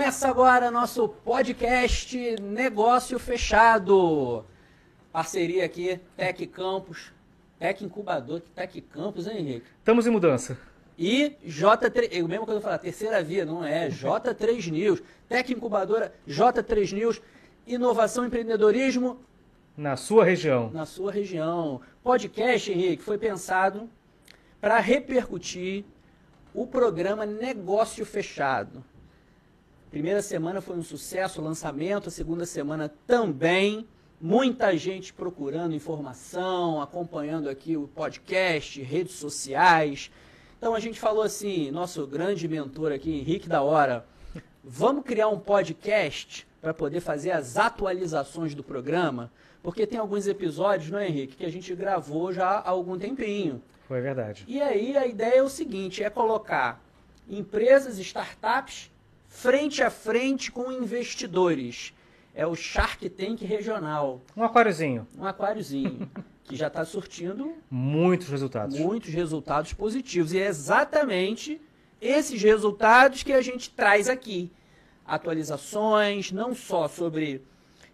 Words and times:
Começa 0.00 0.30
agora 0.30 0.70
nosso 0.70 1.10
podcast 1.10 2.16
Negócio 2.40 3.18
Fechado. 3.18 4.46
Parceria 5.12 5.62
aqui, 5.66 6.00
Tec 6.16 6.46
Campus, 6.46 7.12
Tec 7.58 7.82
Incubador, 7.82 8.40
Tec 8.40 8.80
Campus, 8.90 9.26
hein, 9.26 9.36
Henrique? 9.40 9.66
Estamos 9.78 10.06
em 10.06 10.10
mudança. 10.10 10.56
E 10.98 11.36
J3, 11.46 12.08
eu 12.12 12.26
mesmo 12.26 12.46
quando 12.46 12.56
eu 12.56 12.62
falar 12.62 12.78
terceira 12.78 13.22
via, 13.22 13.44
não 13.44 13.62
é, 13.62 13.90
J3 13.90 14.70
News, 14.70 15.02
Tec 15.28 15.50
Incubadora, 15.50 16.14
J3 16.26 16.92
News, 16.94 17.20
inovação 17.66 18.24
e 18.24 18.28
empreendedorismo 18.28 19.20
Na 19.76 19.98
sua 19.98 20.24
região. 20.24 20.70
na 20.70 20.86
sua 20.86 21.12
região. 21.12 21.82
Podcast, 22.02 22.72
Henrique, 22.72 23.02
foi 23.02 23.18
pensado 23.18 23.86
para 24.62 24.78
repercutir 24.80 25.84
o 26.54 26.66
programa 26.66 27.26
Negócio 27.26 28.06
Fechado. 28.06 28.82
Primeira 29.90 30.22
semana 30.22 30.60
foi 30.60 30.76
um 30.76 30.84
sucesso, 30.84 31.40
o 31.40 31.44
lançamento, 31.44 32.08
a 32.08 32.12
segunda 32.12 32.46
semana 32.46 32.88
também. 33.08 33.88
Muita 34.20 34.76
gente 34.76 35.12
procurando 35.12 35.74
informação, 35.74 36.80
acompanhando 36.80 37.48
aqui 37.48 37.76
o 37.76 37.88
podcast, 37.88 38.80
redes 38.82 39.14
sociais. 39.14 40.08
Então 40.56 40.76
a 40.76 40.80
gente 40.80 41.00
falou 41.00 41.24
assim, 41.24 41.72
nosso 41.72 42.06
grande 42.06 42.46
mentor 42.46 42.92
aqui, 42.92 43.10
Henrique 43.10 43.48
da 43.48 43.62
Hora, 43.62 44.06
vamos 44.62 45.04
criar 45.04 45.26
um 45.26 45.40
podcast 45.40 46.46
para 46.60 46.72
poder 46.72 47.00
fazer 47.00 47.32
as 47.32 47.56
atualizações 47.56 48.54
do 48.54 48.62
programa, 48.62 49.32
porque 49.60 49.88
tem 49.88 49.98
alguns 49.98 50.28
episódios, 50.28 50.88
não 50.88 51.00
é, 51.00 51.08
Henrique, 51.08 51.38
que 51.38 51.44
a 51.44 51.50
gente 51.50 51.74
gravou 51.74 52.32
já 52.32 52.46
há 52.46 52.68
algum 52.68 52.96
tempinho. 52.96 53.60
Foi 53.88 54.00
verdade. 54.00 54.44
E 54.46 54.62
aí 54.62 54.96
a 54.96 55.04
ideia 55.04 55.38
é 55.38 55.42
o 55.42 55.48
seguinte, 55.48 56.00
é 56.00 56.08
colocar 56.08 56.80
empresas, 57.28 57.98
startups 57.98 58.88
frente 59.40 59.80
a 59.82 59.88
frente 59.88 60.50
com 60.50 60.70
investidores. 60.72 61.94
É 62.34 62.46
o 62.46 62.54
Shark 62.54 63.08
Tank 63.10 63.42
regional, 63.44 64.20
Um 64.36 64.42
aquáriozinho. 64.42 65.06
um 65.18 65.24
aquáriozinho, 65.24 66.10
que 66.44 66.54
já 66.56 66.66
está 66.66 66.84
surtindo 66.84 67.54
Muitos 67.70 68.28
resultados. 68.28 68.78
muitos 68.78 69.10
resultados 69.12 69.72
positivos. 69.72 70.32
E 70.32 70.38
é 70.38 70.46
exatamente 70.46 71.60
esses 72.00 72.42
resultados 72.42 73.22
que 73.22 73.32
a 73.32 73.40
gente 73.40 73.70
traz 73.70 74.08
aqui. 74.08 74.50
Atualizações, 75.06 76.32
não 76.32 76.54
só 76.54 76.88
sobre 76.88 77.42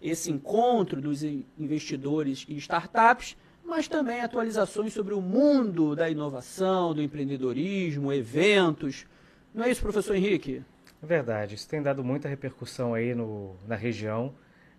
esse 0.01 0.31
encontro 0.31 0.99
dos 1.01 1.23
in- 1.23 1.43
investidores 1.57 2.45
e 2.47 2.55
startups, 2.57 3.35
mas 3.65 3.87
também 3.87 4.21
atualizações 4.21 4.93
sobre 4.93 5.13
o 5.13 5.21
mundo 5.21 5.95
da 5.95 6.09
inovação, 6.09 6.93
do 6.93 7.01
empreendedorismo, 7.01 8.13
eventos. 8.13 9.05
Não 9.53 9.65
é 9.65 9.71
isso, 9.71 9.81
professor 9.81 10.15
Henrique? 10.15 10.63
É 11.01 11.05
verdade. 11.05 11.55
Isso 11.55 11.67
tem 11.67 11.81
dado 11.81 12.03
muita 12.03 12.27
repercussão 12.27 12.93
aí 12.93 13.13
no, 13.13 13.55
na 13.67 13.75
região. 13.75 14.33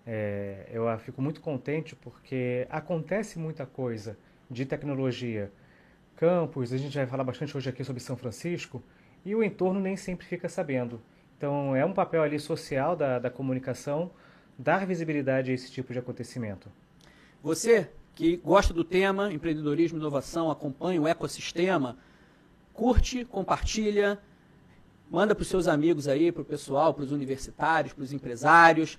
É, 0.07 0.67
eu 0.71 0.89
ah, 0.89 0.99
fico 0.99 1.21
muito 1.21 1.41
contente 1.41 1.95
porque 1.95 2.67
acontece 2.71 3.39
muita 3.39 3.67
coisa 3.67 4.19
de 4.51 4.65
tecnologia. 4.65 5.53
Campos, 6.17 6.73
a 6.73 6.77
gente 6.77 6.97
vai 6.97 7.07
falar 7.07 7.25
bastante 7.25 7.57
hoje 7.57 7.69
aqui 7.69 7.85
sobre 7.85 8.03
São 8.03 8.17
Francisco, 8.17 8.83
e 9.25 9.35
o 9.35 9.43
entorno 9.43 9.79
nem 9.79 9.97
sempre 9.97 10.27
fica 10.27 10.49
sabendo. 10.49 11.01
Então 11.37 11.77
é 11.77 11.85
um 11.85 11.93
papel 11.93 12.23
ali 12.23 12.41
social 12.41 12.97
da, 12.97 13.19
da 13.19 13.31
comunicação 13.31 14.11
dar 14.59 14.85
visibilidade 14.87 15.51
a 15.51 15.55
esse 15.55 15.71
tipo 15.71 15.93
de 15.93 15.99
acontecimento. 15.99 16.69
Você 17.43 17.89
que 18.15 18.37
gosta 18.39 18.75
do 18.75 18.83
tema 18.83 19.33
empreendedorismo 19.33 19.97
e 19.97 20.01
inovação, 20.01 20.51
acompanha 20.51 21.01
o 21.01 21.07
ecossistema, 21.07 21.97
curte, 22.73 23.25
compartilha, 23.25 24.19
manda 25.11 25.35
para 25.35 25.43
os 25.43 25.49
seus 25.49 25.67
amigos 25.69 26.07
aí, 26.09 26.31
para 26.33 26.43
o 26.43 26.45
pessoal, 26.45 26.93
para 26.95 27.05
os 27.05 27.13
universitários, 27.13 27.93
para 27.93 28.05
os 28.05 28.13
empresários. 28.13 28.99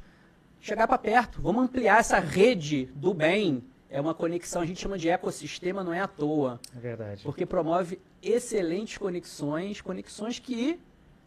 Chegar 0.62 0.88
para 0.88 0.97
perto, 0.97 1.42
vamos 1.42 1.64
ampliar 1.64 2.00
essa 2.00 2.20
rede 2.20 2.86
do 2.96 3.14
bem. 3.14 3.64
É 3.90 4.00
uma 4.00 4.14
conexão, 4.14 4.62
a 4.62 4.66
gente 4.66 4.80
chama 4.81 4.98
de 4.98 5.09
ecossistema, 5.09 5.84
não 5.84 5.94
é 5.94 6.00
à 6.00 6.08
toa, 6.08 6.59
É 6.75 6.80
verdade. 6.80 7.24
porque 7.24 7.44
promove 7.46 8.00
excelentes 8.22 8.98
conexões, 8.98 9.81
conexões 9.81 10.38
que 10.38 10.80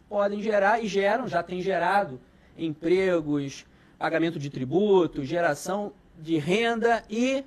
podem 0.07 0.41
gerar 0.41 0.81
e 0.81 0.87
geram, 0.87 1.27
já 1.27 1.43
tem 1.43 1.61
gerado 1.61 2.21
empregos, 2.57 3.65
pagamento 3.97 4.39
de 4.39 4.49
tributos, 4.49 5.27
geração 5.27 5.91
de 6.17 6.37
renda 6.37 7.03
e 7.09 7.43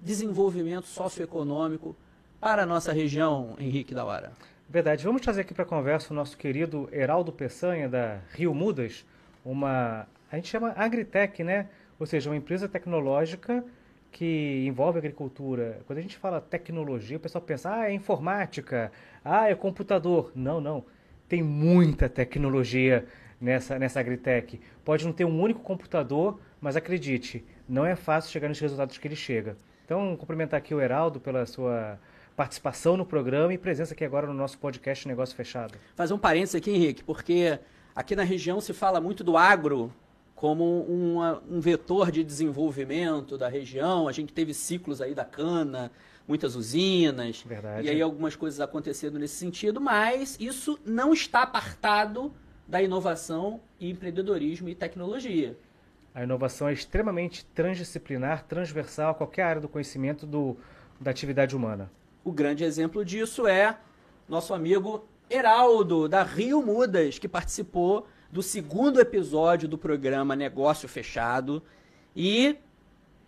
desenvolvimento 0.00 0.86
socioeconômico 0.86 1.96
para 2.40 2.62
a 2.62 2.66
nossa 2.66 2.92
região, 2.92 3.54
Henrique 3.58 3.94
da 3.94 4.04
Hora. 4.04 4.32
Verdade. 4.68 5.04
Vamos 5.04 5.20
trazer 5.20 5.42
aqui 5.42 5.52
para 5.52 5.62
a 5.62 5.66
conversa 5.66 6.12
o 6.12 6.16
nosso 6.16 6.36
querido 6.36 6.88
Heraldo 6.90 7.30
Peçanha, 7.32 7.88
da 7.88 8.20
Rio 8.32 8.54
Mudas, 8.54 9.04
uma, 9.44 10.06
a 10.32 10.36
gente 10.36 10.48
chama 10.48 10.72
Agritech, 10.74 11.44
né? 11.44 11.68
Ou 12.00 12.06
seja, 12.06 12.30
uma 12.30 12.36
empresa 12.36 12.68
tecnológica 12.68 13.64
que 14.10 14.64
envolve 14.66 14.98
agricultura. 14.98 15.80
Quando 15.86 15.98
a 15.98 16.02
gente 16.02 16.16
fala 16.16 16.40
tecnologia, 16.40 17.18
o 17.18 17.20
pessoal 17.20 17.42
pensa, 17.42 17.74
ah, 17.74 17.90
é 17.90 17.92
informática, 17.92 18.90
ah, 19.24 19.50
é 19.50 19.54
computador. 19.54 20.32
Não, 20.34 20.60
não. 20.60 20.84
Tem 21.28 21.42
muita 21.42 22.08
tecnologia 22.08 23.06
nessa, 23.40 23.78
nessa 23.78 24.00
Agritech. 24.00 24.60
Pode 24.84 25.04
não 25.04 25.12
ter 25.12 25.24
um 25.24 25.40
único 25.40 25.60
computador, 25.60 26.40
mas 26.60 26.74
acredite, 26.74 27.44
não 27.68 27.84
é 27.84 27.94
fácil 27.94 28.32
chegar 28.32 28.48
nos 28.48 28.58
resultados 28.58 28.96
que 28.96 29.06
ele 29.06 29.16
chega. 29.16 29.56
Então, 29.84 30.16
cumprimentar 30.16 30.58
aqui 30.58 30.74
o 30.74 30.80
Heraldo 30.80 31.20
pela 31.20 31.44
sua 31.44 31.98
participação 32.36 32.96
no 32.96 33.06
programa 33.06 33.52
e 33.54 33.58
presença 33.58 33.94
aqui 33.94 34.04
agora 34.04 34.26
no 34.26 34.34
nosso 34.34 34.58
podcast 34.58 35.06
Negócio 35.06 35.36
Fechado. 35.36 35.78
Fazer 35.94 36.14
um 36.14 36.18
parênteses 36.18 36.56
aqui, 36.56 36.70
Henrique, 36.70 37.04
porque 37.04 37.58
aqui 37.94 38.16
na 38.16 38.24
região 38.24 38.60
se 38.60 38.72
fala 38.72 39.00
muito 39.00 39.22
do 39.22 39.36
agro 39.36 39.92
como 40.34 40.82
uma- 40.82 41.40
um 41.48 41.60
vetor 41.60 42.10
de 42.10 42.24
desenvolvimento 42.24 43.38
da 43.38 43.48
região. 43.48 44.08
A 44.08 44.12
gente 44.12 44.32
teve 44.32 44.52
ciclos 44.52 45.00
aí 45.00 45.14
da 45.14 45.24
cana, 45.24 45.92
muitas 46.26 46.56
usinas, 46.56 47.42
Verdade. 47.42 47.86
e 47.86 47.90
aí 47.90 48.02
algumas 48.02 48.34
coisas 48.34 48.60
acontecendo 48.60 49.18
nesse 49.18 49.36
sentido, 49.36 49.80
mas 49.80 50.36
isso 50.40 50.78
não 50.84 51.12
está 51.12 51.42
apartado 51.42 52.32
da 52.66 52.82
inovação 52.82 53.60
e 53.78 53.90
empreendedorismo 53.90 54.68
e 54.68 54.74
tecnologia. 54.74 55.56
A 56.14 56.22
inovação 56.24 56.68
é 56.68 56.72
extremamente 56.72 57.44
transdisciplinar, 57.46 58.44
transversal 58.44 59.10
a 59.10 59.14
qualquer 59.14 59.42
área 59.42 59.60
do 59.60 59.68
conhecimento 59.68 60.26
do, 60.26 60.56
da 61.00 61.10
atividade 61.10 61.54
humana. 61.54 61.90
O 62.24 62.32
grande 62.32 62.64
exemplo 62.64 63.04
disso 63.04 63.46
é 63.46 63.76
nosso 64.26 64.54
amigo 64.54 65.06
Heraldo, 65.28 66.08
da 66.08 66.22
Rio 66.22 66.64
Mudas, 66.64 67.18
que 67.18 67.28
participou 67.28 68.08
do 68.32 68.42
segundo 68.42 68.98
episódio 68.98 69.68
do 69.68 69.76
programa 69.76 70.34
Negócio 70.34 70.88
Fechado 70.88 71.62
e 72.16 72.56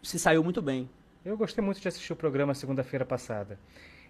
se 0.02 0.18
saiu 0.18 0.42
muito 0.42 0.62
bem. 0.62 0.88
Eu 1.22 1.36
gostei 1.36 1.62
muito 1.62 1.78
de 1.78 1.86
assistir 1.86 2.10
o 2.10 2.16
programa 2.16 2.54
segunda-feira 2.54 3.04
passada. 3.04 3.58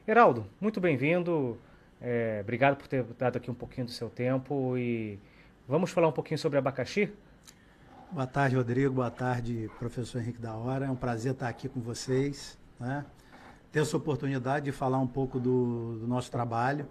Heraldo, 0.06 0.46
muito 0.60 0.80
bem-vindo. 0.80 1.58
É, 2.00 2.38
obrigado 2.44 2.76
por 2.76 2.86
ter 2.86 3.02
dado 3.18 3.38
aqui 3.38 3.50
um 3.50 3.54
pouquinho 3.54 3.86
do 3.86 3.92
seu 3.92 4.08
tempo 4.08 4.78
e 4.78 5.18
vamos 5.66 5.90
falar 5.90 6.06
um 6.06 6.12
pouquinho 6.12 6.38
sobre 6.38 6.58
abacaxi? 6.58 7.12
Boa 8.12 8.26
tarde, 8.26 8.54
Rodrigo. 8.54 8.94
Boa 8.94 9.10
tarde, 9.10 9.68
professor 9.80 10.20
Henrique 10.20 10.40
da 10.40 10.54
Hora. 10.54 10.86
É 10.86 10.90
um 10.90 10.94
prazer 10.94 11.32
estar 11.32 11.48
aqui 11.48 11.68
com 11.68 11.80
vocês, 11.80 12.56
né? 12.78 13.04
Ter 13.72 13.80
essa 13.80 13.96
oportunidade 13.96 14.66
de 14.66 14.72
falar 14.72 14.98
um 14.98 15.06
pouco 15.06 15.38
do, 15.38 15.98
do 15.98 16.06
nosso 16.06 16.30
trabalho. 16.30 16.86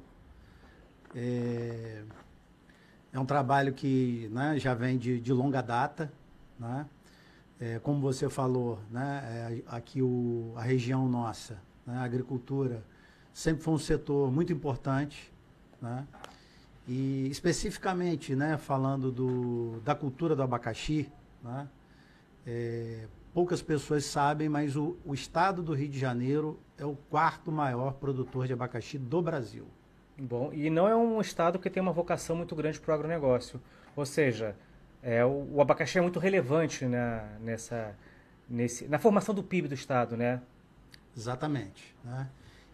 É, 1.15 2.03
é 3.13 3.19
um 3.19 3.25
trabalho 3.25 3.73
que 3.73 4.29
né, 4.31 4.59
já 4.59 4.73
vem 4.73 4.97
de, 4.97 5.19
de 5.19 5.31
longa 5.31 5.61
data, 5.61 6.11
né? 6.59 6.85
É, 7.57 7.79
como 7.79 8.01
você 8.01 8.27
falou, 8.27 8.79
né, 8.91 9.23
é, 9.23 9.63
aqui 9.67 10.01
o, 10.01 10.53
a 10.57 10.61
região 10.61 11.07
nossa, 11.07 11.57
né, 11.87 11.95
a 11.95 12.03
agricultura, 12.03 12.83
sempre 13.33 13.63
foi 13.63 13.73
um 13.73 13.79
setor 13.79 14.29
muito 14.29 14.51
importante, 14.51 15.31
né? 15.81 16.05
E 16.85 17.27
especificamente, 17.31 18.35
né, 18.35 18.57
falando 18.57 19.09
do, 19.09 19.79
da 19.85 19.95
cultura 19.95 20.35
do 20.35 20.43
abacaxi, 20.43 21.09
é, 22.45 23.07
poucas 23.35 23.61
pessoas 23.61 24.05
sabem, 24.05 24.47
mas 24.47 24.77
o, 24.77 24.95
o 25.05 25.13
estado 25.13 25.61
do 25.61 25.73
Rio 25.73 25.89
de 25.89 25.99
Janeiro 25.99 26.57
é 26.77 26.85
o 26.85 26.95
quarto 27.09 27.51
maior 27.51 27.95
produtor 27.95 28.47
de 28.47 28.53
abacaxi 28.53 28.97
do 28.97 29.21
Brasil. 29.21 29.67
Bom, 30.17 30.53
e 30.53 30.69
não 30.69 30.87
é 30.87 30.95
um 30.95 31.19
estado 31.19 31.59
que 31.59 31.69
tem 31.69 31.83
uma 31.83 31.91
vocação 31.91 32.37
muito 32.37 32.55
grande 32.55 32.79
para 32.79 32.91
o 32.91 32.95
agronegócio. 32.95 33.61
Ou 33.93 34.05
seja, 34.05 34.55
é, 35.03 35.25
o, 35.25 35.49
o 35.55 35.61
abacaxi 35.61 35.97
é 35.97 36.01
muito 36.01 36.17
relevante 36.17 36.85
na, 36.85 37.27
nessa, 37.41 37.93
nesse, 38.49 38.87
na 38.87 38.97
formação 38.97 39.35
do 39.35 39.43
PIB 39.43 39.67
do 39.67 39.73
estado, 39.73 40.15
né? 40.15 40.41
Exatamente. 41.15 41.93
Né? 42.05 42.29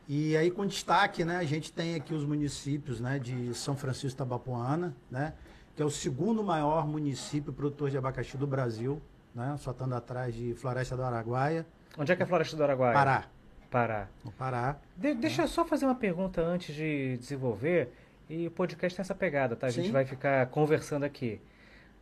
E 0.08 0.38
aí, 0.38 0.52
com 0.52 0.64
destaque, 0.68 1.26
né, 1.26 1.38
a 1.38 1.44
gente 1.44 1.74
tem 1.74 1.96
aqui 1.96 2.14
os 2.14 2.24
municípios 2.24 3.00
né, 3.00 3.18
de 3.18 3.52
São 3.56 3.76
Francisco 3.76 4.16
Tabapuana, 4.16 4.96
né, 5.10 5.34
que 5.76 5.82
é 5.82 5.86
o 5.86 5.90
segundo 5.90 6.44
maior 6.44 6.86
município 6.88 7.52
produtor 7.52 7.90
de 7.90 7.98
abacaxi 7.98 8.38
do 8.38 8.46
Brasil, 8.46 9.02
né, 9.34 9.56
só 9.58 9.72
estando 9.72 9.96
atrás 9.96 10.34
de 10.34 10.54
Floresta 10.56 10.96
do 10.96 11.04
Araguaia, 11.04 11.66
Onde 11.98 12.12
é 12.12 12.16
que 12.16 12.22
é 12.22 12.26
a 12.26 12.28
Floresta 12.28 12.56
do 12.56 12.64
Araguaia? 12.64 12.94
Pará. 12.94 13.26
Pará. 13.70 14.08
No 14.24 14.32
Pará. 14.32 14.78
De- 14.96 15.14
deixa 15.14 15.42
eu 15.44 15.48
só 15.48 15.66
fazer 15.66 15.86
uma 15.86 15.96
pergunta 15.96 16.42
antes 16.42 16.74
de 16.74 17.18
desenvolver. 17.18 17.94
E 18.30 18.48
o 18.48 18.52
podcast 18.52 18.96
tem 18.96 19.02
essa 19.04 19.14
pegada, 19.16 19.56
tá? 19.58 19.68
A 19.68 19.70
gente 19.70 19.88
Sim. 19.88 19.92
vai 19.92 20.06
ficar 20.06 20.46
conversando 20.48 21.04
aqui. 21.04 21.42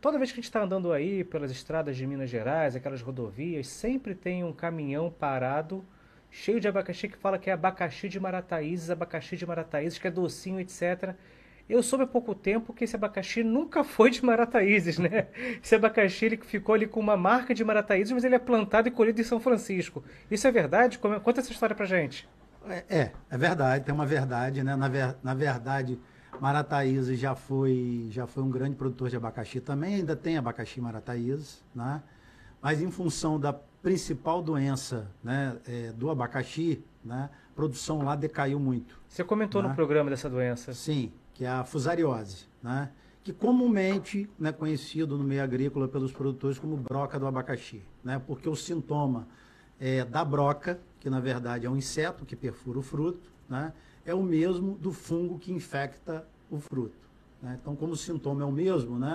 Toda 0.00 0.16
vez 0.16 0.30
que 0.30 0.34
a 0.34 0.40
gente 0.40 0.44
está 0.44 0.62
andando 0.62 0.92
aí 0.92 1.24
pelas 1.24 1.50
estradas 1.50 1.96
de 1.96 2.06
Minas 2.06 2.30
Gerais, 2.30 2.76
aquelas 2.76 3.02
rodovias, 3.02 3.66
sempre 3.66 4.14
tem 4.14 4.44
um 4.44 4.52
caminhão 4.52 5.10
parado, 5.10 5.84
cheio 6.30 6.60
de 6.60 6.68
abacaxi, 6.68 7.08
que 7.08 7.16
fala 7.18 7.36
que 7.38 7.50
é 7.50 7.52
abacaxi 7.52 8.08
de 8.08 8.18
Marataízes, 8.20 8.90
abacaxi 8.90 9.36
de 9.36 9.44
Marataízes, 9.44 9.98
que 9.98 10.06
é 10.06 10.10
docinho, 10.10 10.60
etc. 10.60 11.14
Eu 11.70 11.82
soube 11.84 12.04
há 12.04 12.06
pouco 12.06 12.34
tempo 12.34 12.72
que 12.72 12.82
esse 12.82 12.96
abacaxi 12.96 13.44
nunca 13.44 13.84
foi 13.84 14.10
de 14.10 14.24
Marataízes, 14.24 14.98
né? 14.98 15.28
Esse 15.62 15.76
abacaxi 15.76 16.24
ele 16.24 16.36
ficou 16.36 16.74
ali 16.74 16.86
com 16.86 16.98
uma 16.98 17.16
marca 17.16 17.54
de 17.54 17.64
Marataízes, 17.64 18.12
mas 18.12 18.24
ele 18.24 18.34
é 18.34 18.38
plantado 18.40 18.88
e 18.88 18.90
colhido 18.90 19.20
em 19.20 19.24
São 19.24 19.38
Francisco. 19.38 20.02
Isso 20.30 20.48
é 20.48 20.50
verdade? 20.50 20.98
Conta 20.98 21.40
essa 21.40 21.52
história 21.52 21.76
pra 21.76 21.86
gente. 21.86 22.28
É, 22.68 22.84
é, 22.90 23.12
é 23.30 23.38
verdade, 23.38 23.84
tem 23.84 23.94
uma 23.94 24.04
verdade, 24.04 24.62
né? 24.64 24.74
Na, 24.74 24.88
ver, 24.88 25.16
na 25.22 25.32
verdade, 25.32 25.98
Marataízes 26.40 27.18
já 27.18 27.34
foi, 27.34 28.08
já 28.10 28.26
foi 28.26 28.42
um 28.42 28.50
grande 28.50 28.74
produtor 28.74 29.08
de 29.08 29.16
abacaxi 29.16 29.60
também, 29.60 29.96
ainda 29.96 30.16
tem 30.16 30.36
abacaxi 30.36 30.80
Marataízes, 30.80 31.64
né? 31.74 32.02
Mas 32.60 32.82
em 32.82 32.90
função 32.90 33.38
da 33.38 33.52
principal 33.52 34.42
doença 34.42 35.10
né, 35.22 35.56
é, 35.66 35.92
do 35.92 36.10
abacaxi, 36.10 36.84
né, 37.04 37.30
a 37.50 37.54
produção 37.54 38.02
lá 38.02 38.14
decaiu 38.14 38.60
muito. 38.60 39.00
Você 39.08 39.24
comentou 39.24 39.62
né? 39.62 39.68
no 39.68 39.74
programa 39.74 40.10
dessa 40.10 40.28
doença. 40.28 40.74
Sim, 40.74 41.10
que 41.40 41.46
é 41.46 41.48
a 41.48 41.64
fusariose, 41.64 42.44
né? 42.62 42.90
que 43.24 43.32
comumente 43.32 44.28
é 44.38 44.42
né, 44.42 44.52
conhecido 44.52 45.16
no 45.16 45.24
meio 45.24 45.42
agrícola 45.42 45.88
pelos 45.88 46.12
produtores 46.12 46.58
como 46.58 46.76
broca 46.76 47.18
do 47.18 47.26
abacaxi, 47.26 47.82
né? 48.04 48.20
porque 48.26 48.46
o 48.46 48.54
sintoma 48.54 49.26
é, 49.80 50.04
da 50.04 50.22
broca, 50.22 50.78
que 51.00 51.08
na 51.08 51.18
verdade 51.18 51.64
é 51.64 51.70
um 51.70 51.78
inseto 51.78 52.26
que 52.26 52.36
perfura 52.36 52.78
o 52.78 52.82
fruto, 52.82 53.32
né? 53.48 53.72
é 54.04 54.14
o 54.14 54.22
mesmo 54.22 54.74
do 54.74 54.92
fungo 54.92 55.38
que 55.38 55.50
infecta 55.50 56.26
o 56.50 56.58
fruto. 56.58 57.08
Né? 57.40 57.58
Então, 57.58 57.74
como 57.74 57.94
o 57.94 57.96
sintoma 57.96 58.42
é 58.42 58.44
o 58.44 58.52
mesmo, 58.52 58.98
né? 58.98 59.14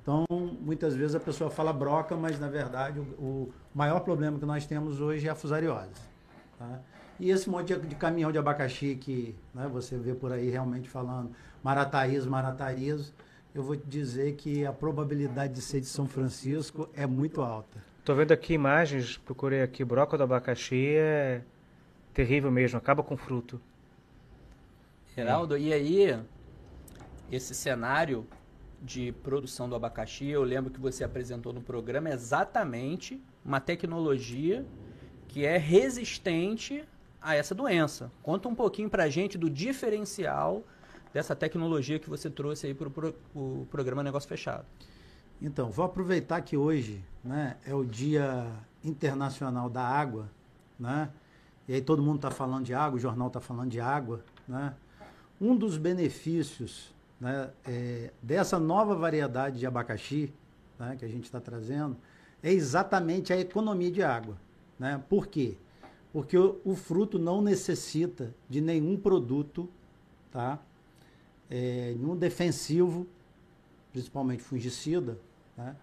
então 0.00 0.24
muitas 0.60 0.94
vezes 0.94 1.16
a 1.16 1.20
pessoa 1.20 1.50
fala 1.50 1.72
broca, 1.72 2.14
mas 2.14 2.38
na 2.38 2.48
verdade 2.48 3.00
o, 3.00 3.02
o 3.18 3.52
maior 3.74 3.98
problema 3.98 4.38
que 4.38 4.46
nós 4.46 4.64
temos 4.64 5.00
hoje 5.00 5.26
é 5.26 5.30
a 5.32 5.34
fusariose. 5.34 5.90
Tá? 6.56 6.78
E 7.18 7.30
esse 7.30 7.48
monte 7.48 7.74
de, 7.74 7.86
de, 7.86 7.94
caminhão 7.94 8.32
de 8.32 8.38
abacaxi 8.38 8.96
que 8.96 9.34
né, 9.54 9.68
você 9.68 9.96
vê 9.96 10.14
por 10.14 10.32
aí 10.32 10.50
realmente 10.50 10.88
falando 10.88 11.30
marataízo, 11.62 12.28
marataízo, 12.28 13.14
eu 13.54 13.62
vou 13.62 13.76
te 13.76 13.86
dizer 13.86 14.34
que 14.34 14.66
a 14.66 14.72
probabilidade 14.72 15.52
de 15.52 15.60
ser 15.60 15.80
de 15.80 15.86
São 15.86 16.06
Francisco 16.06 16.88
é 16.94 17.06
muito 17.06 17.40
alta. 17.40 17.78
Estou 18.00 18.16
vendo 18.16 18.32
aqui 18.32 18.52
imagens, 18.52 19.16
procurei 19.16 19.62
aqui, 19.62 19.84
broca 19.84 20.18
do 20.18 20.24
abacaxi 20.24 20.96
é 20.96 21.42
terrível 22.12 22.50
mesmo, 22.50 22.76
acaba 22.76 23.02
com 23.02 23.16
fruto. 23.16 23.60
Geraldo, 25.14 25.56
e 25.56 25.72
aí, 25.72 26.20
esse 27.30 27.54
cenário 27.54 28.26
de 28.82 29.12
produção 29.12 29.68
do 29.68 29.74
abacaxi, 29.74 30.28
eu 30.28 30.42
lembro 30.42 30.70
que 30.70 30.80
você 30.80 31.04
apresentou 31.04 31.52
no 31.52 31.62
programa 31.62 32.10
exatamente 32.10 33.22
uma 33.44 33.60
tecnologia 33.60 34.66
que 35.28 35.46
é 35.46 35.56
resistente 35.56 36.84
a 37.24 37.34
essa 37.34 37.54
doença. 37.54 38.12
Conta 38.22 38.48
um 38.48 38.54
pouquinho 38.54 38.90
para 38.90 39.04
a 39.04 39.08
gente 39.08 39.38
do 39.38 39.48
diferencial 39.48 40.62
dessa 41.12 41.34
tecnologia 41.34 41.98
que 41.98 42.10
você 42.10 42.28
trouxe 42.28 42.66
aí 42.66 42.74
para 42.74 42.88
o 43.34 43.66
programa 43.70 44.02
Negócio 44.02 44.28
Fechado. 44.28 44.66
Então, 45.40 45.70
vou 45.70 45.84
aproveitar 45.84 46.40
que 46.42 46.56
hoje 46.56 47.02
né, 47.24 47.56
é 47.66 47.74
o 47.74 47.84
Dia 47.84 48.46
Internacional 48.84 49.70
da 49.70 49.82
Água, 49.82 50.30
né? 50.78 51.10
E 51.66 51.72
aí 51.72 51.80
todo 51.80 52.02
mundo 52.02 52.16
está 52.16 52.30
falando 52.30 52.64
de 52.64 52.74
água, 52.74 52.98
o 52.98 53.00
jornal 53.00 53.28
está 53.28 53.40
falando 53.40 53.70
de 53.70 53.80
água, 53.80 54.22
né? 54.46 54.74
Um 55.40 55.56
dos 55.56 55.78
benefícios 55.78 56.94
né, 57.18 57.50
é, 57.64 58.10
dessa 58.22 58.58
nova 58.58 58.94
variedade 58.94 59.58
de 59.58 59.66
abacaxi 59.66 60.32
né, 60.78 60.94
que 60.98 61.04
a 61.04 61.08
gente 61.08 61.24
está 61.24 61.40
trazendo 61.40 61.96
é 62.42 62.52
exatamente 62.52 63.32
a 63.32 63.38
economia 63.38 63.90
de 63.90 64.02
água. 64.02 64.36
Né? 64.78 65.02
Por 65.08 65.26
quê? 65.26 65.56
Porque 66.14 66.38
o, 66.38 66.60
o 66.64 66.76
fruto 66.76 67.18
não 67.18 67.42
necessita 67.42 68.32
de 68.48 68.60
nenhum 68.60 68.96
produto, 68.96 69.68
tá? 70.30 70.60
É, 71.50 71.92
nenhum 71.98 72.16
defensivo, 72.16 73.04
principalmente 73.90 74.40
fungicida, 74.40 75.18
né? 75.56 75.74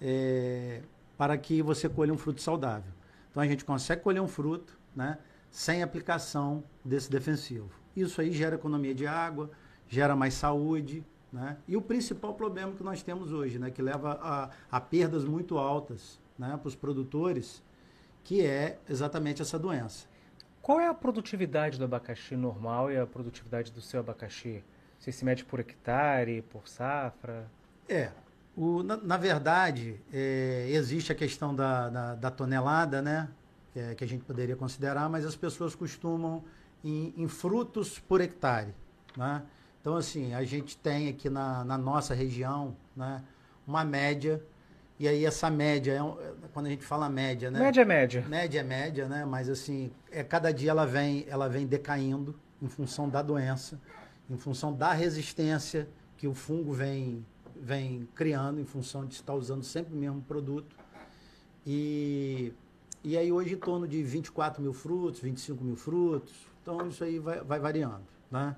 É, 0.00 0.82
para 1.16 1.38
que 1.38 1.62
você 1.62 1.88
colha 1.88 2.12
um 2.12 2.18
fruto 2.18 2.42
saudável. 2.42 2.92
Então 3.30 3.40
a 3.40 3.46
gente 3.46 3.64
consegue 3.64 4.02
colher 4.02 4.20
um 4.20 4.26
fruto 4.26 4.76
né, 4.94 5.18
sem 5.52 5.84
aplicação 5.84 6.64
desse 6.84 7.08
defensivo. 7.08 7.70
Isso 7.94 8.20
aí 8.20 8.32
gera 8.32 8.56
economia 8.56 8.92
de 8.92 9.06
água, 9.06 9.52
gera 9.88 10.16
mais 10.16 10.34
saúde, 10.34 11.04
né? 11.32 11.58
E 11.68 11.76
o 11.76 11.80
principal 11.80 12.34
problema 12.34 12.72
que 12.72 12.82
nós 12.82 13.04
temos 13.04 13.32
hoje, 13.32 13.56
né, 13.56 13.70
que 13.70 13.80
leva 13.80 14.18
a, 14.20 14.50
a 14.68 14.80
perdas 14.80 15.24
muito 15.24 15.58
altas 15.58 16.18
né, 16.36 16.58
para 16.60 16.66
os 16.66 16.74
produtores, 16.74 17.62
que 18.26 18.44
é 18.44 18.76
exatamente 18.90 19.40
essa 19.40 19.56
doença. 19.56 20.04
Qual 20.60 20.80
é 20.80 20.88
a 20.88 20.94
produtividade 20.94 21.78
do 21.78 21.84
abacaxi 21.84 22.34
normal 22.34 22.90
e 22.90 22.98
a 22.98 23.06
produtividade 23.06 23.70
do 23.70 23.80
seu 23.80 24.00
abacaxi? 24.00 24.64
Você 24.98 25.12
se 25.12 25.24
mede 25.24 25.44
por 25.44 25.60
hectare, 25.60 26.42
por 26.50 26.66
safra? 26.66 27.48
É. 27.88 28.10
O, 28.56 28.82
na, 28.82 28.96
na 28.96 29.16
verdade, 29.16 30.00
é, 30.12 30.66
existe 30.70 31.12
a 31.12 31.14
questão 31.14 31.54
da, 31.54 31.88
da, 31.88 32.14
da 32.16 32.30
tonelada, 32.32 33.00
né? 33.00 33.28
Que, 33.72 33.78
é, 33.78 33.94
que 33.94 34.02
a 34.02 34.08
gente 34.08 34.24
poderia 34.24 34.56
considerar, 34.56 35.08
mas 35.08 35.24
as 35.24 35.36
pessoas 35.36 35.76
costumam 35.76 36.42
em, 36.82 37.14
em 37.16 37.28
frutos 37.28 38.00
por 38.00 38.20
hectare. 38.20 38.74
Né? 39.16 39.40
Então, 39.80 39.94
assim, 39.94 40.34
a 40.34 40.42
gente 40.42 40.76
tem 40.76 41.08
aqui 41.08 41.30
na, 41.30 41.62
na 41.62 41.78
nossa 41.78 42.12
região 42.12 42.76
né, 42.96 43.22
uma 43.64 43.84
média, 43.84 44.42
e 44.98 45.06
aí 45.06 45.24
essa 45.24 45.50
média, 45.50 45.92
é 45.92 46.02
um, 46.02 46.16
quando 46.52 46.66
a 46.66 46.70
gente 46.70 46.84
fala 46.84 47.08
média, 47.08 47.50
né? 47.50 47.58
Média 47.58 47.82
é 47.82 47.84
média. 47.84 48.24
Média 48.26 48.60
é 48.60 48.62
média, 48.62 49.08
né? 49.08 49.24
Mas 49.24 49.48
assim, 49.48 49.90
é, 50.10 50.24
cada 50.24 50.52
dia 50.52 50.70
ela 50.70 50.86
vem, 50.86 51.26
ela 51.28 51.48
vem 51.48 51.66
decaindo 51.66 52.34
em 52.62 52.68
função 52.68 53.08
da 53.08 53.20
doença, 53.20 53.78
em 54.30 54.36
função 54.36 54.72
da 54.72 54.92
resistência 54.92 55.88
que 56.16 56.26
o 56.26 56.34
fungo 56.34 56.72
vem, 56.72 57.24
vem 57.54 58.08
criando, 58.14 58.58
em 58.58 58.64
função 58.64 59.04
de 59.04 59.14
estar 59.14 59.34
usando 59.34 59.62
sempre 59.62 59.94
o 59.94 59.96
mesmo 59.96 60.22
produto. 60.22 60.74
E, 61.66 62.54
e 63.04 63.18
aí 63.18 63.30
hoje 63.30 63.54
em 63.54 63.58
torno 63.58 63.86
de 63.86 64.02
24 64.02 64.62
mil 64.62 64.72
frutos, 64.72 65.20
25 65.20 65.62
mil 65.62 65.76
frutos, 65.76 66.32
então 66.62 66.88
isso 66.88 67.04
aí 67.04 67.18
vai, 67.18 67.42
vai 67.42 67.60
variando. 67.60 68.06
Né? 68.30 68.56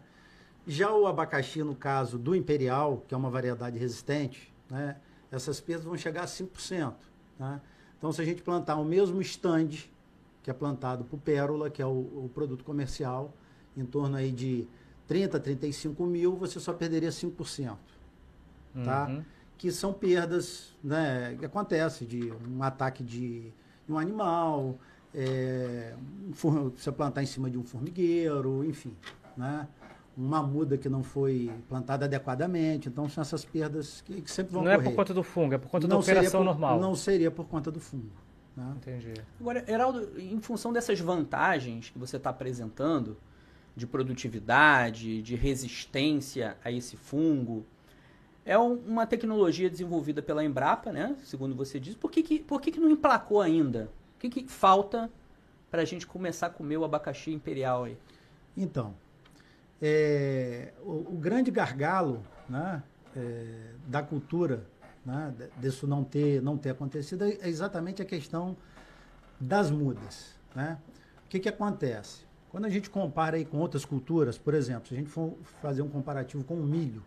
Já 0.67 0.93
o 0.93 1.07
abacaxi, 1.07 1.65
no 1.65 1.75
caso 1.75 2.17
do 2.17 2.37
imperial, 2.37 3.03
que 3.09 3.15
é 3.15 3.17
uma 3.17 3.31
variedade 3.31 3.79
resistente, 3.79 4.53
né, 4.71 4.97
essas 5.31 5.61
perdas 5.61 5.85
vão 5.85 5.97
chegar 5.97 6.23
a 6.23 6.27
5%. 6.27 6.95
Né? 7.39 7.61
Então, 7.97 8.13
se 8.13 8.21
a 8.21 8.25
gente 8.25 8.43
plantar 8.43 8.77
o 8.77 8.85
mesmo 8.85 9.21
stand 9.21 9.69
que 10.43 10.51
é 10.51 10.55
plantado 10.55 11.05
por 11.05 11.19
pérola, 11.19 11.69
que 11.69 11.83
é 11.83 11.87
o, 11.87 11.91
o, 11.91 12.31
produto 12.33 12.65
comercial, 12.65 13.35
em 13.77 13.85
torno 13.85 14.17
aí 14.17 14.33
de 14.33 14.67
30, 15.07 15.39
35 15.39 16.07
mil, 16.07 16.37
você 16.37 16.59
só 16.59 16.73
perderia 16.73 17.11
5%. 17.11 17.77
Tá? 18.85 19.09
Uhum. 19.09 19.25
Que 19.59 19.71
são 19.73 19.93
perdas 19.93 20.73
né, 20.83 21.37
que 21.39 21.45
acontece 21.45 22.07
de 22.07 22.33
um 22.49 22.63
ataque 22.63 23.03
de, 23.03 23.53
um 23.89 23.99
animal, 23.99 24.79
é, 25.15 25.95
um, 26.45 26.71
você 26.71 26.93
plantar 26.93 27.23
em 27.23 27.27
cima 27.27 27.51
de 27.51 27.59
um 27.59 27.65
formigueiro, 27.65 28.65
enfim, 28.65 28.95
né? 29.37 29.67
Uma 30.19 30.43
muda 30.43 30.77
que 30.77 30.89
não 30.89 31.05
foi 31.05 31.49
plantada 31.69 32.07
adequadamente. 32.07 32.89
Então, 32.89 33.09
são 33.09 33.23
essas 33.23 33.45
perdas 33.45 34.01
que, 34.01 34.21
que 34.21 34.31
sempre 34.31 34.53
vão 34.53 34.65
Não 34.65 34.73
ocorrer. 34.73 34.87
é 34.87 34.91
por 34.91 34.97
conta 34.97 35.15
do 35.15 35.23
fungo, 35.23 35.55
é 35.55 35.59
por 35.59 35.71
conta 35.71 35.87
não 35.87 35.97
da 35.97 36.03
operação 36.03 36.41
por, 36.41 36.45
normal. 36.45 36.81
Não 36.81 36.95
seria 36.97 37.31
por 37.31 37.47
conta 37.47 37.71
do 37.71 37.79
fungo. 37.79 38.11
Né? 38.57 38.75
Entendi. 38.77 39.15
Agora, 39.41 39.65
Heraldo, 39.71 40.21
em 40.21 40.41
função 40.41 40.73
dessas 40.73 40.99
vantagens 40.99 41.91
que 41.91 41.99
você 41.99 42.17
está 42.17 42.31
apresentando, 42.31 43.17
de 43.77 43.87
produtividade, 43.87 45.23
de 45.23 45.37
resistência 45.37 46.57
a 46.65 46.73
esse 46.73 46.97
fungo, 46.97 47.65
é 48.45 48.59
um, 48.59 48.75
uma 48.75 49.07
tecnologia 49.07 49.71
desenvolvida 49.71 50.21
pela 50.21 50.45
Embrapa, 50.45 50.91
né? 50.91 51.15
segundo 51.23 51.55
você 51.55 51.79
disse. 51.79 51.97
Por 51.97 52.11
que, 52.11 52.25
que, 52.25 52.41
por 52.41 52.61
que, 52.61 52.73
que 52.73 52.81
não 52.81 52.91
emplacou 52.91 53.41
ainda? 53.41 53.89
O 54.17 54.19
que, 54.19 54.29
que 54.29 54.49
falta 54.49 55.09
para 55.71 55.83
a 55.83 55.85
gente 55.85 56.09
começar 56.09 56.49
a 56.49 56.51
comer 56.51 56.77
o 56.77 56.85
abacaxi 56.85 57.31
imperial 57.31 57.85
aí? 57.85 57.97
Então, 58.57 58.97
é, 59.81 60.73
o, 60.83 61.15
o, 61.15 61.19
grande 61.21 61.51
gargalo 61.51 62.23
né, 62.49 62.83
é, 63.17 63.73
da 63.87 64.03
cultura, 64.03 64.67
né, 65.05 65.33
disso 65.59 65.87
não 65.87 66.05
ter, 66.05 66.43
não 66.43 66.57
ter 66.57 66.71
acontecido, 66.71 67.25
é 67.25 67.49
exatamente 67.49 68.03
a 68.03 68.05
questão 68.05 68.57
das 69.41 69.71
mudas. 69.71 70.35
Né? 70.55 70.79
O 71.25 71.29
que, 71.29 71.39
que 71.39 71.49
acontece? 71.49 72.27
Quando 72.51 72.65
a 72.65 72.71
gente 72.71 72.89
compara 72.89 73.37
aí 73.37 73.45
com 73.45 73.59
outras 73.59 73.85
culturas, 73.85 74.39
por 74.39 74.55
exemplo, 74.55 74.89
se 74.89 74.95
a 74.95 74.97
gente 74.97 75.11
for 75.11 75.35
fazer 75.61 75.83
um 75.83 75.89
comparativo 75.89 76.43
com 76.45 76.55
o 76.55 76.65
milho, 76.65 77.05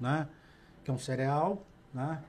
né, 0.00 0.28
que 0.82 0.90
é 0.90 0.94
um 0.94 0.98
cereal, 0.98 1.64
né, 1.92 2.22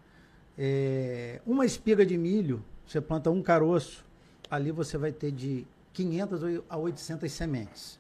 é, 0.58 1.42
uma 1.46 1.66
espiga 1.66 2.06
de 2.06 2.18
milho, 2.18 2.64
você 2.86 3.00
planta 3.00 3.30
um 3.30 3.42
caroço, 3.42 4.06
ali 4.50 4.72
você 4.72 4.98
vai 4.98 5.12
ter 5.12 5.32
de 5.32 5.66
500 5.94 6.64
a 6.70 6.78
800 6.78 7.32
sementes. 7.32 8.00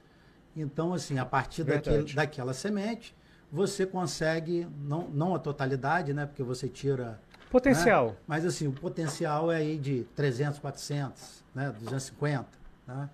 Então, 0.55 0.93
assim, 0.93 1.19
a 1.19 1.25
partir 1.25 1.63
daquele, 1.63 2.13
daquela 2.13 2.53
semente, 2.53 3.15
você 3.51 3.85
consegue, 3.85 4.67
não, 4.79 5.07
não 5.09 5.35
a 5.35 5.39
totalidade, 5.39 6.13
né? 6.13 6.25
Porque 6.25 6.43
você 6.43 6.67
tira 6.67 7.19
Potencial. 7.49 8.07
Né? 8.07 8.15
Mas 8.27 8.45
assim, 8.45 8.67
o 8.67 8.71
potencial 8.73 9.49
é 9.49 9.57
aí 9.57 9.77
de 9.77 10.03
300, 10.15 10.59
400, 10.59 11.43
né? 11.53 11.73
250. 11.79 12.47
Né? 12.85 13.09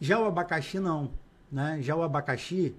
Já 0.00 0.18
o 0.18 0.24
abacaxi 0.24 0.78
não. 0.78 1.10
Né? 1.52 1.78
Já 1.82 1.94
o 1.94 2.02
abacaxi, 2.02 2.74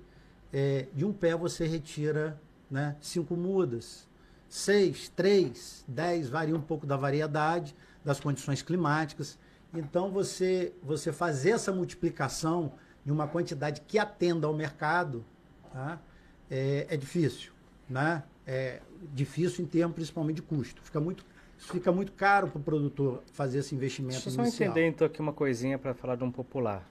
é, 0.52 0.88
de 0.94 1.06
um 1.06 1.14
pé 1.14 1.36
você 1.36 1.68
retira 1.68 2.40
né? 2.72 2.96
cinco 3.00 3.36
mudas. 3.36 4.08
Seis, 4.50 5.10
três, 5.10 5.84
dez, 5.88 6.30
varia 6.30 6.56
um 6.56 6.62
pouco 6.62 6.88
da 6.88 6.96
variedade, 6.96 7.76
das 8.04 8.20
condições 8.20 8.62
climáticas. 8.62 9.38
Então, 9.74 10.10
você, 10.10 10.74
você 10.82 11.12
fazer 11.12 11.52
essa 11.52 11.72
multiplicação 11.72 12.74
de 13.06 13.12
uma 13.12 13.28
quantidade 13.28 13.82
que 13.82 14.00
atenda 14.00 14.48
ao 14.48 14.54
mercado 14.54 15.24
tá? 15.72 16.00
é, 16.50 16.88
é 16.90 16.98
difícil. 16.98 17.54
Né? 17.88 18.24
É 18.48 18.82
difícil 19.14 19.64
em 19.64 19.68
termos 19.68 19.96
principalmente 19.96 20.38
de 20.38 20.42
custo. 20.42 20.82
Fica 20.82 21.00
muito, 21.00 21.24
fica 21.58 21.92
muito 21.92 22.12
caro 22.14 22.48
para 22.48 22.60
o 22.60 22.64
produtor 22.64 23.24
fazer 23.32 23.60
esse 23.60 23.76
investimento 23.76 24.14
Deixa 24.14 24.30
eu 24.30 24.34
só 24.34 24.42
inicial. 24.42 24.72
entender 24.72 24.88
então 24.88 25.06
aqui 25.06 25.22
uma 25.22 25.34
coisinha 25.34 25.78
para 25.78 25.94
falar 25.94 26.16
de 26.16 26.24
um 26.24 26.32
popular. 26.32 26.88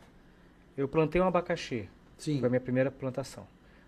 Eu 0.77 0.87
plantei 0.89 1.21
um 1.21 1.27
abacaxi. 1.27 1.89
Sim. 2.17 2.39
Foi 2.39 2.47
a 2.47 2.51
minha 2.51 2.61
primeira 2.61 2.91
plantação. 2.91 3.47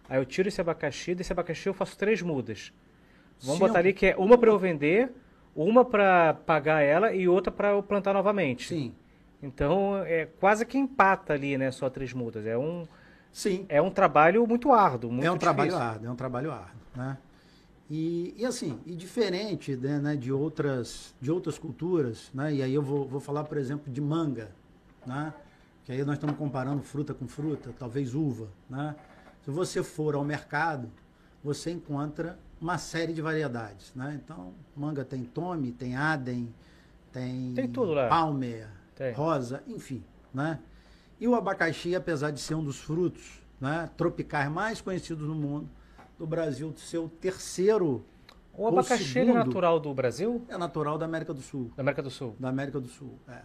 Aí 0.08 0.18
eu 0.18 0.24
tiro 0.24 0.48
esse 0.48 0.60
abacaxi, 0.60 1.14
desse 1.14 1.32
abacaxi 1.32 1.68
eu 1.68 1.74
faço 1.74 1.96
três 1.96 2.22
mudas. 2.22 2.72
Vamos 3.40 3.58
Sim, 3.58 3.66
botar 3.66 3.78
ali 3.80 3.92
que 3.92 4.06
é 4.06 4.16
uma 4.16 4.38
para 4.38 4.50
eu 4.50 4.58
vender, 4.58 5.12
uma 5.54 5.84
para 5.84 6.34
pagar 6.34 6.80
ela 6.80 7.12
e 7.12 7.28
outra 7.28 7.52
para 7.52 7.70
eu 7.70 7.82
plantar 7.82 8.14
novamente. 8.14 8.68
Sim. 8.68 8.94
Então 9.42 9.98
é 10.04 10.26
quase 10.26 10.64
que 10.64 10.78
empata 10.78 11.32
ali, 11.34 11.56
né? 11.58 11.70
Só 11.70 11.88
três 11.90 12.12
mudas. 12.12 12.46
É 12.46 12.56
um, 12.56 12.86
Sim. 13.32 13.66
é 13.68 13.80
um 13.80 13.90
trabalho 13.90 14.46
muito 14.46 14.72
árduo, 14.72 15.10
muito 15.12 15.26
é 15.26 15.30
um 15.30 15.38
trabalho 15.38 15.70
difícil. 15.70 15.88
árduo, 15.90 16.08
é 16.08 16.10
um 16.10 16.16
trabalho 16.16 16.52
árduo, 16.52 16.80
né? 16.94 17.18
E, 17.88 18.34
e 18.36 18.44
assim, 18.44 18.80
e 18.84 18.96
diferente 18.96 19.76
né, 19.76 20.00
né, 20.00 20.16
de, 20.16 20.32
outras, 20.32 21.14
de 21.20 21.30
outras 21.30 21.56
culturas, 21.56 22.30
né? 22.34 22.52
E 22.52 22.62
aí 22.62 22.74
eu 22.74 22.82
vou, 22.82 23.06
vou 23.06 23.20
falar, 23.20 23.44
por 23.44 23.56
exemplo, 23.58 23.92
de 23.92 24.00
manga, 24.00 24.50
né? 25.06 25.32
Que 25.84 25.92
aí 25.92 26.04
nós 26.04 26.14
estamos 26.16 26.36
comparando 26.36 26.82
fruta 26.82 27.14
com 27.14 27.28
fruta, 27.28 27.72
talvez 27.78 28.12
uva, 28.14 28.48
né? 28.68 28.96
Se 29.44 29.52
você 29.52 29.84
for 29.84 30.16
ao 30.16 30.24
mercado, 30.24 30.90
você 31.44 31.70
encontra 31.70 32.36
uma 32.60 32.76
série 32.76 33.12
de 33.12 33.22
variedades, 33.22 33.92
né? 33.94 34.20
Então, 34.24 34.52
manga 34.74 35.04
tem 35.04 35.22
tome, 35.22 35.70
tem 35.70 35.94
aden, 35.94 36.52
tem, 37.12 37.52
Tem 37.54 37.68
tudo 37.68 37.92
lá. 37.92 38.08
palmer, 38.08 38.66
Tem. 38.96 39.12
rosa, 39.12 39.62
enfim, 39.68 40.02
né? 40.34 40.58
E 41.20 41.28
o 41.28 41.34
abacaxi, 41.34 41.94
apesar 41.94 42.30
de 42.32 42.40
ser 42.40 42.54
um 42.54 42.64
dos 42.64 42.80
frutos 42.80 43.40
né, 43.60 43.88
tropicais 43.96 44.50
mais 44.50 44.80
conhecidos 44.80 45.28
no 45.28 45.34
mundo, 45.34 45.68
do 46.18 46.26
Brasil 46.26 46.72
ser 46.76 46.98
o 46.98 47.08
terceiro, 47.08 48.04
O 48.54 48.66
abacaxi 48.66 49.18
é 49.20 49.24
natural 49.24 49.78
do 49.78 49.92
Brasil? 49.94 50.42
é 50.48 50.56
natural 50.58 50.96
da 50.98 51.04
América 51.04 51.32
do 51.34 51.40
Sul. 51.42 51.70
Da 51.76 51.82
América 51.82 52.02
do 52.02 52.10
Sul? 52.10 52.34
Da 52.40 52.48
América 52.48 52.80
do 52.80 52.88
Sul, 52.88 53.18
é. 53.28 53.40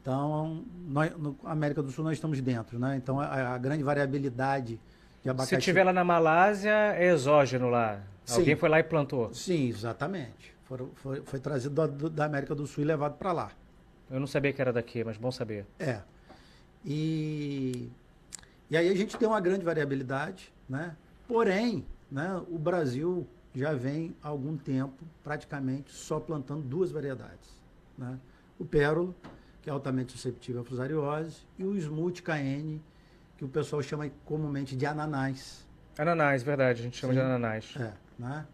Então, 0.00 0.64
nós, 0.86 1.14
no 1.18 1.36
América 1.44 1.82
do 1.82 1.90
Sul 1.90 2.04
nós 2.04 2.14
estamos 2.14 2.40
dentro, 2.40 2.78
né? 2.78 2.96
Então, 2.96 3.20
a, 3.20 3.54
a 3.54 3.58
grande 3.58 3.82
variabilidade 3.82 4.80
de 5.22 5.28
abacaxi... 5.28 5.56
Se 5.56 5.60
tiver 5.60 5.84
lá 5.84 5.92
na 5.92 6.04
Malásia, 6.04 6.70
é 6.96 7.12
exógeno 7.12 7.68
lá. 7.68 8.00
Sim. 8.24 8.40
Alguém 8.40 8.56
foi 8.56 8.68
lá 8.68 8.78
e 8.78 8.82
plantou. 8.84 9.32
Sim, 9.34 9.68
exatamente. 9.68 10.54
Foram- 10.64 10.90
foi, 10.94 11.20
foi 11.22 11.40
trazido 11.40 11.74
da, 11.74 11.86
do- 11.86 12.08
da 12.10 12.24
América 12.24 12.54
do 12.54 12.66
Sul 12.66 12.84
e 12.84 12.86
levado 12.86 13.16
para 13.18 13.32
lá. 13.32 13.50
Eu 14.10 14.18
não 14.18 14.26
sabia 14.26 14.52
que 14.52 14.60
era 14.60 14.72
daqui, 14.72 15.04
mas 15.04 15.16
bom 15.16 15.30
saber. 15.30 15.66
É. 15.78 16.00
E, 16.84 17.90
e 18.70 18.76
aí 18.76 18.88
a 18.88 18.94
gente 18.94 19.16
tem 19.16 19.28
uma 19.28 19.40
grande 19.40 19.64
variabilidade, 19.64 20.52
né? 20.68 20.96
Porém, 21.26 21.84
né, 22.10 22.42
o 22.48 22.58
Brasil 22.58 23.26
já 23.54 23.74
vem 23.74 24.14
há 24.22 24.28
algum 24.28 24.56
tempo 24.56 25.04
praticamente 25.22 25.92
só 25.92 26.18
plantando 26.18 26.62
duas 26.62 26.90
variedades. 26.90 27.60
Né? 27.96 28.18
O 28.58 28.64
pérola, 28.64 29.14
que 29.60 29.68
é 29.68 29.72
altamente 29.72 30.12
susceptível 30.12 30.62
à 30.62 30.64
fusariose, 30.64 31.42
e 31.58 31.64
o 31.64 31.76
smooth 31.76 32.22
KN, 32.22 32.78
que 33.36 33.44
o 33.44 33.48
pessoal 33.48 33.82
chama 33.82 34.10
comumente 34.24 34.76
de 34.76 34.86
ananás. 34.86 35.66
Ananás, 35.98 36.42
verdade, 36.42 36.80
a 36.80 36.82
gente 36.84 36.96
chama 36.96 37.12
Sim. 37.12 37.18
de 37.18 37.24
ananás. 37.24 37.74
É, 37.76 37.92
né? 38.18 38.46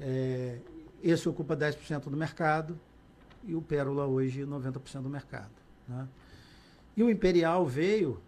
É, 0.00 0.58
esse 1.02 1.28
ocupa 1.28 1.56
10% 1.56 2.04
do 2.04 2.16
mercado 2.16 2.78
e 3.46 3.54
o 3.54 3.62
Pérola 3.62 4.06
hoje 4.06 4.42
90% 4.44 5.02
do 5.02 5.08
mercado. 5.08 5.50
Né? 5.88 6.06
E 6.96 7.02
o 7.02 7.10
Imperial 7.10 7.64
veio, 7.66 8.20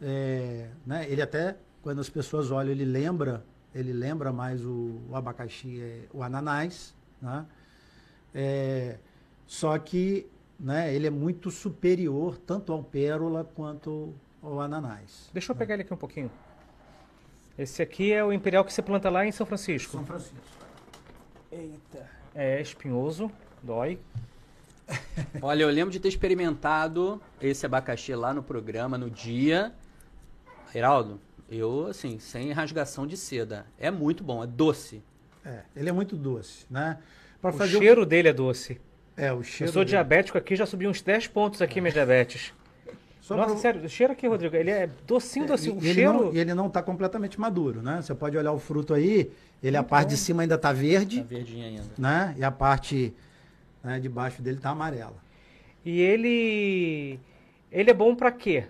é, 0.00 0.68
né, 0.86 1.06
ele 1.08 1.22
até, 1.22 1.56
quando 1.82 2.00
as 2.00 2.08
pessoas 2.08 2.50
olham, 2.50 2.72
ele 2.72 2.84
lembra, 2.84 3.44
ele 3.74 3.92
lembra 3.92 4.32
mais 4.32 4.64
o, 4.64 5.00
o 5.08 5.16
abacaxi, 5.16 5.80
é, 5.80 6.04
o 6.12 6.22
ananás, 6.22 6.94
né? 7.20 7.46
É, 8.34 8.98
só 9.46 9.78
que 9.78 10.26
né, 10.58 10.94
ele 10.94 11.06
é 11.06 11.10
muito 11.10 11.50
superior 11.50 12.38
tanto 12.38 12.72
ao 12.72 12.82
Pérola 12.82 13.44
quanto 13.54 14.12
ao 14.42 14.60
ananás. 14.60 15.30
Deixa 15.32 15.52
eu 15.52 15.56
pegar 15.56 15.74
ele 15.74 15.82
aqui 15.82 15.94
um 15.94 15.98
pouquinho. 15.98 16.30
Esse 17.56 17.82
aqui 17.82 18.12
é 18.12 18.24
o 18.24 18.32
imperial 18.32 18.64
que 18.64 18.72
você 18.72 18.82
planta 18.82 19.08
lá 19.08 19.24
em 19.24 19.30
São 19.30 19.46
Francisco. 19.46 19.92
São 19.92 20.04
Francisco. 20.04 20.34
Eita. 21.52 22.10
É 22.34 22.60
espinhoso, 22.60 23.30
dói. 23.62 23.98
Olha, 25.40 25.62
eu 25.62 25.68
lembro 25.70 25.90
de 25.90 25.98
ter 26.00 26.08
experimentado 26.08 27.20
esse 27.40 27.64
abacaxi 27.66 28.14
lá 28.14 28.32
no 28.34 28.42
programa, 28.42 28.96
no 28.98 29.08
dia. 29.10 29.72
Heraldo, 30.74 31.20
eu, 31.50 31.86
assim, 31.88 32.18
sem 32.18 32.50
rasgação 32.52 33.06
de 33.06 33.16
seda. 33.16 33.66
É 33.78 33.90
muito 33.90 34.22
bom, 34.24 34.42
é 34.42 34.46
doce. 34.46 35.02
É, 35.44 35.60
ele 35.76 35.88
é 35.88 35.92
muito 35.92 36.16
doce, 36.16 36.66
né? 36.70 36.98
Para 37.40 37.50
O 37.50 37.52
fazer 37.52 37.78
cheiro 37.78 38.04
dele 38.06 38.28
é 38.28 38.32
doce. 38.32 38.80
é 39.16 39.32
o 39.32 39.42
cheiro. 39.42 39.68
Eu 39.68 39.72
sou 39.72 39.82
dele. 39.82 39.90
diabético 39.90 40.38
aqui, 40.38 40.56
já 40.56 40.66
subi 40.66 40.88
uns 40.88 41.00
10 41.02 41.28
pontos 41.28 41.60
aqui, 41.62 41.80
minha 41.80 41.92
diabetes. 41.92 42.52
Só 43.20 43.36
Nossa, 43.36 43.50
pra- 43.52 43.58
sério, 43.58 43.82
o 43.84 43.88
cheiro 43.88 44.12
aqui, 44.12 44.26
Rodrigo, 44.26 44.54
ele 44.56 44.70
é 44.70 44.88
docinho, 45.06 45.46
docinho. 45.46 45.76
E- 45.76 45.78
O 45.78 45.84
ele 45.84 45.94
cheiro... 45.94 46.12
não, 46.12 46.34
e 46.34 46.38
ele 46.38 46.52
não 46.54 46.66
está 46.66 46.82
completamente 46.82 47.40
maduro, 47.40 47.80
né? 47.82 48.00
Você 48.02 48.14
pode 48.14 48.36
olhar 48.36 48.52
o 48.52 48.58
fruto 48.58 48.92
aí, 48.92 49.30
ele 49.62 49.76
a 49.78 49.82
parte 49.82 50.10
de 50.10 50.16
cima 50.18 50.42
ainda 50.42 50.56
está 50.56 50.68
Tá 50.68 50.74
verde, 50.74 51.22
verdinho 51.22 51.64
ainda. 51.66 51.84
né? 51.96 52.34
E 52.38 52.44
a 52.44 52.50
parte 52.50 53.14
né, 53.84 54.00
de 54.00 54.08
baixo 54.08 54.42
dele 54.42 54.56
está 54.56 54.70
amarela. 54.70 55.22
E 55.84 56.00
ele... 56.00 57.20
Ele 57.70 57.90
é 57.90 57.94
bom 57.94 58.14
pra 58.14 58.32
quê? 58.32 58.64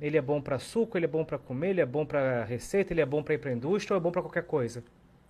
Ele 0.00 0.16
é 0.16 0.22
bom 0.22 0.40
pra 0.40 0.58
suco, 0.58 0.96
ele 0.96 1.06
é 1.06 1.08
bom 1.08 1.24
pra 1.24 1.38
comer, 1.38 1.70
ele 1.70 1.80
é 1.80 1.86
bom 1.86 2.04
pra 2.04 2.44
receita, 2.44 2.92
ele 2.92 3.00
é 3.00 3.06
bom 3.06 3.22
pra 3.22 3.34
ir 3.34 3.38
pra 3.38 3.52
indústria 3.52 3.94
ou 3.94 4.00
é 4.00 4.02
bom 4.02 4.10
pra 4.10 4.22
qualquer 4.22 4.44
coisa? 4.44 4.82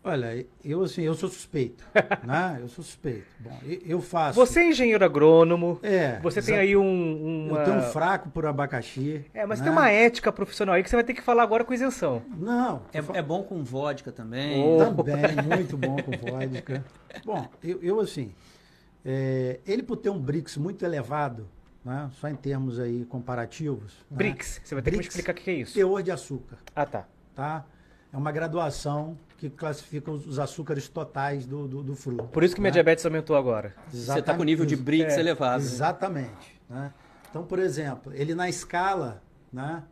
Olha, 0.02 0.46
eu 0.64 0.82
assim, 0.82 1.02
eu 1.02 1.12
sou 1.12 1.28
suspeito, 1.28 1.84
né? 2.24 2.58
Eu 2.58 2.68
sou 2.68 2.82
suspeito. 2.82 3.26
Bom, 3.38 3.58
eu, 3.84 4.00
faço. 4.00 4.34
Você 4.36 4.60
é 4.60 4.68
engenheiro 4.70 5.04
agrônomo, 5.04 5.78
é. 5.82 6.18
você 6.20 6.40
tem 6.40 6.56
aí 6.56 6.74
um... 6.74 7.48
Uma... 7.48 7.58
Eu 7.58 7.64
tenho 7.64 7.76
um 7.76 7.82
fraco 7.82 8.30
por 8.30 8.46
abacaxi. 8.46 9.26
É, 9.34 9.44
mas 9.44 9.58
né? 9.58 9.64
tem 9.64 9.72
uma 9.72 9.90
ética 9.90 10.32
profissional 10.32 10.74
aí 10.74 10.82
que 10.82 10.88
você 10.88 10.96
vai 10.96 11.04
ter 11.04 11.12
que 11.12 11.20
falar 11.20 11.42
agora 11.42 11.64
com 11.64 11.74
isenção. 11.74 12.22
Não. 12.34 12.80
É, 12.94 13.18
é 13.18 13.22
bom 13.22 13.42
com 13.42 13.62
vodka 13.62 14.10
também. 14.10 14.64
Oh. 14.64 14.78
Também, 14.78 15.36
muito 15.46 15.76
bom 15.76 15.96
com 15.96 16.12
vodka. 16.12 16.82
Bom, 17.24 17.46
eu, 17.62 17.82
eu, 17.82 18.00
assim, 18.00 18.32
é, 19.04 19.60
ele 19.66 19.82
por 19.82 19.96
ter 19.96 20.10
um 20.10 20.18
BRICS 20.18 20.56
muito 20.56 20.84
elevado, 20.84 21.48
né, 21.84 22.10
só 22.14 22.28
em 22.28 22.34
termos 22.34 22.78
aí 22.78 23.04
comparativos. 23.06 23.94
né, 24.10 24.16
BRICS, 24.16 24.60
você 24.64 24.74
vai 24.74 24.82
ter 24.82 24.90
que 24.90 24.96
me 24.96 25.02
BRICS, 25.02 25.16
explicar 25.16 25.32
o 25.32 25.44
que 25.44 25.50
é 25.50 25.54
isso. 25.54 25.74
Teor 25.74 26.02
de 26.02 26.10
açúcar, 26.10 26.58
Ah, 26.74 26.84
tá. 26.86 27.08
tá? 27.34 27.64
É 28.12 28.16
uma 28.16 28.32
graduação 28.32 29.16
que 29.38 29.48
classifica 29.48 30.10
os, 30.10 30.38
açúcares 30.38 30.88
totais 30.88 31.46
do, 31.46 31.66
do, 31.66 31.82
do 31.82 31.94
fruto. 31.94 32.24
Por 32.24 32.42
isso 32.44 32.54
que 32.54 32.60
minha 32.60 32.70
né? 32.70 32.74
diabetes 32.74 33.06
aumentou 33.06 33.36
agora. 33.36 33.74
Você 33.88 34.18
está 34.18 34.34
com 34.34 34.42
o 34.42 34.44
nível 34.44 34.66
de 34.66 34.76
BRICS 34.76 35.14
é, 35.16 35.20
elevado. 35.20 35.60
né? 35.62 35.66
Exatamente. 35.66 36.60
Né? 36.68 36.92
Então, 37.30 37.44
por 37.44 37.58
exemplo, 37.58 38.12
ele 38.12 38.34
na 38.34 38.48
escala, 38.48 39.22
né, 39.52 39.82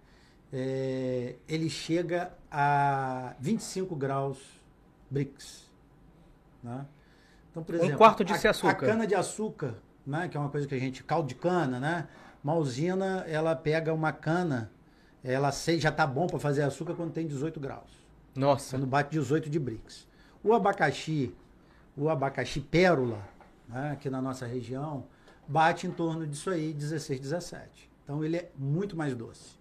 é, 0.53 1.37
ele 1.49 1.71
chega 1.71 2.33
a 2.51 3.35
25 3.41 3.95
graus 3.97 4.39
BRICS. 5.11 5.71
Né? 6.63 6.85
Então, 7.59 7.65
por 7.65 7.75
Um 7.75 7.79
exemplo, 7.79 7.99
quarto 7.99 8.25
de 8.25 8.33
a, 8.33 8.51
açúcar. 8.51 8.71
A 8.71 8.75
cana 8.75 9.07
de 9.07 9.15
açúcar, 9.15 9.75
né, 10.07 10.29
que 10.29 10.37
é 10.37 10.41
uma 10.41 10.49
coisa 10.49 10.67
que 10.67 10.75
a 10.75 10.79
gente, 10.79 11.03
caldo 11.03 11.29
de 11.29 11.35
cana, 11.35 11.81
né? 11.81 12.07
Uma 12.43 12.55
usina, 12.55 13.25
ela 13.27 13.55
pega 13.57 13.93
uma 13.93 14.13
cana, 14.13 14.71
ela 15.25 15.51
sei, 15.51 15.81
já 15.81 15.89
está 15.89 16.07
bom 16.07 16.27
para 16.27 16.39
fazer 16.39 16.63
açúcar 16.63 16.95
quando 16.95 17.13
tem 17.13 17.27
18 17.27 17.59
graus. 17.59 18.07
Nossa. 18.35 18.77
Quando 18.77 18.87
bate 18.87 19.11
18 19.11 19.51
de 19.51 19.59
BRICS. 19.59 20.07
O 20.43 20.53
abacaxi, 20.53 21.35
o 21.97 22.09
abacaxi 22.09 22.61
pérola, 22.61 23.21
né, 23.69 23.93
aqui 23.93 24.09
na 24.09 24.23
nossa 24.23 24.47
região, 24.47 25.05
bate 25.47 25.87
em 25.87 25.91
torno 25.91 26.27
disso 26.27 26.51
aí, 26.51 26.73
16, 26.73 27.19
17. 27.19 27.91
Então 28.05 28.25
ele 28.25 28.37
é 28.37 28.51
muito 28.57 28.97
mais 28.97 29.15
doce. 29.15 29.59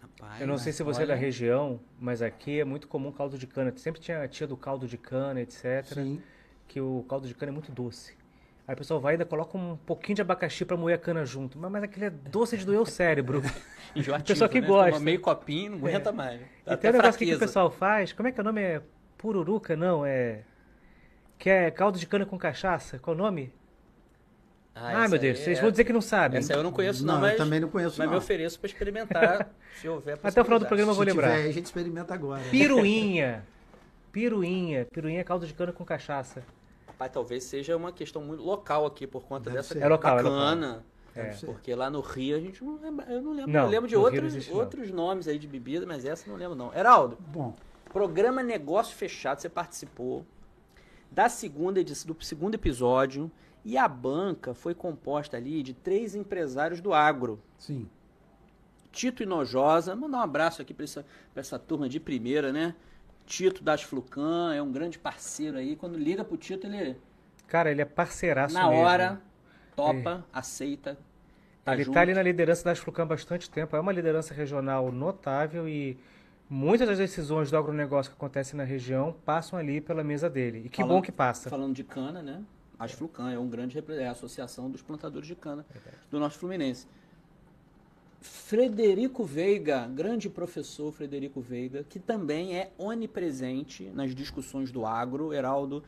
Rapaz, 0.00 0.40
Eu 0.40 0.46
não 0.46 0.56
sei 0.56 0.72
se 0.72 0.82
você 0.82 1.02
é 1.02 1.06
da 1.06 1.14
olha, 1.14 1.20
região, 1.20 1.80
mas 1.98 2.22
aqui 2.22 2.60
é 2.60 2.64
muito 2.64 2.86
comum 2.86 3.10
caldo 3.10 3.36
de 3.36 3.46
cana. 3.46 3.72
Sempre 3.76 4.00
tinha 4.00 4.22
a 4.22 4.28
tia 4.28 4.46
do 4.46 4.56
caldo 4.56 4.86
de 4.86 4.96
cana, 4.96 5.40
etc. 5.40 5.84
Sim. 5.84 6.22
Que 6.68 6.80
o 6.80 7.04
caldo 7.08 7.26
de 7.26 7.34
cana 7.34 7.50
é 7.50 7.52
muito 7.52 7.72
doce. 7.72 8.16
Aí 8.68 8.74
o 8.74 8.76
pessoal 8.76 9.00
vai 9.00 9.14
e 9.14 9.16
ainda 9.16 9.24
coloca 9.24 9.56
um 9.56 9.78
pouquinho 9.78 10.16
de 10.16 10.20
abacaxi 10.20 10.62
pra 10.62 10.76
moer 10.76 10.94
a 10.94 10.98
cana 10.98 11.24
junto. 11.24 11.58
Mas, 11.58 11.72
mas 11.72 11.82
aquele 11.82 12.04
é 12.04 12.10
doce 12.10 12.54
de 12.56 12.66
doer 12.66 12.80
o 12.80 12.86
cérebro. 12.86 13.42
Enjoativo, 13.96 14.28
pessoal 14.28 14.50
que 14.50 14.60
né? 14.60 14.66
gosta. 14.66 14.92
Toma 14.92 15.04
meio 15.04 15.20
copinho, 15.20 15.70
não 15.70 15.78
aguenta 15.78 16.12
mais. 16.12 16.38
Dá 16.40 16.74
e 16.74 16.76
tem 16.76 16.90
até 16.90 16.90
um 16.90 16.92
negócio 16.92 17.18
que, 17.18 17.24
que 17.24 17.34
o 17.34 17.38
pessoal 17.38 17.70
faz. 17.70 18.12
Como 18.12 18.28
é 18.28 18.32
que 18.32 18.38
é 18.38 18.42
o 18.42 18.44
nome? 18.44 18.60
É 18.60 18.82
pururuca? 19.16 19.74
Não, 19.74 20.04
é... 20.04 20.42
que 21.38 21.48
é 21.48 21.70
caldo 21.70 21.98
de 21.98 22.06
cana 22.06 22.26
com 22.26 22.36
cachaça. 22.36 22.98
Qual 22.98 23.16
o 23.16 23.18
nome? 23.18 23.50
Ah, 24.74 25.04
essa 25.04 25.08
meu 25.08 25.18
Deus, 25.18 25.38
vocês 25.38 25.58
é- 25.58 25.60
vão 25.60 25.70
dizer 25.70 25.84
que 25.84 25.92
não 25.92 26.00
sabem. 26.00 26.38
Essa 26.38 26.52
eu 26.52 26.62
não 26.62 26.70
conheço, 26.70 27.04
não, 27.04 27.14
Não, 27.14 27.20
mas, 27.22 27.32
eu 27.32 27.38
também 27.38 27.58
não 27.58 27.68
conheço, 27.68 27.96
mas 27.98 28.06
não. 28.06 28.12
me 28.12 28.18
ofereço 28.18 28.60
para 28.60 28.68
experimentar, 28.68 29.50
se 29.80 29.88
houver 29.88 30.18
Até 30.22 30.40
o 30.40 30.44
final 30.44 30.58
do 30.58 30.66
programa 30.66 30.92
eu 30.92 30.94
vou 30.94 31.04
Se 31.04 31.10
lembrar. 31.10 31.36
tiver, 31.36 31.48
a 31.48 31.52
gente 31.52 31.64
experimenta 31.64 32.14
agora. 32.14 32.42
Piruinha. 32.50 33.44
Piruinha. 34.18 34.84
Piruinha 34.86 35.20
é 35.20 35.24
caldo 35.24 35.46
de 35.46 35.54
cana 35.54 35.72
com 35.72 35.84
cachaça. 35.84 36.42
Rapaz, 36.88 37.12
talvez 37.12 37.44
seja 37.44 37.76
uma 37.76 37.92
questão 37.92 38.20
muito 38.20 38.42
local 38.42 38.84
aqui, 38.84 39.06
por 39.06 39.22
conta 39.22 39.44
Deve 39.44 39.58
dessa 39.58 39.74
ser. 39.74 39.80
É 39.80 39.86
local, 39.86 40.18
é 40.18 40.22
local. 40.22 40.38
bacana. 40.38 40.84
É. 41.14 41.30
Porque 41.46 41.72
lá 41.72 41.88
no 41.88 42.00
Rio 42.00 42.36
a 42.36 42.40
gente 42.40 42.64
não 42.64 42.80
lembra. 42.80 43.06
Eu 43.06 43.22
não 43.22 43.32
lembro. 43.32 43.52
Não, 43.52 43.60
eu 43.62 43.68
lembro 43.68 43.88
de 43.88 43.96
outros, 43.96 44.20
não 44.20 44.26
existe, 44.26 44.50
não. 44.50 44.58
outros 44.58 44.90
nomes 44.90 45.28
aí 45.28 45.38
de 45.38 45.46
bebida, 45.46 45.86
mas 45.86 46.04
essa 46.04 46.26
eu 46.26 46.32
não 46.32 46.38
lembro, 46.38 46.56
não. 46.56 46.74
Heraldo, 46.74 47.16
Bom, 47.28 47.54
programa 47.92 48.42
Negócio 48.42 48.96
Fechado, 48.96 49.40
você 49.40 49.48
participou 49.48 50.26
da 51.10 51.28
segunda 51.28 51.78
edição, 51.78 52.12
do 52.12 52.24
segundo 52.24 52.56
episódio, 52.56 53.30
e 53.64 53.78
a 53.78 53.86
banca 53.86 54.52
foi 54.52 54.74
composta 54.74 55.36
ali 55.36 55.62
de 55.62 55.74
três 55.74 56.16
empresários 56.16 56.80
do 56.80 56.92
agro. 56.92 57.40
sim. 57.56 57.88
Tito 58.90 59.22
Inojosa, 59.22 59.94
mandar 59.94 60.18
um 60.18 60.22
abraço 60.22 60.62
aqui 60.62 60.72
para 60.74 60.82
essa, 60.82 61.06
pra 61.32 61.40
essa 61.40 61.58
turma 61.58 61.88
de 61.88 62.00
primeira, 62.00 62.52
né? 62.52 62.74
Tito 63.28 63.62
das 63.62 63.82
Flucan, 63.82 64.54
é 64.54 64.62
um 64.62 64.72
grande 64.72 64.98
parceiro 64.98 65.58
aí. 65.58 65.76
Quando 65.76 65.98
liga 65.98 66.24
pro 66.24 66.36
Tito, 66.38 66.66
ele 66.66 66.96
Cara, 67.46 67.70
ele 67.70 67.82
é 67.82 67.84
parceiraço 67.84 68.54
na 68.54 68.66
mesmo. 68.68 68.82
hora 68.82 69.20
topa, 69.76 70.24
aceita. 70.32 70.98
Tá 71.62 71.74
ele 71.74 71.84
junto. 71.84 71.92
está 71.92 72.00
ali 72.00 72.14
na 72.14 72.22
liderança 72.22 72.64
da 72.64 72.74
Flucan 72.74 73.02
há 73.02 73.06
bastante 73.06 73.50
tempo. 73.50 73.76
É 73.76 73.80
uma 73.80 73.92
liderança 73.92 74.32
regional 74.32 74.90
notável 74.90 75.68
e 75.68 75.98
muitas 76.48 76.88
das 76.88 76.96
decisões 76.96 77.50
do 77.50 77.56
agronegócio 77.58 78.10
que 78.10 78.16
acontecem 78.16 78.56
na 78.56 78.64
região 78.64 79.14
passam 79.26 79.58
ali 79.58 79.78
pela 79.80 80.02
mesa 80.02 80.30
dele. 80.30 80.62
E 80.64 80.68
que 80.70 80.78
Falando- 80.78 80.96
bom 80.96 81.02
que 81.02 81.12
passa. 81.12 81.50
Falando 81.50 81.74
de 81.74 81.84
cana, 81.84 82.22
né? 82.22 82.42
A 82.78 82.88
Flucan 82.88 83.30
é 83.30 83.38
um 83.38 83.48
grande 83.48 83.78
é 83.90 84.06
a 84.08 84.12
associação 84.12 84.70
dos 84.70 84.80
plantadores 84.80 85.28
de 85.28 85.34
cana 85.34 85.66
do 86.10 86.18
Norte 86.18 86.38
Fluminense. 86.38 86.86
Frederico 88.20 89.24
Veiga, 89.24 89.86
grande 89.86 90.28
professor 90.28 90.92
Frederico 90.92 91.40
Veiga, 91.40 91.84
que 91.84 92.00
também 92.00 92.56
é 92.56 92.72
onipresente 92.76 93.84
nas 93.94 94.14
discussões 94.14 94.72
do 94.72 94.84
agro. 94.84 95.32
Heraldo, 95.32 95.84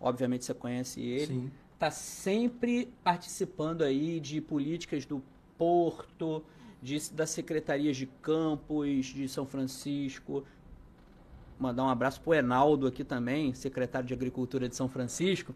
obviamente 0.00 0.44
você 0.44 0.54
conhece 0.54 1.00
ele. 1.00 1.50
Está 1.74 1.90
sempre 1.90 2.88
participando 3.02 3.82
aí 3.82 4.18
de 4.18 4.40
políticas 4.40 5.04
do 5.04 5.22
Porto, 5.58 6.42
de, 6.82 7.10
das 7.12 7.30
secretarias 7.30 7.96
de 7.96 8.06
campos 8.06 9.06
de 9.06 9.28
São 9.28 9.46
Francisco. 9.46 10.44
Mandar 11.58 11.84
um 11.84 11.88
abraço 11.88 12.20
pro 12.20 12.34
Enaldo 12.34 12.86
aqui 12.86 13.04
também, 13.04 13.54
secretário 13.54 14.06
de 14.06 14.14
Agricultura 14.14 14.68
de 14.68 14.74
São 14.74 14.88
Francisco, 14.88 15.54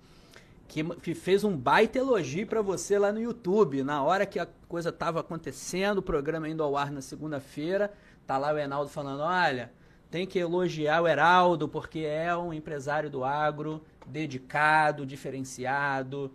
que, 0.68 0.84
que 0.84 1.14
fez 1.14 1.42
um 1.42 1.56
baita 1.56 1.98
elogio 1.98 2.46
para 2.46 2.60
você 2.60 2.98
lá 2.98 3.10
no 3.10 3.20
YouTube. 3.20 3.82
Na 3.82 4.02
hora 4.02 4.26
que 4.26 4.38
a 4.38 4.46
coisa 4.68 4.90
estava 4.90 5.20
acontecendo, 5.20 5.98
o 5.98 6.02
programa 6.02 6.48
indo 6.48 6.62
ao 6.62 6.76
ar 6.76 6.92
na 6.92 7.00
segunda-feira, 7.00 7.92
tá 8.26 8.37
lá 8.37 8.52
o 8.52 8.58
Enaldo 8.58 8.90
falando: 8.90 9.22
olha, 9.22 9.72
tem 10.10 10.26
que 10.26 10.38
elogiar 10.38 11.02
o 11.02 11.08
Heraldo, 11.08 11.68
porque 11.68 12.00
é 12.00 12.37
um 12.37 12.52
empresário 12.52 13.08
do 13.08 13.25
agro, 13.25 13.82
dedicado, 14.06 15.06
diferenciado, 15.06 16.30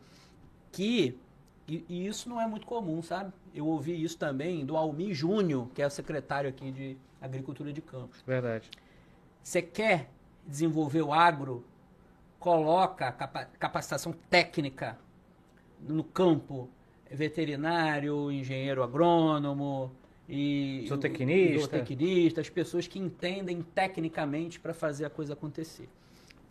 que. 0.71 1.17
E, 1.65 1.85
e 1.87 2.07
isso 2.07 2.27
não 2.27 2.41
é 2.41 2.47
muito 2.47 2.65
comum, 2.65 3.01
sabe? 3.01 3.31
Eu 3.55 3.67
ouvi 3.67 4.03
isso 4.03 4.17
também 4.17 4.65
do 4.65 4.75
Almi 4.75 5.13
Júnior, 5.13 5.69
que 5.73 5.81
é 5.81 5.87
o 5.87 5.89
secretário 5.89 6.49
aqui 6.49 6.71
de 6.71 6.97
Agricultura 7.21 7.71
de 7.71 7.81
Campos. 7.81 8.21
Verdade. 8.27 8.69
Você 9.41 9.61
quer 9.61 10.09
desenvolver 10.45 11.03
o 11.03 11.13
agro, 11.13 11.63
coloca 12.43 13.09
capa- 13.13 13.45
capacitação 13.57 14.11
técnica 14.29 14.99
no 15.79 16.03
campo, 16.03 16.69
veterinário, 17.09 18.29
engenheiro 18.29 18.83
agrônomo 18.83 19.89
e 20.27 20.83
Zootecnista. 20.89 21.59
zootecnista, 21.61 22.41
as 22.41 22.49
pessoas 22.49 22.85
que 22.85 22.99
entendem 22.99 23.61
tecnicamente 23.61 24.59
para 24.59 24.73
fazer 24.73 25.05
a 25.05 25.09
coisa 25.09 25.31
acontecer. 25.31 25.87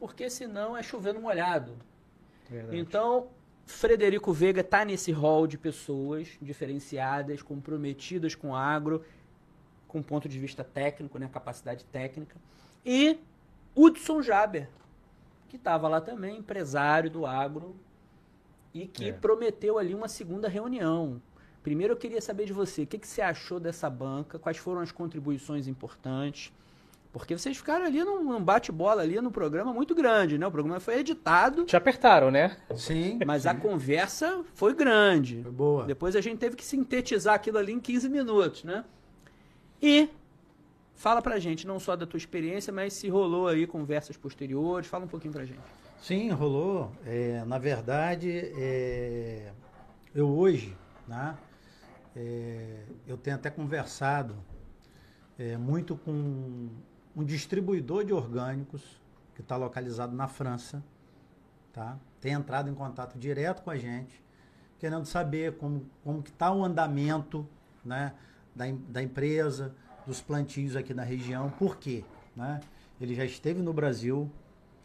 Porque 0.00 0.30
senão 0.30 0.74
é 0.74 0.82
chovendo 0.82 1.20
molhado. 1.20 1.74
verdade. 2.48 2.78
Então, 2.78 3.26
Frederico 3.66 4.32
Veiga 4.32 4.62
está 4.62 4.86
nesse 4.86 5.12
hall 5.12 5.46
de 5.46 5.58
pessoas 5.58 6.38
diferenciadas, 6.40 7.42
comprometidas 7.42 8.34
com 8.34 8.52
o 8.52 8.56
agro, 8.56 9.04
com 9.86 10.02
ponto 10.02 10.26
de 10.26 10.38
vista 10.38 10.64
técnico, 10.64 11.18
né, 11.18 11.28
capacidade 11.30 11.84
técnica. 11.84 12.36
E 12.82 13.18
Hudson 13.76 14.22
Jaber, 14.22 14.70
que 15.52 15.56
estava 15.58 15.86
lá 15.86 16.00
também, 16.00 16.38
empresário 16.38 17.10
do 17.10 17.26
agro, 17.26 17.76
e 18.72 18.86
que 18.86 19.10
É. 19.10 19.12
prometeu 19.12 19.76
ali 19.76 19.94
uma 19.94 20.08
segunda 20.08 20.48
reunião. 20.48 21.20
Primeiro 21.62 21.92
eu 21.92 21.96
queria 21.98 22.22
saber 22.22 22.46
de 22.46 22.54
você, 22.54 22.84
o 22.84 22.86
que, 22.86 22.96
que 22.96 23.06
você 23.06 23.20
achou 23.20 23.60
dessa 23.60 23.90
banca, 23.90 24.38
quais 24.38 24.56
foram 24.56 24.80
as 24.80 24.90
contribuições 24.90 25.68
importantes, 25.68 26.50
porque 27.12 27.36
vocês 27.36 27.54
ficaram 27.58 27.84
ali 27.84 28.02
num, 28.02 28.24
num 28.24 28.42
bate-bola 28.42 29.02
ali 29.02 29.20
no 29.20 29.30
programa 29.30 29.74
muito 29.74 29.94
grande, 29.94 30.38
né? 30.38 30.46
O 30.46 30.50
programa 30.50 30.80
foi 30.80 31.00
editado, 31.00 31.66
Te 31.66 31.76
apertaram, 31.76 32.30
né? 32.30 32.56
Sim. 32.74 33.18
mas 33.26 33.42
sim. 33.42 33.48
a 33.50 33.54
conversa 33.54 34.42
foi 34.54 34.72
grande. 34.72 35.42
Foi 35.42 35.52
boa. 35.52 35.84
Depois 35.84 36.16
a 36.16 36.22
gente 36.22 36.38
teve 36.38 36.56
que 36.56 36.64
sintetizar 36.64 37.34
aquilo 37.34 37.58
ali 37.58 37.72
em 37.74 37.78
15 37.78 38.08
minutos, 38.08 38.64
né? 38.64 38.86
E 39.82 40.08
fala 41.02 41.20
pra 41.20 41.40
gente, 41.40 41.66
não 41.66 41.80
só 41.80 41.96
da 41.96 42.06
tua 42.06 42.16
experiência, 42.16 42.72
mas 42.72 42.92
se 42.92 43.08
rolou 43.08 43.48
aí 43.48 43.66
conversas 43.66 44.16
posteriores, 44.16 44.86
fala 44.86 45.04
um 45.04 45.08
pouquinho 45.08 45.34
pra 45.34 45.44
gente. 45.44 45.60
Sim, 46.00 46.30
rolou. 46.30 46.92
É, 47.04 47.44
na 47.44 47.58
verdade, 47.58 48.30
é, 48.56 49.52
eu 50.14 50.28
hoje, 50.28 50.76
né, 51.08 51.36
é, 52.14 52.84
eu 53.04 53.16
tenho 53.16 53.34
até 53.34 53.50
conversado 53.50 54.36
é, 55.36 55.56
muito 55.56 55.96
com 55.96 56.68
um 57.16 57.24
distribuidor 57.24 58.04
de 58.04 58.12
orgânicos 58.12 59.02
que 59.34 59.40
está 59.40 59.56
localizado 59.56 60.14
na 60.14 60.28
França, 60.28 60.84
tá? 61.72 61.98
Tem 62.20 62.32
entrado 62.32 62.70
em 62.70 62.74
contato 62.74 63.18
direto 63.18 63.62
com 63.62 63.70
a 63.70 63.76
gente, 63.76 64.22
querendo 64.78 65.04
saber 65.04 65.56
como, 65.56 65.84
como 66.04 66.22
que 66.22 66.30
está 66.30 66.52
o 66.52 66.64
andamento, 66.64 67.44
né, 67.84 68.14
da, 68.54 68.66
da 68.88 69.02
empresa, 69.02 69.74
dos 70.06 70.20
plantios 70.20 70.76
aqui 70.76 70.92
na 70.94 71.02
região. 71.02 71.50
Por 71.50 71.76
quê? 71.76 72.04
Né? 72.36 72.60
Ele 73.00 73.14
já 73.14 73.24
esteve 73.24 73.60
no 73.62 73.72
Brasil, 73.72 74.30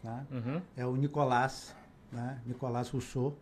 né? 0.02 0.26
Uhum. 0.30 0.62
é 0.76 0.86
o 0.86 0.96
Nicolás, 0.96 1.74
né? 2.12 2.40
Nicolás 2.46 2.88
Rousseau. 2.88 3.36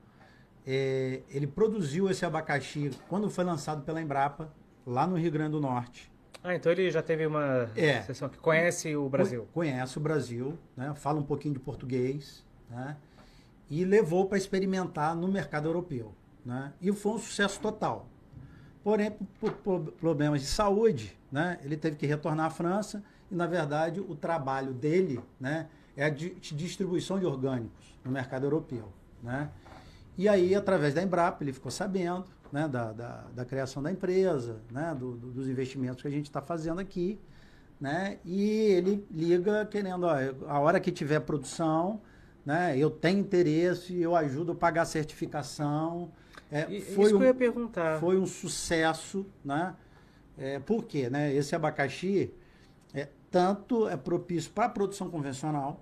É, 0.67 1.23
ele 1.29 1.47
produziu 1.47 2.11
esse 2.11 2.25
abacaxi 2.25 2.91
quando 3.09 3.31
foi 3.31 3.45
lançado 3.45 3.83
pela 3.83 4.01
Embrapa, 4.03 4.53
lá 4.85 5.07
no 5.07 5.17
Rio 5.17 5.31
Grande 5.31 5.53
do 5.53 5.61
Norte. 5.61 6.11
Ah, 6.43 6.55
então 6.55 6.71
ele 6.71 6.91
já 6.91 7.03
teve 7.03 7.27
uma 7.27 7.71
É. 7.77 8.03
sessão 8.03 8.29
que 8.29 8.39
conhece 8.39 8.95
o 8.97 9.09
Brasil. 9.09 9.43
Co- 9.47 9.49
Conhece 9.55 9.97
o 9.99 10.01
Brasil, 10.01 10.59
né? 10.77 10.93
fala 10.95 11.19
um 11.19 11.25
pouquinho 11.25 11.55
de 11.55 11.61
português, 11.61 12.45
né? 12.71 12.97
e 13.69 13.85
levou 13.85 14.27
para 14.27 14.39
experimentar 14.39 15.15
no 15.17 15.27
mercado 15.29 15.69
europeu. 15.69 16.15
Né? 16.45 16.73
E 16.81 16.93
foi 16.93 17.13
um 17.13 17.19
sucesso 17.19 17.61
total. 17.61 18.07
Porém, 18.87 19.11
por, 19.41 19.51
por- 19.51 19.81
problemas 19.95 20.43
de 20.43 20.47
saúde, 20.47 21.19
né? 21.33 21.59
ele 21.65 21.77
teve 21.77 21.97
que 21.97 22.07
retornar 22.07 22.47
à 22.47 22.51
França 22.51 23.03
e, 23.29 23.35
na 23.35 23.45
verdade, 23.45 23.99
o 23.99 24.15
trabalho 24.15 24.73
dele 24.73 25.21
né? 25.41 25.67
é 25.97 26.05
a 26.05 26.09
di- 26.09 26.37
distribuição 26.41 27.19
de 27.19 27.27
orgânicos 27.27 27.99
no 28.05 28.13
mercado 28.13 28.47
europeu. 28.47 28.93
Né? 29.21 29.51
E 30.17 30.29
aí, 30.29 30.55
através 30.55 30.95
da 30.95 31.03
Embrapa, 31.03 31.43
ele 31.43 31.53
ficou 31.53 31.69
sabendo 31.69 32.27
né? 32.53 32.69
da, 32.69 32.93
da, 32.93 33.25
da 33.35 33.45
criação 33.45 33.83
da 33.83 33.91
empresa, 33.91 34.61
né? 34.71 34.95
Do- 34.97 35.17
do- 35.17 35.33
dos 35.33 35.49
investimentos 35.49 36.01
que 36.01 36.07
a 36.07 36.11
gente 36.13 36.27
está 36.27 36.41
fazendo 36.41 36.79
aqui. 36.81 37.19
Né? 37.81 38.19
E 38.25 38.41
ele 38.71 39.05
liga 39.11 39.67
querendo, 39.67 40.05
ó, 40.07 40.15
a 40.47 40.61
hora 40.61 40.79
que 40.79 40.93
tiver 40.93 41.19
produção, 41.19 42.01
né? 42.45 42.79
eu 42.79 42.89
tenho 42.89 43.19
interesse, 43.19 44.01
eu 44.01 44.15
ajudo 44.15 44.53
a 44.53 44.55
pagar 44.55 44.83
a 44.83 44.87
certificação. 44.87 46.13
É, 46.51 46.71
E, 46.71 46.81
foi, 46.81 47.05
isso 47.07 47.17
que 47.17 47.23
um, 47.23 47.23
eu 47.23 47.27
ia 47.27 47.35
perguntar. 47.35 47.99
foi 48.01 48.17
um 48.17 48.27
sucesso, 48.27 49.27
né? 49.45 49.75
É, 50.39 50.59
por 50.59 50.85
quê? 50.85 51.09
Né? 51.11 51.35
Esse 51.35 51.55
abacaxi 51.57 52.33
é, 52.95 53.09
tanto 53.31 53.89
é 53.89 53.97
propício 53.97 54.51
para 54.53 54.67
a 54.67 54.69
produção 54.69 55.11
convencional, 55.11 55.81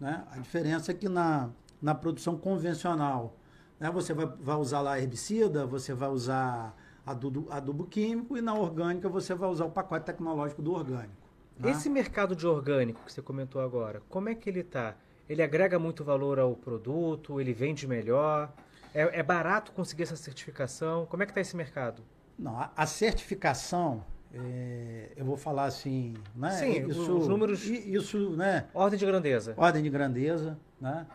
né? 0.00 0.24
A 0.30 0.38
diferença 0.38 0.92
é 0.92 0.94
que 0.94 1.08
na, 1.08 1.50
na 1.82 1.94
produção 1.94 2.36
convencional, 2.36 3.36
né? 3.80 3.90
você 3.90 4.14
vai, 4.14 4.26
vai 4.26 4.56
usar 4.56 4.80
lá 4.80 4.98
herbicida, 4.98 5.66
você 5.66 5.92
vai 5.92 6.08
usar 6.08 6.76
adubo, 7.04 7.46
adubo 7.50 7.84
químico 7.84 8.36
e 8.36 8.40
na 8.40 8.54
orgânica 8.54 9.08
você 9.08 9.34
vai 9.34 9.48
usar 9.50 9.64
o 9.64 9.70
pacote 9.70 10.06
tecnológico 10.06 10.62
do 10.62 10.72
orgânico. 10.72 11.14
né? 11.58 11.70
Esse 11.70 11.90
mercado 11.90 12.36
de 12.36 12.46
orgânico 12.46 13.00
que 13.04 13.12
você 13.12 13.20
comentou 13.22 13.60
agora, 13.60 14.02
como 14.08 14.28
é 14.28 14.34
que 14.34 14.48
ele 14.48 14.60
está? 14.60 14.94
Ele 15.28 15.42
agrega 15.42 15.78
muito 15.78 16.04
valor 16.04 16.38
ao 16.38 16.54
produto? 16.54 17.40
Ele 17.40 17.52
vende 17.52 17.86
melhor? 17.86 18.52
É, 18.98 19.20
é 19.20 19.22
barato 19.22 19.70
conseguir 19.70 20.02
essa 20.02 20.16
certificação? 20.16 21.06
Como 21.06 21.22
é 21.22 21.26
que 21.26 21.30
está 21.30 21.40
esse 21.40 21.56
mercado? 21.56 22.02
Não, 22.36 22.58
a, 22.58 22.72
a 22.76 22.84
certificação, 22.84 24.04
é, 24.34 25.12
eu 25.16 25.24
vou 25.24 25.36
falar 25.36 25.66
assim, 25.66 26.14
né? 26.34 26.50
Sim, 26.50 26.84
os 26.86 27.28
números- 27.28 27.64
Isso, 27.64 28.30
né? 28.30 28.66
Ordem 28.74 28.98
de 28.98 29.06
grandeza. 29.06 29.54
ordem 29.56 29.84
de 29.84 29.88
grandeza, 29.88 30.58
né? 30.80 31.06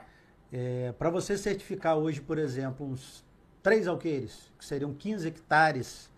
É, 0.50 0.93
Para 0.93 1.10
você 1.10 1.38
certificar 1.38 1.98
hoje, 1.98 2.22
por 2.22 2.38
exemplo, 2.38 2.86
uns 2.88 3.26
três 3.62 3.86
alqueires, 3.86 4.50
que 4.58 4.63
seriam 4.63 4.93
15 4.93 5.28
hectares, 5.28 6.10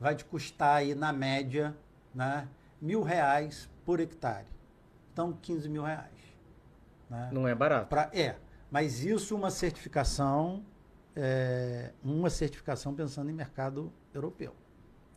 vai 0.00 0.14
te 0.14 0.24
custar 0.24 0.76
aí, 0.76 0.94
na 0.94 1.12
média, 1.12 1.76
né, 2.14 2.48
mil 2.80 3.02
reais 3.02 3.68
por 3.84 4.00
hectare. 4.00 4.46
Então, 5.12 5.36
15 5.42 5.68
mil 5.68 5.82
reais. 5.82 6.08
Né? 7.10 7.28
Não 7.32 7.46
é 7.46 7.54
barato. 7.54 7.88
Pra, 7.88 8.08
é, 8.14 8.36
mas 8.70 9.04
isso 9.04 9.36
uma 9.36 9.50
certificação, 9.50 10.64
é, 11.14 11.92
uma 12.02 12.30
certificação 12.30 12.94
pensando 12.94 13.30
em 13.30 13.32
mercado 13.34 13.92
europeu. 14.14 14.54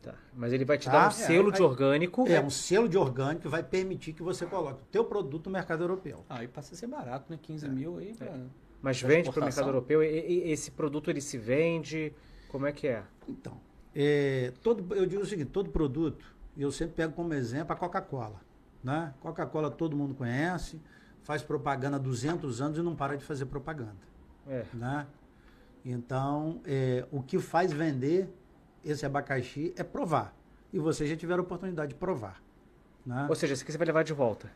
Tá. 0.02 0.14
Mas 0.34 0.52
ele 0.52 0.64
vai 0.64 0.78
te 0.78 0.86
Tá. 0.86 0.92
dar 0.92 1.04
um 1.06 1.08
É, 1.08 1.10
selo 1.10 1.50
de 1.50 1.58
aí- 1.58 1.64
orgânico. 1.66 2.26
É 2.28 2.40
um 2.40 2.50
selo 2.50 2.88
de 2.88 2.96
orgânico 2.96 3.42
que 3.42 3.48
vai 3.48 3.62
permitir 3.62 4.12
que 4.12 4.22
você 4.22 4.46
coloque 4.46 4.82
o 4.82 4.86
teu 4.86 5.04
produto 5.04 5.46
no 5.46 5.52
mercado 5.52 5.82
europeu. 5.82 6.24
Ah, 6.28 6.38
aí 6.38 6.48
passa 6.48 6.74
a 6.74 6.76
ser 6.76 6.86
barato, 6.86 7.26
né? 7.30 7.38
15 7.40 7.68
mil 7.68 7.98
aí. 7.98 8.14
Pra... 8.14 8.32
Mas 8.80 9.02
da 9.02 9.08
vende 9.08 9.30
para 9.32 9.40
o 9.40 9.44
mercado 9.44 9.68
europeu. 9.68 10.02
E, 10.02 10.06
e- 10.08 10.50
esse 10.52 10.70
produto 10.70 11.10
ele 11.10 11.20
se 11.20 11.36
vende? 11.38 12.12
Como 12.48 12.66
é 12.66 12.72
que 12.72 12.86
é? 12.86 13.02
Então, 13.26 13.58
é, 13.94 14.52
todo, 14.62 14.94
eu 14.94 15.06
digo 15.06 15.22
o 15.22 15.26
seguinte, 15.26 15.50
todo 15.50 15.70
produto, 15.70 16.24
e 16.56 16.62
eu 16.62 16.70
sempre 16.70 16.94
pego 16.94 17.12
como 17.12 17.34
exemplo 17.34 17.72
a 17.72 17.76
Coca-Cola. 17.76 18.40
Né? 18.84 19.12
Coca-Cola 19.20 19.68
todo 19.70 19.96
mundo 19.96 20.14
conhece, 20.14 20.80
faz 21.24 21.42
propaganda 21.42 21.96
há 21.96 21.98
200 21.98 22.60
anos 22.62 22.78
e 22.78 22.82
não 22.82 22.94
para 22.94 23.16
de 23.16 23.24
fazer 23.24 23.46
propaganda. 23.46 23.96
É. 24.46 24.64
Né? 24.72 25.06
Então, 25.88 26.60
é, 26.66 27.04
o 27.12 27.22
que 27.22 27.38
faz 27.38 27.72
vender 27.72 28.28
esse 28.84 29.06
abacaxi 29.06 29.72
é 29.76 29.84
provar. 29.84 30.34
E 30.72 30.80
vocês 30.80 31.08
já 31.08 31.16
tiveram 31.16 31.42
a 31.42 31.44
oportunidade 31.44 31.90
de 31.90 31.94
provar. 31.94 32.42
Né? 33.06 33.26
Ou 33.28 33.36
seja, 33.36 33.52
esse 33.52 33.62
aqui 33.62 33.70
você 33.70 33.78
vai 33.78 33.86
levar 33.86 34.02
de 34.02 34.12
volta. 34.12 34.50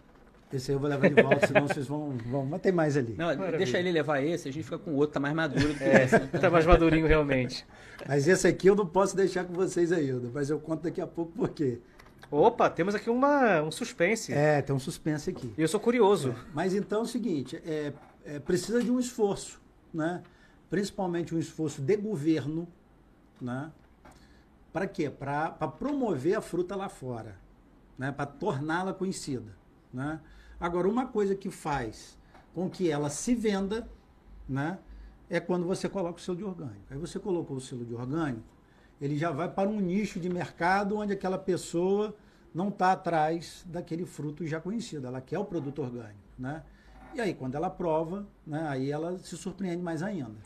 Esse 0.53 0.73
aí 0.73 0.75
eu 0.75 0.81
vou 0.81 0.91
levar 0.91 1.09
de 1.09 1.23
volta, 1.23 1.47
senão 1.47 1.69
vocês 1.69 1.87
vão, 1.87 2.11
vão. 2.27 2.45
Mas 2.45 2.61
tem 2.61 2.73
mais 2.73 2.97
ali. 2.97 3.15
Não, 3.17 3.27
Maravilha. 3.27 3.59
deixa 3.59 3.79
ele 3.79 3.93
levar 3.93 4.21
esse, 4.21 4.49
a 4.49 4.53
gente 4.53 4.65
fica 4.65 4.77
com 4.79 4.91
o 4.91 4.97
outro, 4.97 5.15
tá 5.15 5.21
mais 5.21 5.33
maduro 5.33 5.69
do 5.69 5.75
que 5.77 5.85
É, 5.85 6.03
esse. 6.03 6.19
tá 6.41 6.51
mais 6.51 6.67
madurinho 6.67 7.07
realmente. 7.07 7.65
Mas 8.09 8.27
esse 8.27 8.49
aqui 8.49 8.67
eu 8.67 8.75
não 8.75 8.87
posso 8.87 9.15
deixar 9.15 9.45
com 9.45 9.53
vocês 9.53 9.93
ainda, 9.93 10.29
mas 10.35 10.51
eu 10.51 10.59
conto 10.59 10.83
daqui 10.83 11.01
a 11.01 11.07
pouco 11.07 11.31
por 11.31 11.51
quê. 11.51 11.79
Opa, 12.29 12.69
temos 12.69 12.97
aqui 12.97 13.09
uma, 13.09 13.63
um 13.63 13.71
suspense. 13.71 14.33
É, 14.33 14.61
tem 14.61 14.75
um 14.75 14.81
suspense 14.81 15.31
aqui. 15.31 15.55
E 15.57 15.63
eu 15.63 15.69
sou 15.69 15.79
curioso. 15.79 16.35
Mas 16.53 16.75
então 16.75 17.01
é 17.01 17.03
o 17.03 17.07
seguinte, 17.07 17.63
é, 17.65 17.93
é, 18.25 18.39
precisa 18.41 18.83
de 18.83 18.91
um 18.91 18.99
esforço, 18.99 19.61
né? 19.95 20.23
Principalmente 20.71 21.35
um 21.35 21.39
esforço 21.39 21.83
de 21.83 21.97
governo, 21.97 22.67
né? 23.41 23.73
para 24.73 24.87
quê? 24.87 25.11
Para 25.11 25.51
promover 25.51 26.39
a 26.39 26.41
fruta 26.41 26.77
lá 26.77 26.89
fora, 26.89 27.37
né? 27.99 28.13
para 28.13 28.27
torná-la 28.27 28.95
conhecida. 28.95 29.53
Né? 29.93 30.21
Agora, 30.61 30.89
uma 30.89 31.07
coisa 31.07 31.35
que 31.35 31.51
faz 31.51 32.17
com 32.55 32.71
que 32.71 32.89
ela 32.89 33.11
se 33.11 33.35
venda 33.35 33.89
né? 34.49 34.79
é 35.29 35.41
quando 35.41 35.67
você 35.67 35.89
coloca 35.89 36.19
o 36.19 36.23
selo 36.23 36.39
de 36.39 36.45
orgânico. 36.45 36.87
Aí 36.89 36.97
você 36.97 37.19
colocou 37.19 37.57
o 37.57 37.61
selo 37.61 37.85
de 37.85 37.95
orgânico, 37.95 38.45
ele 39.01 39.17
já 39.19 39.33
vai 39.33 39.51
para 39.51 39.69
um 39.69 39.81
nicho 39.81 40.21
de 40.21 40.29
mercado 40.29 40.97
onde 40.97 41.13
aquela 41.13 41.39
pessoa 41.39 42.15
não 42.55 42.69
está 42.69 42.93
atrás 42.93 43.65
daquele 43.67 44.05
fruto 44.05 44.47
já 44.47 44.61
conhecido, 44.61 45.07
ela 45.07 45.21
quer 45.21 45.39
o 45.39 45.45
produto 45.45 45.83
orgânico, 45.83 46.19
né? 46.39 46.63
E 47.15 47.21
aí, 47.21 47.35
quando 47.35 47.57
ela 47.57 47.69
prova, 47.69 48.27
né, 48.47 48.67
aí 48.69 48.91
ela 48.91 49.19
se 49.19 49.37
surpreende 49.37 49.83
mais 49.83 50.01
ainda. 50.03 50.37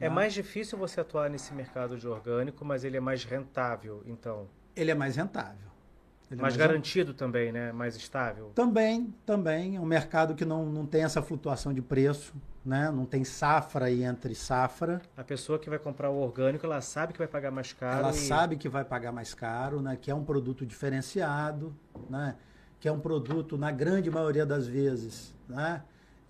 É 0.00 0.08
né? 0.08 0.14
mais 0.14 0.32
difícil 0.32 0.76
você 0.76 1.00
atuar 1.00 1.30
nesse 1.30 1.54
mercado 1.54 1.96
de 1.96 2.06
orgânico, 2.06 2.64
mas 2.64 2.84
ele 2.84 2.96
é 2.96 3.00
mais 3.00 3.24
rentável, 3.24 4.02
então. 4.06 4.48
Ele 4.74 4.90
é 4.90 4.94
mais 4.94 5.16
rentável. 5.16 5.74
Ele 6.30 6.40
é 6.40 6.42
mais 6.42 6.56
garantido 6.56 7.14
também, 7.14 7.52
né? 7.52 7.70
Mais 7.70 7.94
estável. 7.96 8.50
Também, 8.54 9.14
também, 9.24 9.76
é 9.76 9.80
um 9.80 9.84
mercado 9.84 10.34
que 10.34 10.44
não, 10.44 10.66
não 10.66 10.86
tem 10.86 11.04
essa 11.04 11.22
flutuação 11.22 11.72
de 11.72 11.82
preço, 11.82 12.34
né? 12.64 12.90
Não 12.90 13.04
tem 13.04 13.22
safra 13.24 13.86
aí 13.86 14.02
entre 14.02 14.34
safra. 14.34 15.00
A 15.16 15.22
pessoa 15.22 15.58
que 15.58 15.68
vai 15.68 15.78
comprar 15.78 16.10
o 16.10 16.18
orgânico, 16.18 16.64
ela 16.64 16.80
sabe 16.80 17.12
que 17.12 17.18
vai 17.18 17.28
pagar 17.28 17.50
mais 17.50 17.72
caro. 17.72 17.98
ela 17.98 18.10
e- 18.10 18.14
sabe 18.14 18.56
que 18.56 18.68
vai 18.68 18.84
pagar 18.84 19.12
mais 19.12 19.34
caro, 19.34 19.80
né? 19.80 19.96
Que 20.00 20.10
é 20.10 20.14
um 20.14 20.24
produto 20.24 20.64
diferenciado, 20.64 21.74
né? 22.08 22.36
Que 22.80 22.88
é 22.88 22.92
um 22.92 23.00
produto, 23.00 23.56
na 23.56 23.70
grande 23.70 24.10
maioria 24.10 24.46
das 24.46 24.66
vezes, 24.66 25.34
né? 25.48 25.82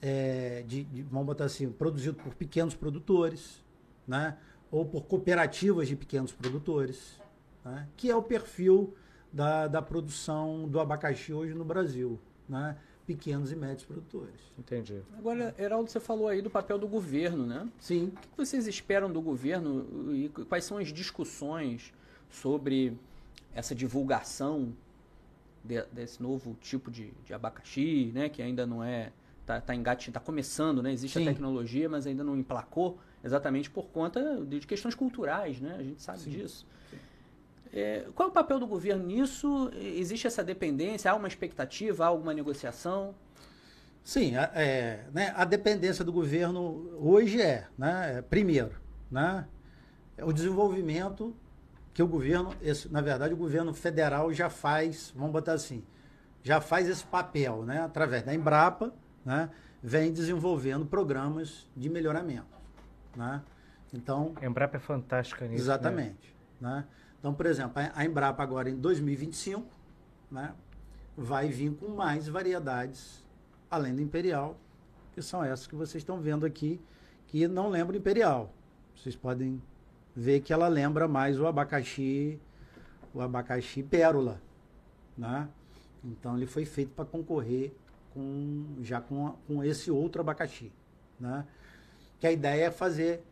É, 0.07 0.63
de, 0.69 0.85
de- 0.85 1.03
vamos 1.03 1.25
botar 1.27 1.47
assim, 1.47 1.71
produzido 1.73 2.15
por 2.23 2.35
pequenos 2.35 2.75
produtores, 2.75 3.65
né? 4.07 4.37
Ou 4.71 4.85
por 4.85 5.05
cooperativas 5.07 5.89
de 5.89 5.97
pequenos 5.97 6.31
produtores, 6.31 7.19
né? 7.65 7.89
Que 7.97 8.11
é 8.11 8.15
o 8.15 8.23
perfil 8.23 8.95
da, 9.33 9.67
da 9.67 9.81
produção 9.81 10.69
do 10.69 10.79
abacaxi 10.79 11.33
hoje 11.33 11.55
no 11.55 11.65
Brasil, 11.65 12.21
né? 12.47 12.77
Pequenos 13.07 13.51
e 13.51 13.57
médios 13.57 13.87
produtores. 13.87 14.41
Entendi. 14.59 15.01
Agora, 15.17 15.55
Heraldo, 15.59 15.91
você 15.91 15.99
falou 16.01 16.29
aí 16.29 16.43
do 16.43 16.51
papel 16.51 16.79
do 16.79 16.87
governo, 16.87 17.47
né? 17.47 17.67
Sim. 17.81 18.09
O 18.09 18.11
que 18.21 18.29
vocês 18.37 18.67
esperam 18.67 19.11
do 19.11 19.23
governo 19.23 19.87
e 20.15 20.29
quais 20.51 20.65
são 20.67 20.77
as 20.77 20.89
discussões 20.93 21.95
sobre 22.29 22.99
essa 23.55 23.75
divulgação 23.75 24.75
de- 25.65 25.83
desse 25.93 26.23
novo 26.23 26.55
tipo 26.61 26.91
de, 26.91 27.11
de 27.25 27.33
abacaxi, 27.33 28.11
né? 28.15 28.29
Que 28.29 28.43
ainda 28.43 28.67
não 28.67 28.85
é 28.85 29.11
tá, 29.47 29.61
tá 29.61 29.75
engate, 29.75 30.11
tá 30.11 30.21
começando, 30.21 30.83
né? 30.83 30.93
Existe 30.93 31.19
Sim. 31.19 31.29
a 31.29 31.33
tecnologia, 31.33 31.89
mas 31.89 32.07
ainda 32.07 32.25
não 32.25 32.37
emplacou 32.37 32.99
exatamente 33.23 33.71
por 33.71 33.87
conta 33.87 34.45
de 34.45 34.61
questões 34.61 34.95
culturais, 34.95 35.61
né? 35.61 35.77
A 35.79 35.83
gente 35.83 36.03
sabe 36.03 36.21
Sim. 36.21 36.31
disso. 36.31 36.67
É, 37.73 38.07
qual 38.15 38.29
é 38.29 38.31
o 38.31 38.35
papel 38.35 38.61
do 38.61 38.67
governo 38.67 39.05
nisso? 39.05 39.71
Existe 39.75 40.27
essa 40.27 40.45
dependência? 40.45 41.11
Há 41.11 41.15
uma 41.15 41.27
expectativa? 41.27 42.05
Há 42.05 42.09
alguma 42.09 42.33
negociação? 42.33 43.15
Sim, 44.05 44.37
a, 44.37 44.51
é, 44.55 45.07
né, 45.13 45.33
a 45.35 45.47
dependência 45.47 46.05
do 46.05 46.13
governo 46.13 46.91
hoje 47.01 47.41
é, 47.41 47.67
né, 47.77 48.19
é, 48.19 48.23
primeiro, 48.23 48.73
né, 49.11 49.47
é 50.15 50.25
o 50.25 50.31
desenvolvimento 50.31 51.35
que 51.95 52.03
o 52.03 52.07
governo, 52.07 52.55
esse, 52.61 52.87
na 52.93 53.01
verdade, 53.01 53.33
o 53.33 53.37
governo 53.37 53.73
federal 53.73 54.31
já 54.31 54.51
faz, 54.51 55.11
vamos 55.17 55.33
botar 55.33 55.55
assim, 55.55 55.83
já 56.43 56.61
faz 56.61 56.87
esse 56.87 57.03
papel, 57.03 57.65
né, 57.65 57.81
através 57.81 58.23
da 58.23 58.35
Embrapa, 58.35 58.93
né, 59.25 59.51
vem 59.83 60.13
desenvolvendo 60.13 60.87
programas 60.87 61.69
de 61.77 61.89
melhoramento, 61.89 62.47
né. 63.17 63.43
Então, 63.93 64.33
A 64.41 64.47
Embrapa 64.47 64.77
é 64.77 64.81
fantástica 64.81 65.45
nisso. 65.45 65.55
né? 65.55 65.61
Exatamente. 65.61 66.35
Né? 66.61 66.85
Então, 67.19 67.33
por 67.33 67.47
exemplo, 67.47 67.75
a 67.95 68.05
Embrapa 68.05 68.43
agora 68.43 68.69
em 68.69 68.77
2025 68.77 69.65
né, 70.31 70.53
vai 71.17 71.49
vir 71.49 71.73
com 71.77 71.89
mais 71.95 72.27
variedades 72.27 73.25
além 73.71 73.95
do 73.95 74.03
Imperial, 74.03 74.57
que 75.13 75.23
são 75.23 75.45
essas 75.45 75.67
que 75.67 75.77
vocês 75.77 76.03
estão 76.03 76.21
vendo 76.21 76.45
aqui, 76.45 76.81
que 77.29 77.47
não 77.47 77.69
lembram 77.69 77.97
Imperial. 77.97 78.53
Vocês 78.97 79.15
podem 79.15 79.63
ver 80.15 80.41
que 80.41 80.53
ela 80.53 80.67
lembra 80.69 81.07
mais 81.07 81.39
o 81.39 81.47
abacaxi, 81.47 82.41
o 83.13 83.21
abacaxi 83.21 83.83
pérola. 83.83 84.41
Né? 85.17 85.49
Então 86.05 86.37
ele 86.37 86.47
foi 86.47 86.65
feito 86.65 86.91
para 86.91 87.05
concorrer 87.05 87.73
com, 88.15 88.77
já 88.81 89.01
com, 89.01 89.35
com 89.47 89.65
esse 89.65 89.91
outro 89.91 90.21
abacaxi. 90.21 90.73
Né? 91.19 91.45
Que 92.21 92.27
a 92.27 92.33
ideia 92.33 92.67
é 92.67 92.71
fazer 92.71 93.23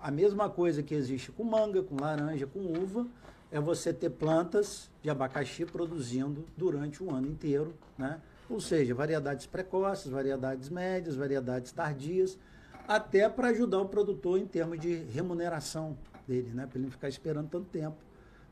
a 0.00 0.10
mesma 0.10 0.48
coisa 0.48 0.82
que 0.82 0.94
existe 0.94 1.30
com 1.32 1.44
manga, 1.44 1.82
com 1.82 2.00
laranja, 2.00 2.46
com 2.46 2.60
uva, 2.60 3.06
é 3.50 3.60
você 3.60 3.92
ter 3.92 4.10
plantas 4.10 4.90
de 5.02 5.10
abacaxi 5.10 5.64
produzindo 5.66 6.44
durante 6.56 7.02
o 7.02 7.14
ano 7.14 7.26
inteiro, 7.26 7.74
né? 7.96 8.20
Ou 8.48 8.60
seja, 8.60 8.94
variedades 8.94 9.46
precoces, 9.46 10.10
variedades 10.10 10.68
médias, 10.68 11.16
variedades 11.16 11.72
tardias, 11.72 12.38
até 12.86 13.28
para 13.28 13.48
ajudar 13.48 13.80
o 13.80 13.88
produtor 13.88 14.38
em 14.38 14.46
termos 14.46 14.78
de 14.78 14.94
remuneração 14.96 15.96
dele, 16.26 16.50
né? 16.54 16.66
Para 16.66 16.78
ele 16.78 16.84
não 16.84 16.92
ficar 16.92 17.08
esperando 17.08 17.48
tanto 17.48 17.66
tempo 17.66 17.96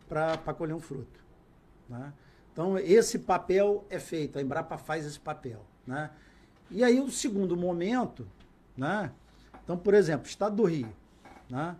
para 0.09 0.55
colher 0.55 0.75
um 0.75 0.81
fruto. 0.81 1.25
Né? 1.88 2.12
Então, 2.53 2.79
esse 2.79 3.18
papel 3.18 3.85
é 3.90 3.99
feito, 3.99 4.38
a 4.38 4.42
Embrapa 4.42 4.79
faz 4.79 5.05
esse 5.05 5.20
papel. 5.20 5.64
Né? 5.87 6.11
E 6.70 6.83
aí, 6.83 7.01
o 7.01 7.11
segundo 7.11 7.57
momento, 7.57 8.27
né? 8.77 9.11
então, 9.62 9.77
por 9.77 9.94
exemplo, 9.94 10.27
Estado 10.27 10.57
do 10.57 10.64
Rio. 10.64 10.88
Né? 11.49 11.77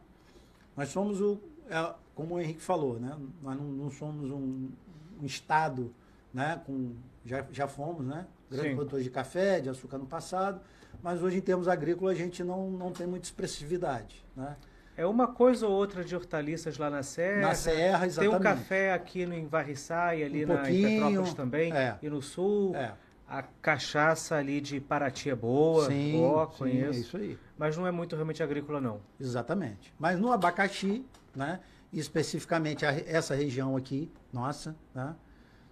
Nós 0.77 0.89
somos 0.91 1.21
o, 1.21 1.41
é, 1.69 1.95
como 2.15 2.37
o 2.37 2.41
Henrique 2.41 2.61
falou, 2.61 2.99
né? 2.99 3.17
nós 3.43 3.57
não, 3.57 3.65
não 3.65 3.91
somos 3.91 4.31
um, 4.31 4.69
um 5.21 5.27
Estado, 5.27 5.93
né? 6.33 6.61
com, 6.65 6.93
já, 7.25 7.45
já 7.51 7.67
fomos, 7.67 8.07
né? 8.07 8.27
grandes 8.51 8.75
produtores 8.75 9.05
de 9.05 9.11
café, 9.11 9.61
de 9.61 9.69
açúcar 9.69 9.99
no 9.99 10.07
passado, 10.07 10.61
mas 11.03 11.23
hoje, 11.23 11.39
em 11.39 11.41
termos 11.41 11.69
agrícolas, 11.69 12.17
a 12.17 12.19
gente 12.19 12.43
não, 12.45 12.71
não 12.71 12.93
tem 12.93 13.07
muita 13.07 13.27
expressividade. 13.27 14.25
Né? 14.37 14.57
É 14.97 15.05
uma 15.05 15.29
coisa 15.29 15.67
ou 15.67 15.73
outra 15.73 16.03
de 16.03 16.17
hortaliças 16.17 16.79
lá 16.79 16.89
na 16.89 17.03
Serra. 17.03 17.41
Na 17.41 17.55
Serra, 17.55 17.99
Tem 17.99 18.09
exatamente. 18.09 18.37
um 18.37 18.43
café 18.43 18.93
aqui 18.93 19.27
no, 19.27 19.35
em 19.35 19.47
Varriçai, 19.47 20.23
ali 20.23 20.45
Um 20.45 20.49
na, 20.49 20.71
em 20.71 20.83
Petrópolis 20.83 21.35
também, 21.35 21.73
é. 21.73 21.99
e 22.03 22.09
no 22.09 22.23
sul. 22.23 22.75
É. 22.75 22.95
A 23.29 23.43
cachaça 23.43 24.37
ali 24.37 24.61
de 24.61 24.81
Paraty 24.81 25.31
é 25.31 25.35
boa, 25.35 25.87
Sim, 25.89 26.23
ó, 26.25 26.47
sim, 26.47 26.53
é 26.55 26.57
conheço. 26.59 27.01
isso 27.01 27.17
aí. 27.17 27.37
Mas 27.59 27.77
não 27.77 27.87
é 27.87 27.91
muito 27.91 28.15
realmente 28.15 28.43
agrícola, 28.43 28.81
não. 28.81 29.01
Exatamente. 29.19 29.93
Mas 29.99 30.19
no 30.19 30.31
abacaxi, 30.31 31.05
né, 31.35 31.59
especificamente 31.93 32.87
a 32.87 32.93
essa 32.93 33.35
região 33.35 33.77
aqui, 33.77 34.11
nossa, 34.33 34.77
né, 34.95 35.15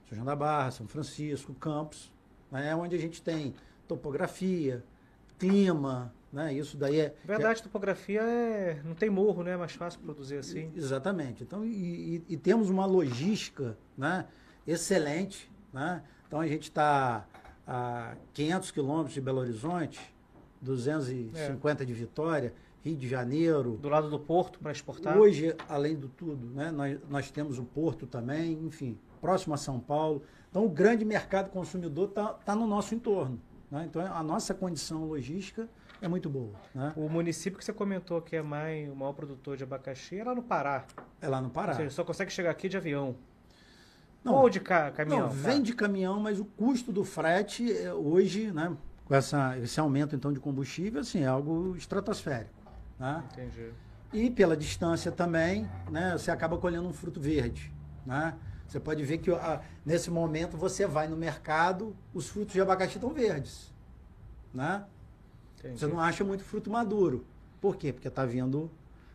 São 0.08 0.16
João 0.16 0.24
da 0.26 0.34
Barra, 0.34 0.72
São 0.72 0.88
Francisco, 0.88 1.54
Campos, 1.54 2.10
né, 2.50 2.70
é 2.70 2.74
onde 2.76 2.96
a 2.96 2.98
gente 2.98 3.22
tem 3.22 3.54
topografia, 3.86 4.82
clima, 5.38 6.12
né? 6.32 6.52
Isso 6.52 6.76
daí 6.76 6.98
é. 7.00 7.14
Verdade, 7.24 7.62
topografia 7.62 8.20
é. 8.22 8.80
Não 8.84 8.94
tem 8.94 9.08
morro, 9.10 9.42
né? 9.44 9.52
É 9.52 9.56
mais 9.56 9.72
fácil 9.72 10.00
produzir 10.00 10.36
assim. 10.38 10.72
Exatamente. 10.74 11.42
Então, 11.44 11.64
e, 11.64 12.16
e- 12.16 12.24
e 12.30 12.36
temos 12.36 12.70
uma 12.70 12.86
logística 12.86 13.76
né, 13.96 14.26
excelente. 14.66 15.50
Né? 15.72 16.02
Então, 16.26 16.40
a 16.40 16.46
gente 16.46 16.64
está 16.64 17.26
a 17.66 18.14
500 18.32 18.70
quilômetros 18.70 19.14
de 19.14 19.20
Belo 19.20 19.40
Horizonte, 19.40 20.00
250 20.60 21.84
de 21.84 21.92
Vitória, 21.92 22.54
Rio 22.82 22.96
de 22.96 23.08
Janeiro. 23.08 23.78
Do 23.80 23.88
lado 23.88 24.10
do 24.10 24.18
porto 24.18 24.58
para 24.58 24.72
exportar. 24.72 25.16
Hoje, 25.16 25.54
além 25.68 25.96
do 25.96 26.08
tudo, 26.08 26.46
né, 26.54 26.70
nós, 26.70 26.98
nós 27.08 27.30
temos 27.30 27.58
o 27.58 27.64
Porto 27.64 28.06
também, 28.06 28.52
enfim, 28.66 28.98
próximo 29.20 29.54
a 29.54 29.56
São 29.56 29.80
Paulo. 29.80 30.22
Então, 30.50 30.64
o 30.64 30.68
grande 30.68 31.04
mercado 31.04 31.50
consumidor 31.50 32.08
está 32.08 32.54
no 32.54 32.66
nosso 32.66 32.94
entorno. 32.94 33.40
né? 33.70 33.86
Então, 33.88 34.02
a 34.02 34.22
nossa 34.22 34.54
condição 34.54 35.06
logística 35.06 35.68
é 36.00 36.06
muito 36.06 36.28
boa. 36.28 36.52
Né? 36.74 36.92
O 36.94 37.08
município 37.08 37.58
que 37.58 37.64
você 37.64 37.72
comentou 37.72 38.20
que 38.20 38.36
é 38.36 38.42
mais, 38.42 38.88
o 38.90 38.94
maior 38.94 39.14
produtor 39.14 39.56
de 39.56 39.64
abacaxi 39.64 40.18
é 40.18 40.24
lá 40.24 40.34
no 40.34 40.42
Pará. 40.42 40.84
É 41.20 41.26
lá 41.26 41.40
no 41.40 41.50
Pará. 41.50 41.72
Ou 41.72 41.76
seja, 41.78 41.90
só 41.90 42.04
consegue 42.04 42.30
chegar 42.30 42.50
aqui 42.50 42.68
de 42.68 42.76
avião. 42.76 43.16
Não, 44.24 44.34
Ou 44.36 44.48
de 44.48 44.58
ca 44.58 44.90
caminhão. 44.90 45.26
Não, 45.26 45.28
vem 45.28 45.62
de 45.62 45.74
caminhão, 45.74 46.18
mas 46.18 46.40
o 46.40 46.46
custo 46.46 46.90
do 46.90 47.04
frete 47.04 47.70
é, 47.70 47.92
hoje, 47.92 48.50
né, 48.50 48.74
com 49.04 49.14
essa, 49.14 49.58
esse 49.58 49.78
aumento 49.78 50.16
então 50.16 50.32
de 50.32 50.40
combustível, 50.40 51.02
assim, 51.02 51.20
é 51.20 51.26
algo 51.26 51.76
estratosférico. 51.76 52.54
Né? 52.98 53.22
Entendi. 53.32 53.70
E 54.12 54.30
pela 54.30 54.56
distância 54.56 55.12
também, 55.12 55.68
né, 55.90 56.16
você 56.16 56.30
acaba 56.30 56.56
colhendo 56.56 56.88
um 56.88 56.92
fruto 56.92 57.20
verde. 57.20 57.70
Né? 58.06 58.34
Você 58.66 58.80
pode 58.80 59.04
ver 59.04 59.18
que 59.18 59.30
ah, 59.30 59.60
nesse 59.84 60.10
momento 60.10 60.56
você 60.56 60.86
vai 60.86 61.06
no 61.06 61.16
mercado, 61.16 61.94
os 62.14 62.28
frutos 62.28 62.54
de 62.54 62.60
abacaxi 62.62 62.96
estão 62.96 63.10
verdes. 63.10 63.70
Né? 64.54 64.84
Entendi. 65.58 65.78
Você 65.78 65.86
não 65.86 66.00
acha 66.00 66.24
muito 66.24 66.44
fruto 66.44 66.70
maduro. 66.70 67.26
Por 67.60 67.76
quê? 67.76 67.92
Porque 67.92 68.08
está 68.08 68.24
vindo, 68.24 68.70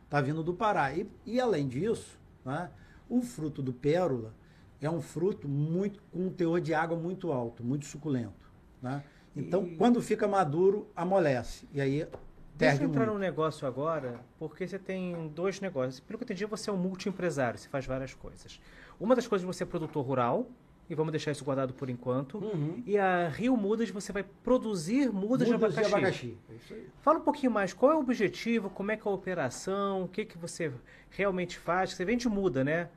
tá 0.08 0.22
vindo 0.22 0.44
do 0.44 0.54
Pará. 0.54 0.94
E, 0.94 1.10
e 1.26 1.40
além 1.40 1.68
disso, 1.68 2.20
né, 2.46 2.70
o 3.10 3.22
fruto 3.22 3.64
do 3.64 3.74
pérola 3.74 4.34
é 4.82 4.90
um 4.90 5.02
fruto 5.02 5.48
muito 5.48 6.02
com 6.12 6.28
um 6.28 6.30
teor 6.30 6.60
de 6.62 6.74
água 6.74 6.98
muito 6.98 7.32
alto, 7.32 7.64
muito 7.64 7.86
suculento. 7.86 8.50
Né? 8.82 9.04
Então, 9.36 9.66
E- 9.66 9.76
quando 9.76 10.02
fica 10.02 10.28
maduro, 10.28 10.88
amolece. 10.96 11.68
E 11.74 11.80
aí 11.82 12.08
Deixa 12.56 12.84
eu 12.84 12.88
entrar 12.90 13.02
muito. 13.06 13.14
num 13.14 13.20
negócio 13.20 13.66
agora, 13.68 14.20
porque 14.38 14.68
você 14.68 14.78
tem 14.78 15.30
dois 15.30 15.62
negócios. 15.62 16.00
Pelo 16.00 16.18
que 16.18 16.24
eu 16.24 16.26
entendi, 16.26 16.46
você 16.46 16.70
é 16.70 16.74
um 16.74 16.78
multiempresário, 16.78 17.58
você 17.58 17.70
faz 17.70 17.86
várias 17.86 18.14
coisas. 18.14 18.60
Uma 19.00 19.16
das 19.16 19.28
coisas 19.28 19.46
você 19.46 19.64
é 19.64 19.66
produtor 19.66 20.06
rural, 20.06 20.48
e 20.90 20.96
vamos 20.96 21.12
deixar 21.12 21.32
isso 21.32 21.46
guardado 21.46 21.74
por 21.74 21.88
enquanto. 21.90 22.40
Uhum. 22.40 22.82
E 22.86 22.98
a 22.98 23.30
Rio 23.30 23.56
Mudas, 23.56 23.90
você 23.92 24.12
vai 24.12 24.24
produzir 24.44 25.12
mudas, 25.14 25.48
de 25.48 25.54
Mudas 25.54 25.78
abacaxi. 25.78 26.36
É 26.50 26.56
isso 26.56 26.74
aí. 26.74 26.88
Fala 27.02 27.20
um 27.20 27.22
pouquinho 27.22 27.52
mais, 27.52 27.74
qual 27.74 27.92
é 27.92 27.96
o 27.96 28.00
objetivo, 28.00 28.72
como 28.72 28.92
é 28.92 28.98
que 28.98 29.08
é 29.08 29.12
a 29.12 29.14
operação, 29.14 30.04
o 30.04 30.08
que, 30.08 30.26
que 30.26 30.38
você 30.38 30.72
realmente 31.12 31.60
faz? 31.60 31.94
Você 31.94 32.04
vende 32.04 32.28
muda, 32.28 32.64
né? 32.64 32.90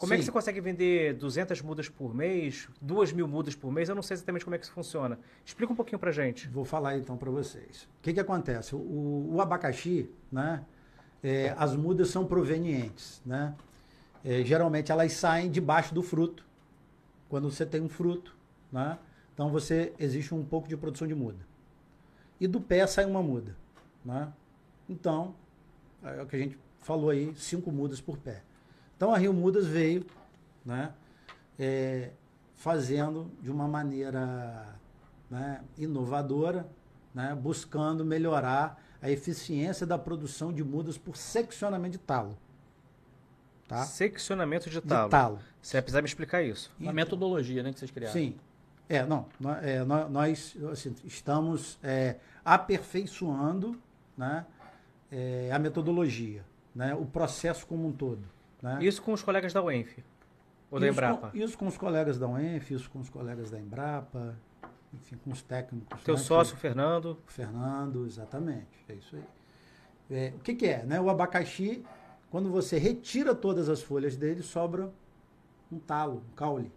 Como 0.00 0.14
é 0.14 0.16
que 0.16 0.22
Sim. 0.22 0.26
você 0.26 0.32
consegue 0.32 0.60
vender 0.60 1.14
200 1.14 1.60
mudas 1.60 1.88
por 1.88 2.14
mês, 2.14 2.68
2 2.80 3.12
mil 3.12 3.28
mudas 3.28 3.54
por 3.54 3.70
mês? 3.70 3.88
Eu 3.88 3.94
não 3.94 4.02
sei 4.02 4.14
exatamente 4.14 4.44
como 4.44 4.54
é 4.54 4.58
que 4.58 4.64
isso 4.64 4.72
funciona. 4.72 5.18
Explica 5.44 5.72
um 5.72 5.76
pouquinho 5.76 5.98
pra 5.98 6.10
gente. 6.10 6.48
Vou 6.48 6.64
falar 6.64 6.96
então 6.96 7.18
para 7.18 7.30
vocês. 7.30 7.82
O 7.98 8.02
que, 8.02 8.14
que 8.14 8.20
acontece? 8.20 8.74
O, 8.74 9.34
o 9.34 9.40
abacaxi, 9.42 10.10
né? 10.32 10.64
é, 11.22 11.54
as 11.56 11.76
mudas 11.76 12.08
são 12.08 12.26
provenientes, 12.26 13.20
né? 13.24 13.54
É, 14.24 14.42
geralmente 14.42 14.90
elas 14.92 15.12
saem 15.12 15.50
debaixo 15.50 15.94
do 15.94 16.02
fruto. 16.02 16.44
Quando 17.28 17.50
você 17.50 17.64
tem 17.64 17.80
um 17.80 17.88
fruto, 17.88 18.36
né? 18.72 18.98
Então 19.32 19.50
você 19.50 19.92
existe 19.98 20.34
um 20.34 20.44
pouco 20.44 20.68
de 20.68 20.76
produção 20.76 21.06
de 21.06 21.14
muda. 21.14 21.38
E 22.40 22.46
do 22.46 22.60
pé 22.60 22.86
sai 22.86 23.04
uma 23.04 23.22
muda, 23.22 23.56
né? 24.04 24.32
Então 24.88 25.34
é 26.02 26.22
o 26.22 26.26
que 26.26 26.36
a 26.36 26.38
gente 26.38 26.58
falou 26.80 27.10
aí, 27.10 27.32
cinco 27.36 27.70
mudas 27.70 28.00
por 28.00 28.16
pé. 28.18 28.42
Então 29.00 29.14
a 29.14 29.16
Rio 29.16 29.32
Mudas 29.32 29.66
veio, 29.66 30.04
né? 30.62 30.92
é, 31.58 32.10
fazendo 32.54 33.30
de 33.40 33.50
uma 33.50 33.66
maneira 33.66 34.76
né, 35.30 35.62
inovadora, 35.78 36.68
né, 37.14 37.34
buscando 37.34 38.04
melhorar 38.04 38.78
a 39.00 39.10
eficiência 39.10 39.86
da 39.86 39.96
produção 39.96 40.52
de 40.52 40.62
mudas 40.62 40.98
por 40.98 41.16
seccionamento 41.16 41.92
de 41.92 41.98
talo. 41.98 42.36
Tá? 43.66 43.84
Seccionamento 43.86 44.68
de 44.68 44.78
De 44.78 44.86
talo. 44.86 45.08
talo. 45.08 45.38
Você 45.62 45.78
vai 45.78 45.82
precisar 45.82 46.02
me 46.02 46.06
explicar 46.08 46.42
isso. 46.42 46.70
Uma 46.78 46.92
metodologia 46.92 47.62
né, 47.62 47.72
que 47.72 47.78
vocês 47.78 47.90
criaram. 47.90 48.12
Sim. 48.12 48.36
É, 48.86 49.06
não. 49.06 49.24
é, 49.62 49.82
nó- 49.82 50.10
nós 50.10 50.54
assim, 50.70 50.94
estamos 51.04 51.78
é, 51.82 52.16
aperfeiçoando 52.44 53.80
né, 54.14 54.44
é, 55.10 55.50
a 55.50 55.58
metodologia, 55.58 56.44
né, 56.74 56.94
o 56.94 57.06
processo 57.06 57.66
como 57.66 57.88
um 57.88 57.92
todo. 57.92 58.38
Né? 58.62 58.78
Isso 58.82 59.02
com 59.02 59.12
os 59.12 59.22
colegas 59.22 59.52
da 59.52 59.62
UENF. 59.62 60.02
Ou 60.70 60.78
da 60.78 60.88
Embrapa. 60.88 61.30
Com, 61.30 61.36
isso 61.36 61.58
com 61.58 61.66
os 61.66 61.76
colegas 61.76 62.18
da 62.18 62.28
UENF, 62.28 62.74
isso 62.74 62.90
com 62.90 63.00
os 63.00 63.08
colegas 63.08 63.50
da 63.50 63.58
Embrapa, 63.58 64.36
enfim, 64.92 65.16
com 65.16 65.30
os 65.30 65.42
técnicos. 65.42 66.02
Teu 66.02 66.14
né, 66.14 66.20
que- 66.20 66.26
sócio, 66.26 66.56
Fernando. 66.56 67.18
O 67.26 67.30
Fernando, 67.30 68.06
exatamente. 68.06 68.84
É 68.88 68.94
isso 68.94 69.16
aí. 69.16 69.24
É, 70.10 70.32
o 70.36 70.40
que, 70.40 70.54
que 70.54 70.66
é? 70.66 70.84
Né? 70.84 71.00
O 71.00 71.08
abacaxi, 71.08 71.84
quando 72.30 72.50
você 72.50 72.78
retira 72.78 73.34
todas 73.34 73.68
as 73.68 73.82
folhas 73.82 74.16
dele, 74.16 74.42
sobra 74.42 74.92
um 75.70 75.78
talo, 75.78 76.24
um 76.30 76.34
caule. 76.34 76.72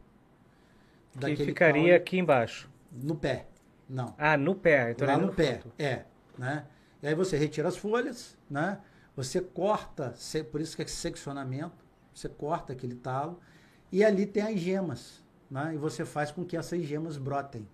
Que 1.19 1.35
ficaria 1.35 1.81
caule 1.81 1.93
aqui 1.93 2.17
embaixo. 2.17 2.69
no 2.91 3.15
pé. 3.15 3.47
Não. 3.87 4.15
Ah, 4.17 4.37
no 4.37 4.55
pé. 4.55 4.91
Então 4.91 5.07
lá 5.07 5.17
no 5.17 5.27
não 5.27 5.33
pé. 5.33 5.61
É. 5.77 6.05
Né? 6.37 6.65
E 7.01 7.07
aí 7.07 7.15
você 7.15 7.37
retira 7.37 7.67
as 7.67 7.77
folhas, 7.77 8.37
né? 8.49 8.79
Você 9.15 9.39
corta, 9.39 10.15
por 10.51 10.59
isso 10.59 10.75
que 10.75 10.81
é 10.81 10.87
seccionamento, 10.87 11.85
você 12.13 12.27
corta 12.27 12.73
aquele 12.73 12.95
talo, 12.95 13.39
e 13.91 14.03
ali 14.03 14.25
tem 14.25 14.43
as 14.43 14.59
gemas. 14.59 15.23
Né? 15.49 15.75
E 15.75 15.77
você 15.77 16.03
faz 16.03 16.31
com 16.31 16.43
que 16.43 16.57
essas 16.57 16.83
gemas 16.83 17.17
brotem. 17.17 17.67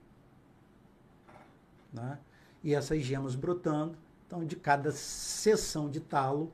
Né? 1.93 2.19
E 2.63 2.75
essas 2.75 3.01
gemas 3.01 3.35
brotando, 3.35 3.97
então 4.27 4.43
de 4.43 4.55
cada 4.55 4.91
seção 4.91 5.89
de 5.89 6.01
talo, 6.01 6.51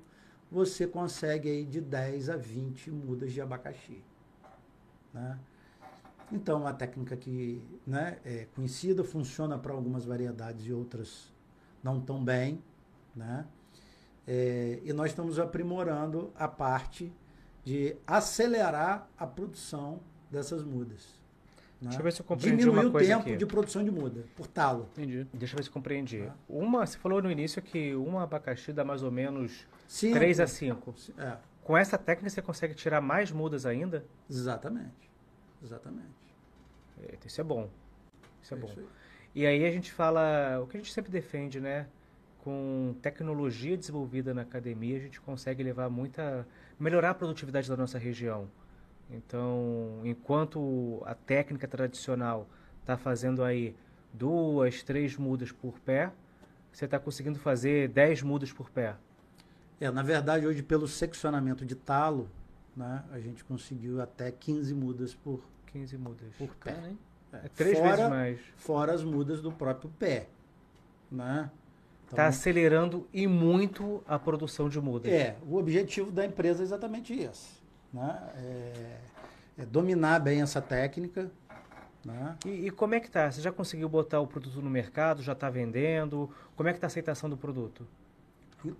você 0.52 0.86
consegue 0.86 1.50
aí 1.50 1.66
de 1.66 1.82
10 1.82 2.30
a 2.30 2.38
20 2.38 2.92
mudas 2.92 3.34
de 3.34 3.42
abacaxi. 3.42 4.04
Né? 5.12 5.40
Então, 6.32 6.60
uma 6.60 6.74
técnica 6.74 7.16
que 7.16 7.62
né, 7.86 8.20
é 8.24 8.48
conhecida, 8.56 9.04
funciona 9.04 9.58
para 9.58 9.74
algumas 9.74 10.06
variedades 10.06 10.66
e 10.66 10.74
outras 10.74 11.34
não 11.84 12.00
tão 12.00 12.24
bem. 12.24 12.64
Né? 13.16 13.46
É, 14.28 14.80
e 14.84 14.92
nós 14.94 15.12
estamos 15.12 15.40
aprimorando 15.40 16.32
a 16.36 16.48
parte 16.48 17.12
de 17.64 17.96
acelerar 18.08 19.08
a 19.18 19.26
produção 19.28 20.00
dessas 20.32 20.64
mudas. 20.64 21.20
né? 21.82 21.90
Deixa 21.90 22.00
eu 22.00 22.04
ver 22.04 22.12
se 22.14 22.22
eu 22.22 22.26
compreendi 22.26 22.58
Diminuir 22.58 22.80
uma 22.82 22.90
o 22.90 22.92
coisa 22.92 23.08
tempo 23.10 23.22
aqui. 23.30 23.38
de 23.38 23.46
produção 23.46 23.84
de 23.84 23.92
muda, 23.92 24.24
por 24.36 24.48
talo. 24.48 24.90
Entendi. 24.94 25.28
Deixa 25.34 25.54
eu 25.54 25.58
ver 25.58 25.64
se 25.64 25.70
eu 25.70 25.74
compreendi. 25.74 26.24
Tá. 26.24 26.36
Uma, 26.50 26.86
você 26.86 26.98
falou 26.98 27.22
no 27.22 27.30
início 27.32 27.62
que 27.62 27.94
uma 27.96 28.24
abacaxi 28.24 28.72
dá 28.74 28.84
mais 28.84 29.04
ou 29.04 29.12
menos 29.12 29.68
Cinco. 29.88 30.16
3 30.16 30.40
a 30.40 30.48
5. 30.48 30.96
É, 31.18 31.38
Com 31.64 31.78
essa 31.78 31.98
técnica 31.98 32.30
você 32.30 32.42
consegue 32.42 32.74
tirar 32.74 33.02
mais 33.02 33.32
mudas 33.32 33.66
ainda? 33.66 34.06
exatamente. 34.30 35.12
Exatamente. 35.64 36.36
É, 37.02 37.16
Isso 37.26 37.42
é 37.42 37.44
bom. 37.44 37.70
Isso 38.42 38.54
é 38.54 38.58
bom. 38.58 38.68
isso 38.68 38.80
aí. 38.80 38.86
E 39.34 39.46
aí 39.46 39.66
a 39.66 39.72
gente 39.72 39.92
fala, 39.92 40.60
o 40.64 40.68
que 40.68 40.78
a 40.78 40.80
gente 40.80 40.94
sempre 40.94 41.12
defende, 41.12 41.60
né? 41.60 41.88
Com 42.46 42.96
tecnologia 43.02 43.76
desenvolvida 43.76 44.32
na 44.32 44.44
academia, 44.44 44.98
a 44.98 45.00
gente 45.00 45.20
consegue 45.20 45.64
levar 45.64 45.90
muita. 45.90 46.48
melhorar 46.80 47.10
a 47.10 47.14
produtividade 47.16 47.68
da 47.68 47.76
nossa 47.76 47.98
região. 47.98 48.48
Então, 49.10 50.00
enquanto 50.04 51.02
a 51.08 51.16
técnica 51.16 51.68
tradicional 51.68 52.48
está 52.82 52.96
fazendo 52.96 53.44
aí 53.44 53.76
duas, 54.14 54.84
três 54.84 55.18
mudas 55.18 55.52
por 55.52 55.80
pé, 55.80 56.12
você 56.72 56.86
está 56.86 57.00
conseguindo 57.00 57.40
fazer 57.40 57.90
10 57.90 58.22
mudas 58.22 58.54
por 58.54 58.70
pé. 58.70 58.96
É, 59.82 59.90
na 59.90 60.04
verdade, 60.04 60.46
hoje, 60.46 60.62
pelo 60.62 60.88
seccionamento 60.88 61.66
de 61.66 61.74
talo, 61.74 62.30
né, 62.78 63.04
a 63.12 63.20
gente 63.20 63.44
conseguiu 63.44 64.00
até 64.00 64.32
15 64.32 64.72
mudas 64.76 65.16
por, 65.16 65.42
15 65.74 65.98
mudas. 65.98 66.32
por 66.38 66.54
pé. 66.58 66.74
Bacana, 66.74 66.90
hein? 66.90 67.00
É 67.34 67.50
três 67.50 67.78
fora, 67.78 67.96
vezes 67.96 68.10
mais. 68.10 68.40
Fora 68.56 68.94
as 68.94 69.04
mudas 69.04 69.42
do 69.42 69.52
próprio 69.52 69.90
pé. 69.98 70.28
Né? 71.12 71.50
Então, 72.08 72.14
Está 72.14 72.28
acelerando 72.28 73.08
e 73.14 73.26
muito 73.28 74.04
a 74.08 74.18
produção 74.20 74.70
de 74.70 74.80
mudas. 74.80 75.12
É, 75.12 75.36
o 75.48 75.58
objetivo 75.58 76.12
da 76.12 76.26
empresa 76.26 76.62
é 76.62 76.66
exatamente 76.66 77.14
esse. 77.14 77.56
Né? 77.92 78.20
É, 78.38 78.98
é 79.60 79.66
dominar 79.66 80.20
bem 80.20 80.42
essa 80.42 80.62
técnica. 80.62 81.32
Né? 82.04 82.36
E, 82.46 82.68
e 82.68 82.70
como 82.70 82.94
é 82.94 83.00
que 83.00 83.10
tá? 83.10 83.32
Você 83.32 83.42
já 83.42 83.52
conseguiu 83.52 83.90
botar 83.90 84.20
o 84.20 84.28
produto 84.28 84.62
no 84.62 84.70
mercado? 84.70 85.24
Já 85.24 85.34
está 85.34 85.50
vendendo? 85.50 86.30
Como 86.56 86.70
é 86.70 86.74
que 86.74 86.80
tá 86.80 86.86
a 86.86 86.90
aceitação 86.90 87.28
do 87.30 87.36
produto? 87.36 87.88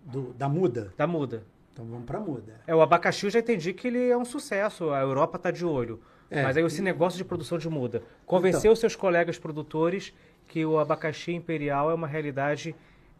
Do- 0.04 0.34
da 0.34 0.48
muda. 0.48 0.94
Da 0.96 1.08
muda. 1.08 1.44
Então 1.74 1.86
vamos 1.86 2.06
para 2.06 2.20
muda. 2.20 2.62
É, 2.68 2.74
o 2.76 2.82
abacaxi 2.82 3.26
eu 3.26 3.30
já 3.32 3.40
entendi 3.40 3.74
que 3.74 3.88
ele 3.88 4.10
é 4.10 4.16
um 4.18 4.24
sucesso. 4.26 4.92
A 4.92 5.02
Europa 5.02 5.38
está 5.38 5.52
de 5.52 5.66
olho. 5.66 6.00
É. 6.30 6.44
Mas 6.44 6.56
aí 6.58 6.64
esse 6.64 6.82
negócio 6.82 7.18
de 7.18 7.26
produção 7.26 7.58
de 7.58 7.70
muda. 7.70 8.02
Convenceu 8.26 8.72
os 8.72 8.80
seus 8.80 8.96
colegas 8.96 9.38
produtores 9.38 10.14
que 10.48 10.66
o 10.66 10.80
abacaxi 10.80 11.34
imperial 11.34 11.90
é 11.92 11.94
uma 11.94 12.08
realidade 12.08 12.76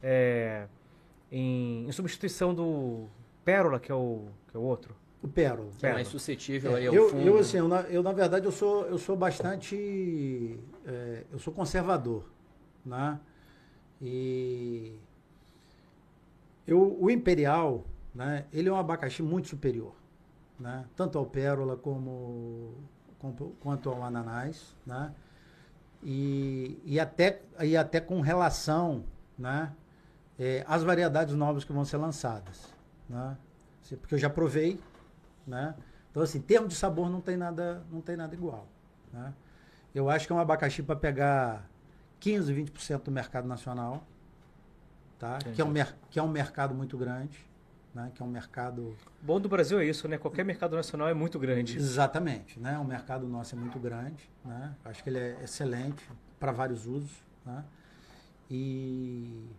é, 0.08 0.68
em, 1.32 1.88
em, 1.88 1.92
substituição 1.92 2.54
do 2.54 3.08
pérola, 3.44 3.80
que 3.80 3.92
é 3.92 3.96
o, 3.96 4.28
que 4.48 4.56
é 4.56 4.60
o 4.60 4.62
outro. 4.62 4.96
O 5.24 5.28
pérola. 5.28 5.72
Que 5.80 5.88
é 5.88 5.94
mais 5.94 6.08
suscetível 6.08 6.74
é, 6.74 6.82
aí 6.82 6.88
ao 6.88 6.94
eu, 6.94 7.10
fungo. 7.10 7.24
Eu, 7.24 7.40
assim, 7.40 7.58
eu, 7.58 7.68
eu, 7.68 8.04
na 8.04 8.12
verdade, 8.12 8.46
eu 8.46 8.52
sou, 8.52 8.86
eu 8.86 9.00
sou 9.00 9.18
bastante... 9.18 10.60
É, 10.86 11.24
eu 11.32 11.40
sou 11.40 11.52
conservador, 11.52 12.30
né? 12.86 13.20
E... 14.00 14.94
Eu, 16.68 16.98
o 17.02 17.10
imperial, 17.10 17.84
né? 18.14 18.46
Ele 18.54 18.70
é 18.70 18.72
um 18.72 18.78
abacaxi 18.78 19.24
muito 19.24 19.48
superior, 19.48 19.96
né? 20.60 20.86
Tanto 20.96 21.18
ao 21.18 21.26
pérola 21.26 21.76
como, 21.76 22.76
como 23.18 23.56
quanto 23.60 23.90
ao 23.90 24.04
ananás, 24.04 24.76
né? 24.86 25.12
E, 26.04 26.80
e, 26.86 27.00
até, 27.00 27.42
e 27.60 27.76
até 27.76 28.00
com 28.00 28.22
relação 28.22 29.04
né, 29.38 29.72
é, 30.40 30.64
às 30.68 30.84
variedades 30.84 31.36
novas 31.36 31.64
que 31.64 31.72
vão 31.72 31.86
ser 31.86 31.98
lançadas. 31.98 32.74
Né? 33.10 33.38
Porque 34.00 34.16
eu 34.16 34.20
já 34.20 34.30
provei, 34.30 34.80
né? 35.46 35.76
Então, 36.12 36.24
assim, 36.24 36.40
em 36.40 36.42
termos 36.42 36.70
de 36.70 36.76
sabor 36.76 37.10
não 37.10 37.22
tem 37.22 37.38
nada, 37.38 37.84
não 37.92 38.02
tem 38.02 38.16
nada 38.16 38.34
igual. 38.34 38.68
Né? 39.12 39.34
Eu 39.94 40.10
acho 40.10 40.26
que 40.26 40.34
é 40.34 40.36
um 40.36 40.40
abacaxi 40.40 40.82
para 40.82 40.96
pegar 40.96 41.70
15, 42.20 42.54
20% 42.54 43.04
do 43.04 43.12
mercado 43.12 43.48
nacional, 43.48 44.04
tá? 45.20 45.38
Que 45.54 45.62
é, 45.62 45.66
um 45.66 45.74
que 46.10 46.20
é 46.20 46.24
um 46.24 46.28
mercado 46.28 46.74
muito 46.74 46.98
grande, 46.98 47.38
né? 47.94 48.12
Que 48.14 48.22
é 48.22 48.26
um 48.26 48.30
mercado... 48.30 48.96
Bom 49.22 49.40
do 49.40 49.48
Brasil 49.48 49.80
é 49.80 49.86
isso, 49.86 50.08
né? 50.08 50.18
Qualquer 50.18 50.44
mercado 50.44 50.76
nacional 50.76 51.08
é 51.08 51.14
muito 51.14 51.38
grande. 51.38 51.78
Exatamente, 51.78 52.60
né? 52.60 52.78
O 52.80 52.84
mercado 52.84 53.28
nosso 53.28 53.56
é 53.56 53.58
muito 53.58 53.80
grande, 53.80 54.30
né? 54.44 54.76
Acho 54.84 55.04
que 55.04 55.10
ele 55.10 55.20
é 55.20 55.44
excelente 55.44 56.10
para 56.40 56.52
vários 56.52 56.86
usos, 56.86 57.12
né? 57.46 57.64
E... 58.50 59.50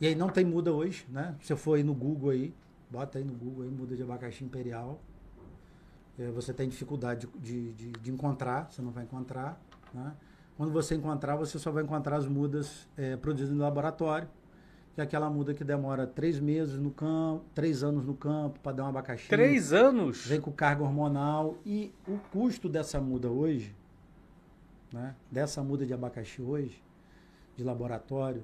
E 0.00 0.06
aí 0.06 0.14
não 0.14 0.28
tem 0.28 0.44
muda 0.44 0.72
hoje, 0.72 1.04
né? 1.08 1.34
Se 1.40 1.52
eu 1.52 1.56
for 1.56 1.74
aí 1.74 1.82
no 1.82 1.94
Google 1.94 2.30
aí, 2.30 2.54
bota 2.88 3.18
aí 3.18 3.24
no 3.24 3.32
Google 3.32 3.64
aí, 3.64 3.70
muda 3.70 3.96
de 3.96 4.02
abacaxi 4.02 4.44
imperial. 4.44 5.00
É, 6.18 6.30
você 6.30 6.52
tem 6.52 6.68
dificuldade 6.68 7.28
de, 7.36 7.72
de, 7.72 7.92
de, 7.92 8.10
encontrar, 8.10 8.68
você 8.70 8.80
não 8.80 8.90
vai 8.90 9.04
encontrar. 9.04 9.60
Né? 9.92 10.12
Quando 10.56 10.72
você 10.72 10.94
encontrar, 10.94 11.36
você 11.36 11.58
só 11.58 11.70
vai 11.70 11.82
encontrar 11.82 12.16
as 12.16 12.26
mudas 12.26 12.88
é, 12.96 13.16
produzidas 13.16 13.54
no 13.54 13.62
laboratório, 13.62 14.28
que 14.94 15.00
é 15.00 15.04
aquela 15.04 15.28
muda 15.30 15.52
que 15.52 15.64
demora 15.64 16.06
três 16.06 16.40
meses 16.40 16.78
no 16.78 16.90
campo, 16.90 17.44
três 17.54 17.82
anos 17.82 18.04
no 18.04 18.14
campo 18.14 18.58
para 18.60 18.72
dar 18.72 18.84
um 18.84 18.88
abacaxi. 18.88 19.28
Três 19.28 19.72
anos? 19.72 20.26
Vem 20.26 20.40
com 20.40 20.52
carga 20.52 20.82
hormonal. 20.82 21.56
E 21.64 21.92
o 22.06 22.18
custo 22.32 22.68
dessa 22.68 23.00
muda 23.00 23.28
hoje, 23.28 23.74
né? 24.92 25.14
dessa 25.30 25.62
muda 25.62 25.84
de 25.84 25.94
abacaxi 25.94 26.42
hoje, 26.42 26.82
de 27.56 27.62
laboratório, 27.62 28.42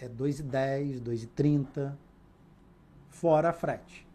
é 0.00 0.08
2,10, 0.08 0.98
2,30, 1.00 1.92
fora 3.10 3.52
frete. 3.52 4.08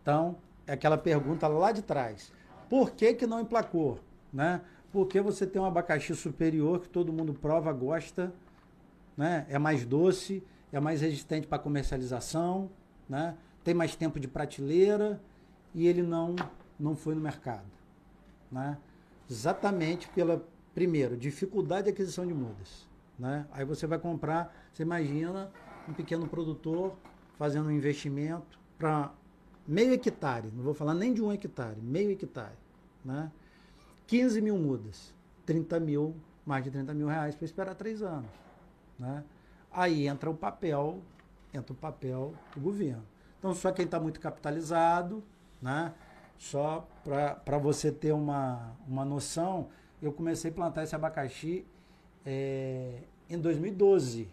Então, 0.00 0.36
é 0.66 0.72
aquela 0.74 0.96
pergunta 0.96 1.48
lá 1.48 1.72
de 1.72 1.82
trás. 1.82 2.32
Por 2.68 2.92
que, 2.92 3.14
que 3.14 3.26
não 3.26 3.40
emplacou? 3.40 3.98
Né? 4.32 4.60
Porque 4.92 5.20
você 5.20 5.44
tem 5.44 5.60
um 5.60 5.64
abacaxi 5.64 6.14
superior 6.14 6.80
que 6.80 6.88
todo 6.88 7.12
mundo 7.12 7.34
prova, 7.34 7.72
gosta, 7.72 8.32
né? 9.16 9.44
é 9.48 9.58
mais 9.58 9.84
doce, 9.84 10.42
é 10.72 10.78
mais 10.78 11.00
resistente 11.00 11.48
para 11.48 11.58
comercialização, 11.58 12.70
né? 13.08 13.36
tem 13.64 13.74
mais 13.74 13.96
tempo 13.96 14.20
de 14.20 14.28
prateleira 14.28 15.20
e 15.74 15.88
ele 15.88 16.02
não, 16.02 16.36
não 16.78 16.94
foi 16.94 17.16
no 17.16 17.20
mercado. 17.20 17.66
Né? 18.52 18.78
Exatamente 19.28 20.08
pela, 20.10 20.44
primeiro, 20.72 21.16
dificuldade 21.16 21.84
de 21.84 21.90
aquisição 21.90 22.24
de 22.24 22.34
mudas. 22.34 22.89
Né? 23.20 23.46
Aí 23.52 23.66
você 23.66 23.86
vai 23.86 23.98
comprar, 23.98 24.50
você 24.72 24.82
imagina 24.82 25.50
um 25.86 25.92
pequeno 25.92 26.26
produtor 26.26 26.96
fazendo 27.36 27.68
um 27.68 27.70
investimento 27.70 28.58
para 28.78 29.12
meio 29.68 29.92
hectare, 29.92 30.50
não 30.54 30.64
vou 30.64 30.72
falar 30.72 30.94
nem 30.94 31.12
de 31.12 31.22
um 31.22 31.30
hectare, 31.30 31.78
meio 31.82 32.10
hectare, 32.10 32.56
né? 33.04 33.30
15 34.06 34.40
mil 34.40 34.56
mudas, 34.56 35.14
30 35.44 35.78
mil, 35.78 36.16
mais 36.46 36.64
de 36.64 36.70
30 36.70 36.94
mil 36.94 37.08
reais 37.08 37.34
para 37.34 37.44
esperar 37.44 37.74
três 37.74 38.00
anos, 38.00 38.30
né? 38.98 39.22
Aí 39.70 40.08
entra 40.08 40.30
o 40.30 40.34
papel, 40.34 41.02
entra 41.52 41.74
o 41.74 41.76
papel 41.76 42.32
do 42.54 42.60
governo. 42.60 43.04
Então 43.38 43.52
só 43.52 43.70
quem 43.70 43.84
está 43.84 44.00
muito 44.00 44.18
capitalizado, 44.18 45.22
né? 45.60 45.92
Só 46.38 46.88
para 47.04 47.58
você 47.58 47.92
ter 47.92 48.12
uma, 48.12 48.74
uma 48.88 49.04
noção, 49.04 49.68
eu 50.00 50.10
comecei 50.10 50.50
a 50.50 50.54
plantar 50.54 50.84
esse 50.84 50.94
abacaxi 50.96 51.66
é, 52.24 53.02
em 53.30 53.38
2012. 53.38 54.28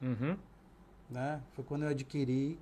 Uhum. 0.00 0.36
Né? 1.10 1.40
Foi 1.52 1.64
quando 1.64 1.82
eu 1.82 1.88
adquiri 1.88 2.58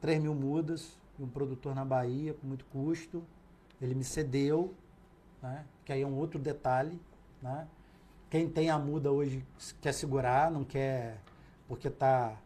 3 0.00 0.22
mil 0.22 0.34
mudas 0.34 0.96
de 1.18 1.24
um 1.24 1.28
produtor 1.28 1.74
na 1.74 1.84
Bahia 1.84 2.34
com 2.34 2.46
muito 2.46 2.64
custo. 2.66 3.22
Ele 3.80 3.94
me 3.94 4.04
cedeu, 4.04 4.72
né? 5.42 5.64
que 5.84 5.92
aí 5.92 6.02
é 6.02 6.06
um 6.06 6.14
outro 6.14 6.38
detalhe. 6.38 6.98
Né? 7.42 7.66
Quem 8.30 8.48
tem 8.48 8.70
a 8.70 8.78
muda 8.78 9.10
hoje 9.10 9.44
quer 9.80 9.92
segurar, 9.92 10.50
não 10.50 10.64
quer, 10.64 11.18
porque 11.68 11.88
está 11.88 12.36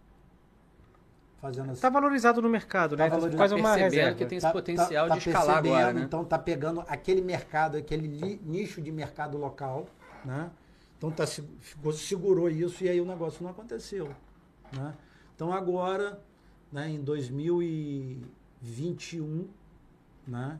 fazendo 1.39 1.73
Está 1.73 1.89
valorizado 1.89 2.43
no 2.43 2.49
mercado, 2.49 2.97
né? 2.97 3.09
Tá 3.09 3.19
Quase 3.37 3.55
uma 3.55 3.77
reserva. 3.77 4.17
que 4.17 4.27
tem 4.27 4.39
esse 4.39 4.47
tá, 4.47 4.53
potencial 4.53 5.07
tá, 5.07 5.15
tá 5.15 5.21
de 5.21 5.29
escalar 5.29 5.59
agora, 5.59 5.93
né? 5.93 6.03
Então 6.03 6.23
está 6.23 6.39
pegando 6.39 6.83
aquele 6.89 7.21
mercado, 7.21 7.77
aquele 7.77 8.41
nicho 8.43 8.81
de 8.81 8.91
mercado 8.91 9.39
local, 9.39 9.87
né? 10.25 10.51
Então 10.97 11.11
tá, 11.11 11.27
segurou 11.27 12.49
isso 12.49 12.85
e 12.85 12.89
aí 12.89 12.99
o 13.01 13.05
negócio 13.05 13.43
não 13.43 13.51
aconteceu. 13.51 14.15
Né? 14.73 14.95
Então 15.35 15.53
agora, 15.53 16.23
né, 16.73 16.89
em 16.89 17.03
2021, 17.03 19.49
né, 20.27 20.59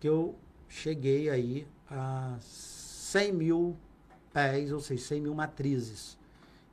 que 0.00 0.08
eu 0.08 0.34
cheguei 0.68 1.28
aí 1.28 1.68
a 1.90 2.38
100 2.40 3.32
mil 3.32 3.76
pés, 4.32 4.72
ou 4.72 4.80
seja, 4.80 5.04
100 5.04 5.20
mil 5.20 5.34
matrizes. 5.34 6.16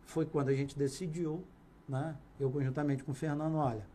Foi 0.05 0.25
quando 0.25 0.47
a 0.49 0.53
gente 0.53 0.77
decidiu, 0.77 1.43
né, 1.87 2.15
eu 2.39 2.49
conjuntamente 2.49 3.03
com 3.03 3.11
o 3.11 3.15
Fernando, 3.15 3.55
olha, 3.55 3.85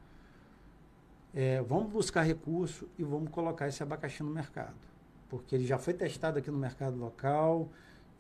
é, 1.34 1.60
vamos 1.62 1.92
buscar 1.92 2.22
recurso 2.22 2.88
e 2.98 3.04
vamos 3.04 3.30
colocar 3.30 3.68
esse 3.68 3.82
abacaxi 3.82 4.22
no 4.22 4.30
mercado. 4.30 4.76
Porque 5.28 5.54
ele 5.54 5.66
já 5.66 5.78
foi 5.78 5.92
testado 5.94 6.38
aqui 6.38 6.50
no 6.50 6.58
mercado 6.58 6.98
local, 6.98 7.68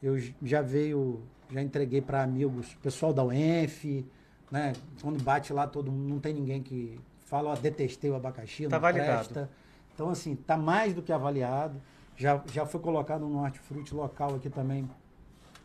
eu 0.02 0.18
já 0.42 0.62
veio, 0.62 1.22
já 1.50 1.62
entreguei 1.62 2.00
para 2.00 2.22
amigos, 2.22 2.74
pessoal 2.82 3.12
da 3.12 3.24
UENF, 3.24 4.04
né? 4.50 4.72
Quando 5.02 5.22
bate 5.22 5.52
lá, 5.52 5.66
todo 5.66 5.90
mundo, 5.90 6.08
não 6.08 6.20
tem 6.20 6.32
ninguém 6.32 6.62
que 6.62 6.98
fala, 7.26 7.50
ó, 7.50 7.54
detestei 7.54 8.10
o 8.10 8.14
abacaxi, 8.14 8.64
tá 8.64 8.76
não 8.76 8.80
validado. 8.80 9.28
presta. 9.28 9.50
Então, 9.94 10.08
assim, 10.08 10.36
tá 10.36 10.56
mais 10.56 10.94
do 10.94 11.02
que 11.02 11.12
avaliado. 11.12 11.80
Já, 12.16 12.42
já 12.52 12.64
foi 12.64 12.80
colocado 12.80 13.26
no 13.26 13.42
hortifruti 13.42 13.94
local 13.94 14.34
aqui 14.36 14.48
também. 14.48 14.88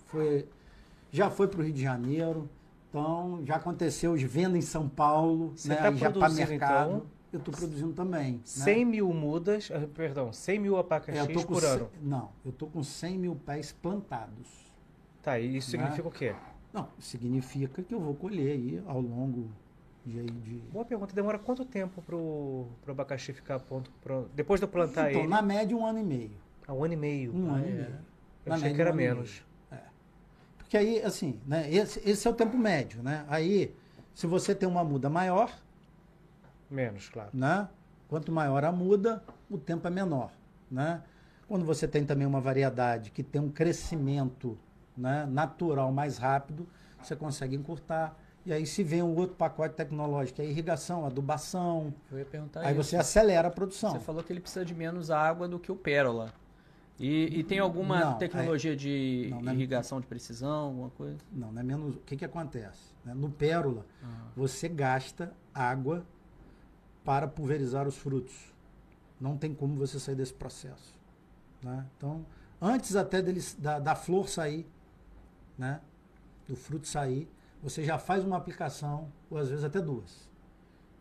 Foi, 0.07 0.47
já 1.11 1.29
foi 1.29 1.47
para 1.47 1.59
o 1.59 1.63
Rio 1.63 1.73
de 1.73 1.81
Janeiro. 1.81 2.49
Então, 2.89 3.41
já 3.43 3.55
aconteceu 3.55 4.15
de 4.15 4.27
venda 4.27 4.57
em 4.57 4.61
São 4.61 4.87
Paulo, 4.87 5.53
Você 5.55 5.69
né? 5.69 5.75
Tá 5.75 5.91
já 5.91 6.11
para 6.11 6.29
mercado. 6.29 6.89
Então, 6.89 7.05
eu 7.33 7.39
estou 7.39 7.53
produzindo 7.53 7.93
também. 7.93 8.39
100 8.45 8.85
né? 8.85 8.91
mil 8.91 9.13
mudas, 9.13 9.71
ah, 9.73 9.87
perdão, 9.93 10.31
100 10.31 10.59
mil 10.59 10.77
abacaxis 10.77 11.43
por 11.43 11.63
ano. 11.63 11.89
não, 12.01 12.29
eu 12.45 12.51
estou 12.51 12.69
com 12.69 12.83
100 12.83 13.17
mil 13.17 13.35
pés 13.35 13.71
plantados. 13.71 14.71
Tá, 15.21 15.39
e 15.39 15.57
isso 15.57 15.75
né? 15.75 15.83
significa 15.83 16.07
o 16.07 16.11
quê? 16.11 16.35
Não, 16.71 16.87
significa 16.99 17.81
que 17.81 17.93
eu 17.93 17.99
vou 17.99 18.13
colher 18.13 18.51
aí 18.51 18.83
ao 18.85 18.99
longo 18.99 19.49
de... 20.05 20.23
de... 20.25 20.55
Boa 20.71 20.85
pergunta. 20.85 21.15
Demora 21.15 21.39
quanto 21.39 21.63
tempo 21.65 22.01
para 22.01 22.15
o 22.15 22.67
abacaxi 22.87 23.33
ficar 23.33 23.59
pronto? 23.59 23.89
Pro, 24.01 24.29
depois 24.35 24.59
de 24.59 24.65
eu 24.65 24.67
plantar 24.67 25.09
então, 25.09 25.21
ele? 25.21 25.29
na 25.29 25.41
média, 25.41 25.75
um 25.75 25.85
ano 25.85 25.99
e 25.99 26.03
meio. 26.03 26.37
Ah, 26.67 26.73
um 26.73 26.83
ano 26.83 26.93
e 26.93 26.97
meio. 26.97 27.35
Um 27.35 27.51
ah, 27.51 27.55
ano 27.55 27.65
é. 27.65 27.69
e 27.69 27.73
meio. 27.73 27.85
Eu 28.45 28.49
na 28.49 28.55
achei 28.55 28.69
média, 28.69 28.75
que 28.75 28.81
era 28.81 28.91
um 28.91 28.95
menos. 28.95 29.43
É. 29.71 29.77
Porque 30.57 30.77
aí, 30.77 31.01
assim, 31.03 31.39
né, 31.47 31.71
esse, 31.73 32.01
esse 32.07 32.27
é 32.27 32.31
o 32.31 32.33
tempo 32.33 32.57
médio, 32.57 33.01
né? 33.01 33.25
Aí, 33.27 33.73
se 34.13 34.27
você 34.27 34.53
tem 34.53 34.67
uma 34.67 34.83
muda 34.83 35.09
maior... 35.09 35.51
Menos, 36.73 37.07
claro. 37.09 37.29
Né? 37.33 37.67
Quanto 38.07 38.31
maior 38.31 38.65
a 38.65 38.71
muda, 38.71 39.23
o 39.49 39.57
tempo 39.57 39.87
é 39.87 39.91
menor. 39.91 40.31
Né? 40.69 41.01
Quando 41.47 41.65
você 41.65 41.87
tem 41.87 42.03
também 42.03 42.25
uma 42.25 42.41
variedade 42.41 43.11
que 43.11 43.21
tem 43.21 43.39
um 43.39 43.49
crescimento 43.49 44.57
né, 44.97 45.25
natural 45.29 45.91
mais 45.91 46.17
rápido, 46.17 46.67
você 47.01 47.15
consegue 47.15 47.55
encurtar. 47.55 48.17
E 48.45 48.51
aí 48.51 48.65
se 48.65 48.83
vem 48.83 49.03
um 49.03 49.15
outro 49.15 49.35
pacote 49.35 49.75
tecnológico, 49.75 50.41
é 50.41 50.45
irrigação, 50.45 51.05
adubação. 51.05 51.93
Eu 52.11 52.19
ia 52.19 52.25
perguntar 52.25 52.61
Aí 52.61 52.73
isso. 52.73 52.83
você 52.83 52.95
acelera 52.95 53.47
a 53.47 53.51
produção. 53.51 53.91
Você 53.91 53.99
falou 53.99 54.23
que 54.23 54.33
ele 54.33 54.39
precisa 54.39 54.65
de 54.65 54.73
menos 54.73 55.11
água 55.11 55.47
do 55.47 55.59
que 55.59 55.71
o 55.71 55.75
pérola. 55.75 56.33
E, 56.99 57.39
e 57.39 57.43
tem 57.43 57.59
alguma 57.59 57.99
não, 57.99 58.17
tecnologia 58.17 58.73
é, 58.73 58.75
de 58.75 59.29
não, 59.41 59.51
é 59.51 59.53
irrigação 59.53 59.97
é, 59.97 60.01
de 60.01 60.07
precisão, 60.07 60.65
alguma 60.65 60.89
coisa? 60.91 61.17
Não, 61.31 61.51
não 61.51 61.61
é 61.61 61.63
menos. 61.63 61.95
O 61.95 61.99
que, 61.99 62.15
que 62.15 62.25
acontece? 62.25 62.93
Né? 63.03 63.13
No 63.13 63.29
pérola, 63.29 63.85
ah. 64.03 64.27
você 64.35 64.69
gasta 64.69 65.33
água 65.53 66.05
para 67.03 67.27
pulverizar 67.27 67.87
os 67.87 67.97
frutos. 67.97 68.53
Não 69.19 69.37
tem 69.37 69.53
como 69.53 69.75
você 69.75 69.99
sair 69.99 70.15
desse 70.15 70.33
processo. 70.33 70.95
Né? 71.61 71.85
Então, 71.97 72.25
antes 72.61 72.95
até 72.95 73.21
deles, 73.21 73.55
da, 73.57 73.79
da 73.79 73.95
flor 73.95 74.27
sair, 74.27 74.67
né, 75.57 75.79
do 76.47 76.55
fruto 76.55 76.87
sair, 76.87 77.29
você 77.61 77.83
já 77.83 77.97
faz 77.97 78.23
uma 78.23 78.35
aplicação, 78.35 79.07
ou 79.29 79.37
às 79.37 79.49
vezes 79.49 79.63
até 79.63 79.79
duas. 79.79 80.29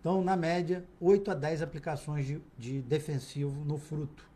Então, 0.00 0.22
na 0.22 0.36
média, 0.36 0.84
8 1.00 1.30
a 1.30 1.34
10 1.34 1.62
aplicações 1.62 2.26
de, 2.26 2.42
de 2.59 2.82
defensivo 2.82 3.64
no 3.64 3.78
fruto, 3.78 4.28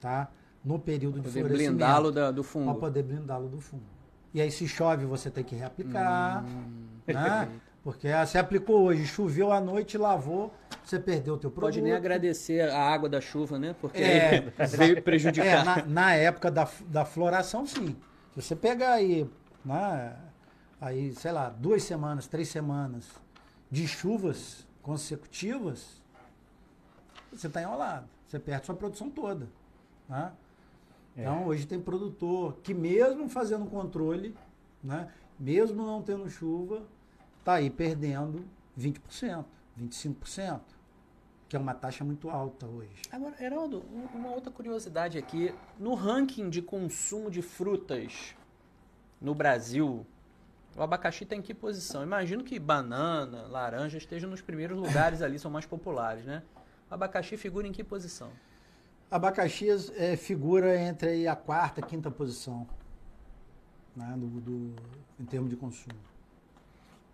tá? 0.00 0.30
No 0.64 0.78
período 0.78 1.20
de 1.20 1.28
poder 1.28 1.48
blindá-lo 1.48 2.10
do 2.32 2.42
fungo. 2.42 2.70
Para 2.70 2.80
poder 2.80 3.02
blindá-lo 3.02 3.48
do 3.48 3.60
fungo. 3.60 3.84
E 4.32 4.40
aí, 4.40 4.50
se 4.50 4.66
chove, 4.66 5.04
você 5.06 5.30
tem 5.30 5.44
que 5.44 5.54
reaplicar, 5.54 6.44
hum. 6.44 6.86
né? 7.06 7.60
Porque 7.84 8.08
ah, 8.08 8.24
você 8.24 8.38
aplicou 8.38 8.84
hoje, 8.84 9.06
choveu 9.06 9.52
à 9.52 9.60
noite, 9.60 9.98
lavou, 9.98 10.50
você 10.82 10.98
perdeu 10.98 11.34
o 11.34 11.36
teu 11.36 11.50
produto. 11.50 11.74
Pode 11.74 11.82
nem 11.82 11.92
agradecer 11.92 12.62
a 12.70 12.80
água 12.80 13.10
da 13.10 13.20
chuva, 13.20 13.58
né? 13.58 13.76
Porque 13.78 14.00
é, 14.00 14.40
veio 14.74 15.02
prejudicar. 15.02 15.46
É, 15.46 15.62
na, 15.62 15.84
na, 15.84 16.14
época 16.14 16.50
da, 16.50 16.66
da 16.86 17.04
floração, 17.04 17.66
sim. 17.66 17.94
Se 18.32 18.40
você 18.40 18.56
pegar 18.56 18.94
aí, 18.94 19.30
né, 19.62 20.16
aí, 20.80 21.14
sei 21.14 21.30
lá, 21.30 21.50
duas 21.50 21.82
semanas, 21.82 22.26
três 22.26 22.48
semanas 22.48 23.06
de 23.70 23.86
chuvas 23.86 24.66
consecutivas, 24.80 26.02
você 27.30 27.48
está 27.48 27.60
enrolado. 27.60 28.08
Você 28.26 28.38
perde 28.38 28.64
sua 28.64 28.74
produção 28.74 29.10
toda. 29.10 29.46
Né? 30.08 30.32
É. 31.18 31.20
Então, 31.20 31.44
hoje 31.44 31.66
tem 31.66 31.78
produtor 31.78 32.56
que 32.62 32.72
mesmo 32.72 33.28
fazendo 33.28 33.66
controle, 33.66 34.34
né, 34.82 35.08
mesmo 35.38 35.84
não 35.84 36.00
tendo 36.00 36.30
chuva, 36.30 36.82
está 37.44 37.54
aí 37.56 37.68
perdendo 37.68 38.42
20%, 38.78 39.44
25%, 39.78 40.60
que 41.46 41.54
é 41.54 41.58
uma 41.58 41.74
taxa 41.74 42.02
muito 42.02 42.30
alta 42.30 42.66
hoje. 42.66 43.02
Agora, 43.12 43.34
Heraldo, 43.38 43.84
uma 44.14 44.30
outra 44.30 44.50
curiosidade 44.50 45.18
aqui. 45.18 45.54
No 45.78 45.92
ranking 45.92 46.48
de 46.48 46.62
consumo 46.62 47.30
de 47.30 47.42
frutas 47.42 48.34
no 49.20 49.34
Brasil, 49.34 50.06
o 50.74 50.82
abacaxi 50.82 51.24
está 51.24 51.36
em 51.36 51.42
que 51.42 51.52
posição? 51.52 52.02
Imagino 52.02 52.42
que 52.42 52.58
banana, 52.58 53.42
laranja 53.42 53.98
estejam 53.98 54.30
nos 54.30 54.40
primeiros 54.40 54.78
lugares 54.78 55.20
ali, 55.20 55.38
são 55.38 55.50
mais 55.50 55.66
populares, 55.66 56.24
né? 56.24 56.42
O 56.90 56.94
abacaxi 56.94 57.36
figura 57.36 57.68
em 57.68 57.72
que 57.72 57.84
posição? 57.84 58.32
Abacaxi 59.10 59.68
é, 59.96 60.16
figura 60.16 60.80
entre 60.80 61.28
a 61.28 61.36
quarta 61.36 61.80
e 61.80 61.82
quinta 61.84 62.10
posição 62.10 62.66
né, 63.94 64.14
do, 64.16 64.40
do, 64.40 64.76
em 65.20 65.26
termos 65.26 65.50
de 65.50 65.56
consumo. 65.56 66.13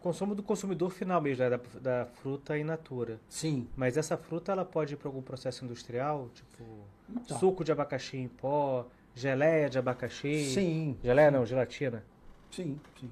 Consumo 0.00 0.34
do 0.34 0.42
consumidor 0.42 0.90
final 0.90 1.20
mesmo, 1.20 1.44
né, 1.44 1.50
da, 1.50 1.60
da 1.80 2.06
fruta 2.06 2.58
in 2.58 2.64
natura. 2.64 3.20
Sim. 3.28 3.68
Mas 3.76 3.98
essa 3.98 4.16
fruta 4.16 4.50
ela 4.50 4.64
pode 4.64 4.94
ir 4.94 4.96
para 4.96 5.08
algum 5.08 5.20
processo 5.20 5.64
industrial, 5.64 6.30
tipo 6.34 6.64
então. 7.08 7.38
suco 7.38 7.62
de 7.62 7.70
abacaxi 7.70 8.16
em 8.16 8.28
pó, 8.28 8.86
geleia 9.14 9.68
de 9.68 9.78
abacaxi. 9.78 10.44
Sim. 10.54 10.96
Geleia 11.02 11.30
não, 11.30 11.44
gelatina. 11.44 12.02
Sim, 12.50 12.80
sim. 12.98 13.10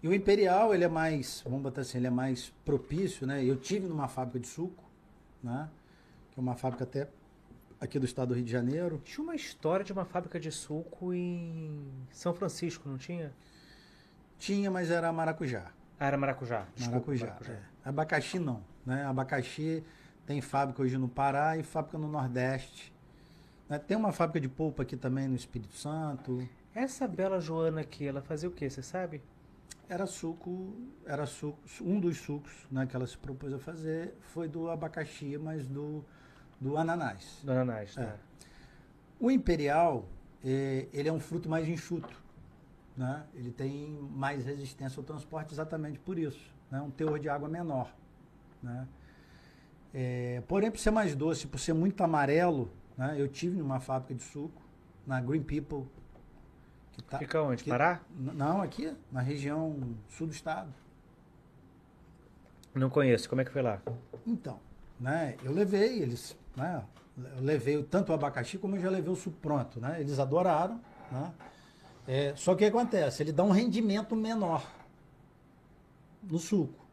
E 0.00 0.06
o 0.06 0.14
imperial, 0.14 0.72
ele 0.72 0.84
é 0.84 0.88
mais, 0.88 1.42
vamos 1.44 1.62
botar 1.62 1.80
assim, 1.80 1.98
ele 1.98 2.06
é 2.06 2.10
mais 2.10 2.52
propício, 2.64 3.26
né? 3.26 3.44
Eu 3.44 3.56
tive 3.56 3.88
numa 3.88 4.06
fábrica 4.06 4.38
de 4.38 4.46
suco, 4.46 4.84
né? 5.42 5.68
Que 6.30 6.38
é 6.38 6.40
uma 6.40 6.54
fábrica 6.54 6.84
até 6.84 7.08
aqui 7.80 7.98
do 7.98 8.06
estado 8.06 8.28
do 8.28 8.34
Rio 8.34 8.44
de 8.44 8.52
Janeiro. 8.52 9.00
Tinha 9.04 9.24
uma 9.24 9.34
história 9.34 9.84
de 9.84 9.92
uma 9.92 10.04
fábrica 10.04 10.38
de 10.38 10.52
suco 10.52 11.12
em 11.12 11.84
São 12.12 12.32
Francisco, 12.32 12.88
não 12.88 12.96
tinha? 12.96 13.32
Tinha, 14.38 14.70
mas 14.70 14.88
era 14.90 15.12
maracujá. 15.12 15.72
Ah, 15.98 16.06
era 16.06 16.16
maracujá. 16.16 16.66
Desculpa, 16.74 17.12
maracujá. 17.12 17.26
maracujá. 17.26 17.52
É. 17.52 17.60
Abacaxi 17.84 18.38
não. 18.38 18.62
Né? 18.86 19.04
Abacaxi 19.04 19.84
tem 20.26 20.40
fábrica 20.40 20.82
hoje 20.82 20.96
no 20.96 21.08
Pará 21.08 21.56
e 21.56 21.62
fábrica 21.62 21.98
no 21.98 22.08
Nordeste. 22.08 22.92
Né? 23.68 23.78
Tem 23.78 23.96
uma 23.96 24.12
fábrica 24.12 24.40
de 24.40 24.48
polpa 24.48 24.82
aqui 24.82 24.96
também 24.96 25.26
no 25.26 25.34
Espírito 25.34 25.74
Santo. 25.74 26.46
Essa 26.74 27.08
bela 27.08 27.40
Joana 27.40 27.80
aqui, 27.80 28.06
ela 28.06 28.20
fazia 28.20 28.48
o 28.48 28.52
que, 28.52 28.68
você 28.68 28.82
sabe? 28.82 29.20
Era 29.88 30.06
suco, 30.06 30.76
era 31.06 31.24
suco, 31.26 31.58
um 31.80 31.98
dos 31.98 32.18
sucos 32.18 32.52
né, 32.70 32.86
que 32.86 32.94
ela 32.94 33.06
se 33.06 33.16
propôs 33.16 33.52
a 33.54 33.58
fazer 33.58 34.14
foi 34.20 34.46
do 34.46 34.70
abacaxi, 34.70 35.38
mas 35.38 35.66
do, 35.66 36.04
do 36.60 36.76
ananás. 36.76 37.40
Do 37.42 37.50
ananás, 37.50 37.96
é. 37.96 38.04
Tá. 38.04 38.16
O 39.18 39.30
imperial, 39.30 40.06
é, 40.44 40.86
ele 40.92 41.08
é 41.08 41.12
um 41.12 41.18
fruto 41.18 41.48
mais 41.48 41.66
enxuto 41.66 42.27
né, 42.98 43.22
ele 43.32 43.52
tem 43.52 43.92
mais 44.10 44.44
resistência 44.44 44.98
ao 44.98 45.04
transporte 45.04 45.54
exatamente 45.54 46.00
por 46.00 46.18
isso, 46.18 46.52
né, 46.68 46.80
um 46.80 46.90
teor 46.90 47.20
de 47.20 47.28
água 47.28 47.48
menor. 47.48 47.94
Né. 48.60 48.88
É, 49.94 50.42
porém, 50.48 50.68
por 50.68 50.80
ser 50.80 50.90
mais 50.90 51.14
doce, 51.14 51.46
por 51.46 51.60
ser 51.60 51.72
muito 51.72 52.02
amarelo, 52.02 52.68
né, 52.96 53.14
eu 53.16 53.28
tive 53.28 53.56
numa 53.56 53.78
fábrica 53.78 54.14
de 54.16 54.22
suco, 54.24 54.60
na 55.06 55.20
Green 55.20 55.42
People. 55.42 55.88
Que 56.90 57.02
tá, 57.04 57.18
Fica 57.18 57.40
onde? 57.40 57.62
Que, 57.62 57.70
Pará? 57.70 58.00
Não, 58.10 58.60
aqui, 58.60 58.92
na 59.12 59.20
região 59.20 59.96
sul 60.08 60.26
do 60.26 60.32
estado. 60.32 60.74
Não 62.74 62.90
conheço, 62.90 63.28
como 63.28 63.40
é 63.40 63.44
que 63.44 63.52
foi 63.52 63.62
lá? 63.62 63.80
Então, 64.26 64.58
né, 64.98 65.36
eu 65.44 65.52
levei 65.52 66.02
eles, 66.02 66.36
né, 66.56 66.84
eu 67.16 67.44
levei 67.44 67.80
tanto 67.84 68.10
o 68.10 68.14
abacaxi 68.14 68.58
como 68.58 68.74
eu 68.74 68.80
já 68.80 68.90
levei 68.90 69.12
o 69.12 69.16
suco 69.16 69.38
pronto, 69.40 69.80
né, 69.80 70.00
eles 70.00 70.18
adoraram, 70.18 70.80
né, 71.12 71.32
é, 72.08 72.32
só 72.34 72.54
que 72.54 72.64
o 72.64 72.70
que 72.70 72.76
acontece? 72.76 73.22
Ele 73.22 73.32
dá 73.32 73.44
um 73.44 73.50
rendimento 73.50 74.16
menor 74.16 74.66
no 76.22 76.38
suco. 76.38 76.86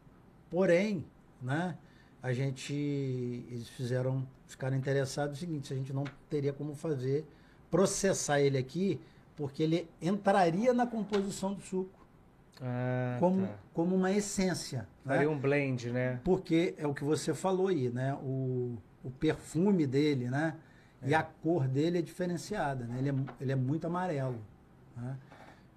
Porém, 0.50 1.06
né, 1.40 1.74
a 2.22 2.34
gente. 2.34 2.74
Eles 3.50 3.66
fizeram. 3.70 4.28
Ficaram 4.46 4.76
interessados 4.76 5.30
no 5.30 5.36
seguinte: 5.36 5.68
se 5.68 5.72
a 5.72 5.76
gente 5.76 5.90
não 5.90 6.04
teria 6.28 6.52
como 6.52 6.74
fazer, 6.74 7.24
processar 7.70 8.40
ele 8.42 8.58
aqui, 8.58 9.00
porque 9.34 9.62
ele 9.62 9.88
entraria 10.02 10.74
na 10.74 10.86
composição 10.86 11.54
do 11.54 11.62
suco. 11.62 12.06
Ah, 12.60 13.16
como, 13.18 13.46
tá. 13.46 13.54
como 13.72 13.96
uma 13.96 14.12
essência. 14.12 14.86
Né? 15.02 15.16
Faria 15.16 15.28
né? 15.28 15.34
um 15.34 15.38
blend, 15.38 15.90
né? 15.90 16.20
Porque 16.22 16.74
é 16.76 16.86
o 16.86 16.92
que 16.92 17.04
você 17.04 17.32
falou 17.32 17.68
aí, 17.68 17.88
né? 17.88 18.14
O, 18.22 18.76
o 19.02 19.10
perfume 19.10 19.86
dele, 19.86 20.28
né? 20.28 20.56
É. 21.02 21.08
E 21.08 21.14
a 21.14 21.22
cor 21.22 21.66
dele 21.66 21.98
é 21.98 22.02
diferenciada, 22.02 22.84
né? 22.84 22.98
Ele 22.98 23.08
é, 23.08 23.14
ele 23.40 23.52
é 23.52 23.56
muito 23.56 23.86
amarelo. 23.86 24.38
Né? 24.96 25.16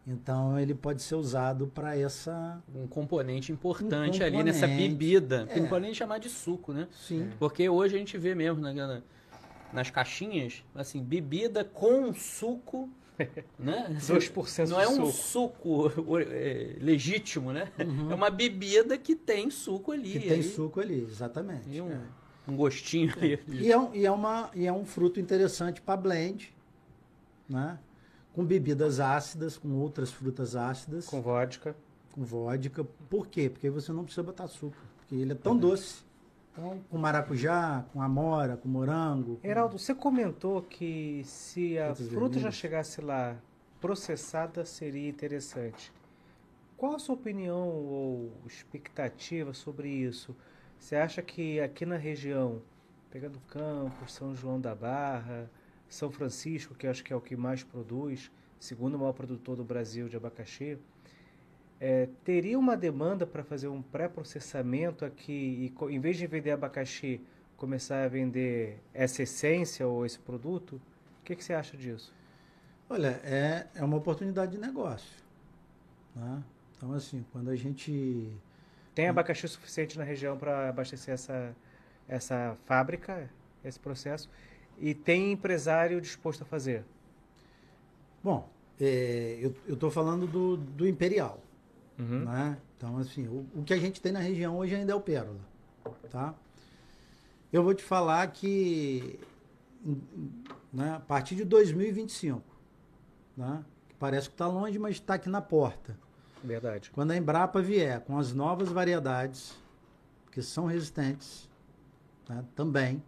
Então 0.08 0.60
ele 0.60 0.74
pode 0.74 1.02
ser 1.04 1.16
usado 1.16 1.68
para 1.68 1.96
essa. 1.96 2.62
Um 2.74 2.88
componente 2.88 3.52
importante 3.52 3.86
um 3.86 3.90
componente, 3.90 4.24
ali 4.24 4.44
nessa 4.44 4.68
bebida. 4.68 5.46
É. 5.50 5.54
Que 5.54 5.60
não 5.60 5.68
pode 5.68 5.86
nem 5.86 5.94
chamar 5.94 6.18
de 6.18 6.30
suco, 6.30 6.74
né? 6.74 6.88
Sim. 6.92 7.30
Porque 7.38 7.70
hoje 7.70 7.96
a 7.96 8.00
gente 8.00 8.18
vê 8.18 8.34
mesmo 8.34 8.62
né, 8.62 9.04
nas 9.72 9.90
caixinhas, 9.92 10.64
assim, 10.74 11.04
bebida 11.04 11.64
com 11.64 12.14
suco. 12.14 12.90
Né? 13.60 13.98
2% 14.00 14.70
Não 14.70 14.80
é 14.80 14.88
um 14.88 15.12
suco, 15.12 15.90
suco 15.90 16.20
é, 16.20 16.78
legítimo, 16.80 17.52
né? 17.52 17.70
Uhum. 17.78 18.14
É 18.14 18.16
uma 18.16 18.30
bebida 18.30 18.98
que 18.98 19.14
tem 19.14 19.50
suco 19.50 19.92
ali. 19.92 20.14
Que 20.14 20.20
tem 20.22 20.42
suco 20.42 20.80
ali, 20.80 21.04
exatamente. 21.04 21.70
E 21.70 21.82
um, 21.82 21.92
é. 21.92 22.00
um 22.48 22.56
gostinho 22.56 23.14
é. 23.18 23.26
ali. 23.26 23.40
E 23.50 23.70
é, 23.70 23.78
um, 23.78 23.94
e, 23.94 24.06
é 24.06 24.12
uma, 24.12 24.50
e 24.56 24.66
é 24.66 24.72
um 24.72 24.86
fruto 24.86 25.20
interessante 25.20 25.82
para 25.82 25.98
blend, 25.98 26.56
né? 27.50 27.78
Com 28.40 28.46
bebidas 28.46 29.02
ácidas, 29.02 29.58
com 29.58 29.68
outras 29.74 30.12
frutas 30.12 30.56
ácidas. 30.56 31.08
Com 31.08 31.22
vodka. 31.22 31.76
Com 32.14 32.24
vodka. 32.24 32.86
Por 33.10 33.28
quê? 33.28 33.50
Porque 33.50 33.70
você 33.70 33.92
não 33.92 34.06
precisa 34.06 34.24
botar 34.24 34.46
açúcar, 34.46 34.80
porque 34.98 35.14
ele 35.14 35.34
é 35.34 35.36
tão 35.36 35.52
uhum. 35.52 35.60
doce. 35.60 36.04
Então, 36.54 36.80
com 36.90 36.98
maracujá, 36.98 37.84
com 37.92 38.02
amora, 38.02 38.56
com 38.56 38.70
morango. 38.70 39.36
Com... 39.36 39.46
Heraldo, 39.48 39.78
você 39.78 39.94
comentou 39.94 40.62
que 40.62 41.22
se 41.26 41.78
a 41.78 41.94
fruta 41.94 42.08
vermelhas. 42.12 42.42
já 42.44 42.52
chegasse 42.52 43.02
lá 43.02 43.36
processada 43.82 44.64
seria 44.64 45.10
interessante. 45.10 45.92
Qual 46.78 46.96
a 46.96 47.00
sua 47.00 47.16
opinião 47.16 47.68
ou 47.68 48.32
expectativa 48.48 49.54
sobre 49.54 49.90
isso? 49.90 50.34
Você 50.80 50.96
acha 50.96 51.22
que 51.22 51.60
aqui 51.60 51.86
na 51.86 51.98
região, 51.98 52.62
pegando 53.12 53.38
Campos, 53.50 54.14
São 54.14 54.34
João 54.34 54.62
da 54.62 54.74
Barra, 54.74 55.52
são 55.90 56.12
Francisco, 56.12 56.76
que 56.76 56.88
acho 56.88 57.04
que 57.04 57.12
é 57.12 57.16
o 57.16 57.22
que 57.22 57.36
mais 57.36 57.64
produz, 57.64 58.32
segundo 58.60 58.96
o 58.96 59.00
maior 59.00 59.14
produtor 59.14 59.56
do 59.56 59.64
Brasil 59.64 60.08
de 60.08 60.16
abacaxi, 60.16 60.78
é, 61.80 62.10
teria 62.24 62.60
uma 62.60 62.76
demanda 62.76 63.26
para 63.26 63.44
fazer 63.44 63.68
um 63.70 63.82
pré-processamento 63.82 65.06
aqui 65.06 65.74
e, 65.82 65.86
em 65.94 66.00
vez 66.00 66.18
de 66.18 66.28
vender 66.28 66.52
abacaxi, 66.52 67.22
começar 67.56 68.04
a 68.04 68.08
vender 68.08 68.82
essa 68.94 69.24
essência 69.24 69.88
ou 69.88 70.06
esse 70.06 70.20
produto? 70.20 70.82
O 71.22 71.26
que, 71.26 71.36
que 71.36 71.44
você 71.44 71.54
acha 71.54 71.76
disso? 71.78 72.14
Olha, 72.90 73.20
é, 73.24 73.68
é 73.76 73.84
uma 73.84 73.98
oportunidade 73.98 74.54
de 74.54 74.58
negócio. 74.58 75.16
Né? 76.16 76.44
Então, 76.76 76.94
assim, 76.94 77.26
quando 77.32 77.50
a 77.50 77.56
gente. 77.56 78.32
Tem 78.96 79.08
abacaxi 79.08 79.48
suficiente 79.48 79.98
na 79.98 80.04
região 80.04 80.38
para 80.38 80.70
abastecer 80.70 81.14
essa, 81.14 81.56
essa 82.08 82.58
fábrica, 82.66 83.30
esse 83.64 83.80
processo? 83.80 84.30
E 84.80 84.94
tem 84.94 85.32
empresário 85.32 86.00
disposto 86.02 86.44
a 86.44 86.46
fazer? 86.46 86.84
Bom, 88.24 88.50
é, 88.80 89.40
eu 89.42 89.74
estou 89.74 89.92
falando 89.92 90.26
do, 90.26 90.58
do 90.58 90.88
Imperial. 90.88 91.40
Uhum. 91.98 92.26
Né? 92.26 92.58
Então, 92.78 92.98
assim, 92.98 93.28
o, 93.28 93.46
o, 93.56 93.64
que 93.64 93.74
a 93.74 93.78
gente 93.78 94.02
tem 94.02 94.12
na 94.12 94.20
região 94.20 94.58
hoje 94.58 94.76
ainda 94.76 94.94
é 94.94 94.96
o 94.96 95.02
Pérola. 95.02 95.40
Tá? 96.10 96.34
Eu 97.52 97.64
vou 97.64 97.74
te 97.74 97.84
falar 97.84 98.26
que 98.28 99.20
né, 100.72 100.96
a 100.96 101.00
partir 101.00 101.36
de 101.36 101.44
2025, 101.44 102.42
né, 103.36 103.64
parece 103.98 104.30
que 104.30 104.36
está 104.36 104.48
longe, 104.48 104.78
mas 104.80 104.96
está 104.96 105.16
aqui 105.16 105.30
na 105.30 105.42
porta. 105.42 105.98
Verdade. 106.44 106.90
Quando 106.92 107.12
a 107.12 107.18
Embrapa 107.18 107.62
vier 107.62 108.00
com 108.02 108.18
as 108.18 108.34
novas 108.34 108.70
variedades, 108.70 109.58
que 110.32 110.42
são 110.42 110.66
resistentes 110.66 111.50
né, 112.30 112.46
também, 112.56 113.04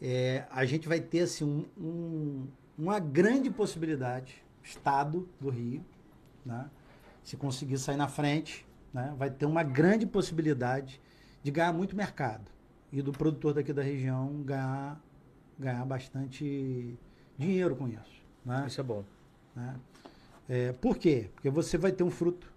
é, 0.00 0.46
a 0.50 0.64
gente 0.64 0.88
vai 0.88 1.00
ter 1.00 1.20
assim, 1.20 1.44
um, 1.44 1.66
um, 1.82 2.48
uma 2.78 2.98
grande 2.98 3.50
possibilidade, 3.50 4.42
Estado 4.62 5.28
do 5.40 5.50
Rio, 5.50 5.84
né, 6.44 6.70
se 7.22 7.36
conseguir 7.36 7.78
sair 7.78 7.96
na 7.96 8.08
frente, 8.08 8.66
né, 8.92 9.14
vai 9.18 9.30
ter 9.30 9.46
uma 9.46 9.62
grande 9.62 10.06
possibilidade 10.06 11.00
de 11.42 11.50
ganhar 11.50 11.72
muito 11.72 11.94
mercado 11.94 12.50
e 12.92 13.02
do 13.02 13.12
produtor 13.12 13.54
daqui 13.54 13.72
da 13.72 13.82
região 13.82 14.42
ganhar, 14.42 15.00
ganhar 15.58 15.84
bastante 15.84 16.98
dinheiro 17.38 17.76
com 17.76 17.88
isso. 17.88 18.22
Né? 18.44 18.64
Isso 18.66 18.80
é 18.80 18.84
bom. 18.84 19.04
Né? 19.54 19.76
É, 20.48 20.72
por 20.72 20.96
quê? 20.96 21.30
Porque 21.34 21.48
você 21.50 21.78
vai 21.78 21.92
ter 21.92 22.02
um 22.02 22.10
fruto 22.10 22.52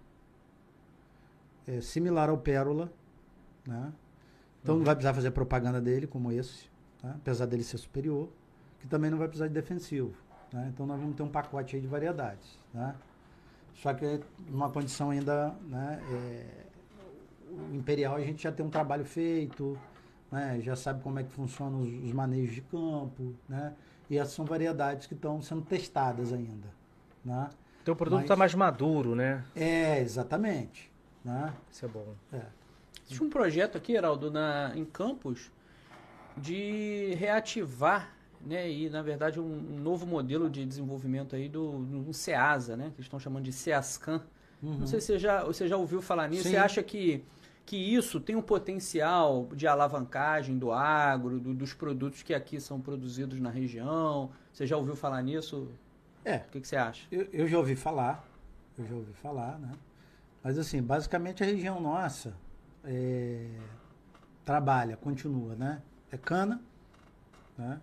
é, 1.66 1.80
similar 1.80 2.28
ao 2.28 2.38
pérola, 2.38 2.92
né? 3.66 3.92
então 4.62 4.74
Uhum. 4.74 4.80
não 4.80 4.86
vai 4.86 4.94
precisar 4.94 5.14
fazer 5.14 5.30
propaganda 5.30 5.80
dele 5.80 6.06
como 6.06 6.32
esse, 6.32 6.68
tá? 7.08 7.14
apesar 7.16 7.46
dele 7.46 7.62
ser 7.62 7.78
superior, 7.78 8.28
que 8.80 8.86
também 8.86 9.10
não 9.10 9.18
vai 9.18 9.28
precisar 9.28 9.48
de 9.48 9.54
defensivo. 9.54 10.14
né? 10.52 10.70
Então 10.72 10.86
nós 10.86 10.98
vamos 11.00 11.16
ter 11.16 11.22
um 11.22 11.28
pacote 11.28 11.76
aí 11.76 11.82
de 11.82 11.88
variedades. 11.88 12.58
né? 12.72 12.94
Só 13.74 13.92
que 13.92 14.20
numa 14.48 14.70
condição 14.70 15.10
ainda 15.10 15.54
né, 15.68 16.00
é, 16.12 16.46
o 17.50 17.74
Imperial 17.74 18.14
a 18.16 18.20
gente 18.20 18.42
já 18.42 18.52
tem 18.52 18.64
um 18.64 18.70
trabalho 18.70 19.04
feito, 19.04 19.76
né, 20.30 20.60
já 20.60 20.76
sabe 20.76 21.02
como 21.02 21.18
é 21.18 21.24
que 21.24 21.30
funcionam 21.32 21.80
os, 21.80 21.88
os 22.04 22.12
manejos 22.12 22.54
de 22.54 22.60
campo, 22.60 23.34
né, 23.48 23.74
e 24.08 24.16
essas 24.16 24.32
são 24.34 24.44
variedades 24.44 25.06
que 25.08 25.14
estão 25.14 25.42
sendo 25.42 25.62
testadas 25.62 26.32
ainda. 26.32 26.68
Né? 27.24 27.50
Teu 27.84 27.96
produto 27.96 28.18
Mas- 28.18 28.24
está 28.24 28.36
mais 28.36 28.54
maduro, 28.54 29.14
né? 29.14 29.44
É, 29.56 30.00
exatamente. 30.00 30.90
Né? 31.24 31.52
Isso 31.70 31.84
é 31.84 31.88
bom. 31.88 32.14
É. 32.32 32.42
Existe 33.04 33.22
um 33.22 33.28
projeto 33.28 33.76
aqui, 33.76 33.94
Heraldo, 33.94 34.30
na, 34.30 34.72
em 34.76 34.84
Campos, 34.84 35.50
de 36.36 37.14
reativar, 37.14 38.12
né, 38.40 38.70
e 38.70 38.90
na 38.90 39.00
verdade 39.02 39.40
um, 39.40 39.44
um 39.44 39.78
novo 39.80 40.06
modelo 40.06 40.50
de 40.50 40.64
desenvolvimento 40.66 41.34
aí 41.34 41.48
do, 41.48 41.78
do 41.84 42.12
SEASA, 42.12 42.76
né, 42.76 42.84
que 42.90 42.96
eles 42.96 43.06
estão 43.06 43.18
chamando 43.18 43.44
de 43.44 43.52
SEASCAN. 43.52 44.22
Não 44.62 44.86
sei 44.86 44.98
se 45.00 45.08
você 45.08 45.18
já, 45.18 45.44
você 45.44 45.68
já 45.68 45.76
ouviu 45.76 46.00
falar 46.00 46.26
nisso. 46.28 46.44
Sim. 46.44 46.50
Você 46.50 46.56
acha 46.56 46.82
que, 46.82 47.22
que 47.66 47.76
isso 47.76 48.18
tem 48.18 48.34
um 48.34 48.40
potencial 48.40 49.46
de 49.54 49.66
alavancagem 49.66 50.56
do 50.58 50.72
agro, 50.72 51.38
do- 51.38 51.52
dos 51.52 51.74
produtos 51.74 52.22
que 52.22 52.32
aqui 52.32 52.58
são 52.58 52.80
produzidos 52.80 53.38
na 53.40 53.50
região? 53.50 54.30
Você 54.52 54.66
já 54.66 54.76
ouviu 54.78 54.96
falar 54.96 55.20
nisso? 55.22 55.68
É, 56.24 56.36
O 56.38 56.48
que, 56.50 56.60
que 56.62 56.68
você 56.68 56.76
acha? 56.76 57.06
eu, 57.12 57.28
eu 57.30 57.46
já 57.46 57.58
ouvi 57.58 57.76
falar, 57.76 58.26
eu 58.78 58.86
já 58.86 58.94
ouvi 58.94 59.12
falar, 59.12 59.58
né? 59.58 59.72
Mas 60.42 60.58
assim, 60.58 60.82
basicamente 60.82 61.42
a 61.42 61.46
região 61.46 61.78
nossa 61.78 62.34
é, 62.82 63.46
trabalha, 64.46 64.96
continua, 64.96 65.54
né? 65.54 65.82
É 66.10 66.16
cana, 66.16 66.60
né? 67.56 67.80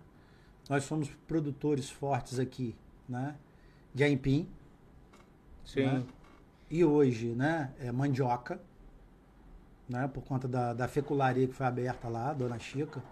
Nós 0.68 0.84
somos 0.84 1.10
produtores 1.26 1.90
fortes 1.90 2.38
aqui, 2.38 2.74
né? 3.08 3.36
De 3.94 4.04
aipim, 4.04 4.48
Sim. 5.64 5.86
Né? 5.86 6.06
E 6.70 6.84
hoje, 6.84 7.28
né, 7.28 7.72
é 7.78 7.92
mandioca, 7.92 8.60
né, 9.88 10.08
por 10.08 10.22
conta 10.22 10.48
da, 10.48 10.72
da 10.72 10.88
fecularia 10.88 11.46
que 11.46 11.52
foi 11.54 11.66
aberta 11.66 12.08
lá, 12.08 12.32
Dona 12.32 12.58
Chica, 12.58 13.02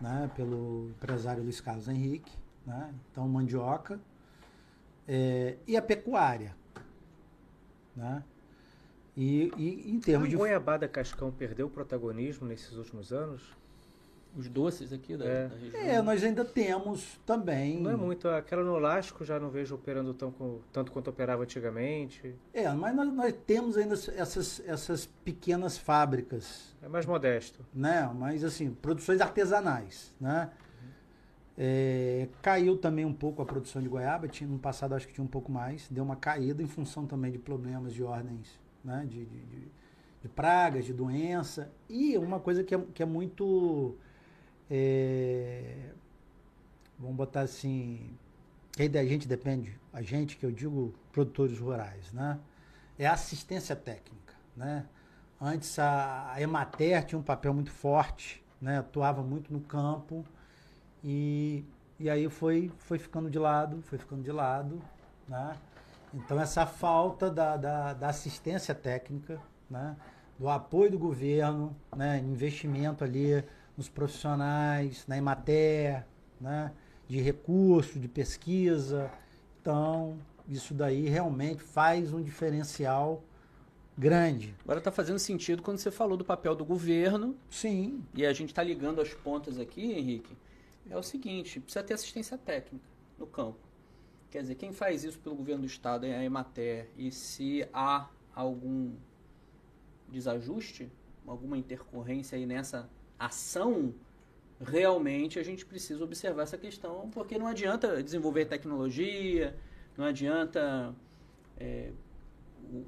né, 0.00 0.30
pelo 0.36 0.90
empresário 0.90 1.42
Luiz 1.42 1.60
Carlos 1.60 1.88
Henrique, 1.88 2.32
né, 2.64 2.94
então 3.10 3.26
mandioca, 3.28 4.00
é, 5.06 5.56
e 5.66 5.76
a 5.76 5.82
pecuária, 5.82 6.54
né, 7.96 8.22
e, 9.16 9.52
e 9.56 9.90
em 9.90 9.98
termos 9.98 10.28
A 10.28 10.30
de... 10.30 10.36
goiabada 10.36 10.88
cascão 10.88 11.32
perdeu 11.32 11.68
protagonismo 11.68 12.46
nesses 12.46 12.76
últimos 12.76 13.12
anos? 13.12 13.42
Os 14.36 14.48
doces 14.48 14.92
aqui 14.92 15.16
da, 15.16 15.24
É. 15.24 15.48
da 15.48 15.56
região? 15.56 15.80
É, 15.80 16.02
nós 16.02 16.24
ainda 16.24 16.44
temos 16.44 17.20
também... 17.24 17.80
Não 17.80 17.90
é 17.92 17.96
muito. 17.96 18.26
Aquela 18.28 18.64
no 18.64 18.76
elástico 18.76 19.24
já 19.24 19.38
não 19.38 19.48
vejo 19.48 19.74
operando 19.76 20.12
tão 20.12 20.32
com- 20.32 20.58
tanto 20.72 20.90
quanto 20.90 21.08
operava 21.08 21.44
antigamente. 21.44 22.34
É, 22.52 22.68
mas 22.72 22.94
nós, 22.96 23.12
nós 23.12 23.34
temos 23.46 23.76
ainda 23.76 23.94
essas, 23.94 24.60
essas 24.66 25.06
pequenas 25.24 25.78
fábricas, 25.78 26.74
É 26.82 26.88
mais 26.88 27.06
modesto. 27.06 27.64
né? 27.72 28.10
Mas 28.12 28.42
assim, 28.42 28.70
produções 28.72 29.20
artesanais, 29.20 30.12
né? 30.20 30.50
É, 31.56 32.26
caiu 32.42 32.76
também 32.76 33.04
um 33.04 33.12
pouco 33.12 33.40
a 33.40 33.44
produção 33.46 33.80
de 33.80 33.88
goiaba, 33.88 34.26
tinha 34.26 34.48
no 34.50 34.58
passado 34.58 34.92
acho 34.96 35.06
que 35.06 35.12
tinha 35.14 35.24
um 35.24 35.28
pouco 35.28 35.52
mais, 35.52 35.86
deu 35.88 36.02
uma 36.02 36.16
caída 36.16 36.60
em 36.60 36.66
função 36.66 37.06
também 37.06 37.30
de 37.30 37.38
problemas 37.38 37.94
de 37.94 38.02
ordens, 38.02 38.58
né? 38.82 39.06
De, 39.08 39.24
de, 39.24 39.40
de- 39.44 39.84
de 40.22 40.28
pragas, 40.30 40.86
de 40.86 40.92
doença 40.94 41.70
e 41.86 42.16
uma 42.16 42.40
coisa 42.40 42.64
que 42.64 42.74
é, 42.74 42.78
que 42.94 43.02
é 43.02 43.06
muito, 43.06 43.94
é, 44.70 45.90
vamos 46.98 47.16
botar 47.16 47.42
assim, 47.42 48.16
que 48.72 48.82
aí 48.82 48.88
da 48.88 49.04
gente 49.04 49.28
depende, 49.28 49.78
a 49.92 50.02
gente 50.02 50.36
que 50.36 50.44
eu 50.44 50.50
digo 50.50 50.94
produtores 51.12 51.58
rurais, 51.58 52.12
né? 52.12 52.38
É 52.98 53.06
assistência 53.06 53.74
técnica, 53.76 54.34
né? 54.56 54.86
Antes 55.40 55.78
a, 55.78 56.32
a 56.32 56.40
Emater 56.40 57.04
tinha 57.04 57.18
um 57.18 57.22
papel 57.22 57.52
muito 57.52 57.70
forte, 57.70 58.42
né? 58.60 58.78
Atuava 58.78 59.22
muito 59.22 59.52
no 59.52 59.60
campo 59.60 60.24
e, 61.02 61.64
e 61.98 62.08
aí 62.08 62.28
foi, 62.28 62.70
foi 62.78 62.98
ficando 62.98 63.28
de 63.28 63.38
lado, 63.38 63.82
foi 63.82 63.98
ficando 63.98 64.22
de 64.22 64.32
lado, 64.32 64.80
né? 65.28 65.56
Então 66.12 66.40
essa 66.40 66.64
falta 66.64 67.30
da, 67.30 67.56
da, 67.56 67.92
da 67.92 68.08
assistência 68.08 68.74
técnica, 68.74 69.40
né? 69.68 69.96
Do 70.38 70.48
apoio 70.48 70.90
do 70.90 70.98
governo, 70.98 71.76
né? 71.94 72.18
Investimento 72.18 73.04
ali 73.04 73.44
nos 73.76 73.88
profissionais, 73.88 75.04
na 75.06 75.16
Emater, 75.16 76.06
né? 76.40 76.72
De 77.08 77.20
recurso, 77.20 77.98
de 77.98 78.08
pesquisa. 78.08 79.10
Então, 79.60 80.18
isso 80.48 80.74
daí 80.74 81.08
realmente 81.08 81.62
faz 81.62 82.12
um 82.12 82.22
diferencial 82.22 83.22
grande. 83.96 84.54
Agora 84.62 84.78
está 84.78 84.90
fazendo 84.90 85.18
sentido 85.18 85.62
quando 85.62 85.78
você 85.78 85.90
falou 85.90 86.16
do 86.16 86.24
papel 86.24 86.54
do 86.54 86.64
governo 86.64 87.36
Sim, 87.48 88.02
E 88.14 88.26
a 88.26 88.32
gente 88.32 88.50
está 88.50 88.62
ligando 88.62 89.00
as 89.00 89.14
pontas 89.14 89.58
aqui, 89.58 89.92
Henrique. 89.92 90.36
É 90.90 90.96
o 90.96 91.02
seguinte: 91.02 91.60
precisa 91.60 91.84
ter 91.84 91.94
assistência 91.94 92.36
técnica 92.36 92.84
no 93.18 93.26
campo. 93.26 93.58
Quer 94.30 94.42
dizer, 94.42 94.56
quem 94.56 94.72
faz 94.72 95.04
isso 95.04 95.18
pelo 95.20 95.36
governo 95.36 95.62
do 95.62 95.66
estado 95.66 96.04
é 96.04 96.16
a 96.16 96.24
Emater. 96.24 96.90
E 96.98 97.12
se 97.12 97.66
há 97.72 98.08
algum 98.34 98.92
desajuste, 100.08 100.90
alguma 101.26 101.56
intercorrência 101.56 102.36
aí 102.36 102.44
nessa 102.44 102.90
ação, 103.26 103.94
realmente 104.60 105.38
a 105.38 105.42
gente 105.42 105.64
precisa 105.66 106.02
observar 106.04 106.42
essa 106.42 106.56
questão, 106.58 107.08
porque 107.12 107.38
não 107.38 107.46
adianta 107.46 108.02
desenvolver 108.02 108.46
tecnologia, 108.46 109.54
não 109.96 110.04
adianta 110.04 110.94
é, 111.58 111.90
o 112.72 112.84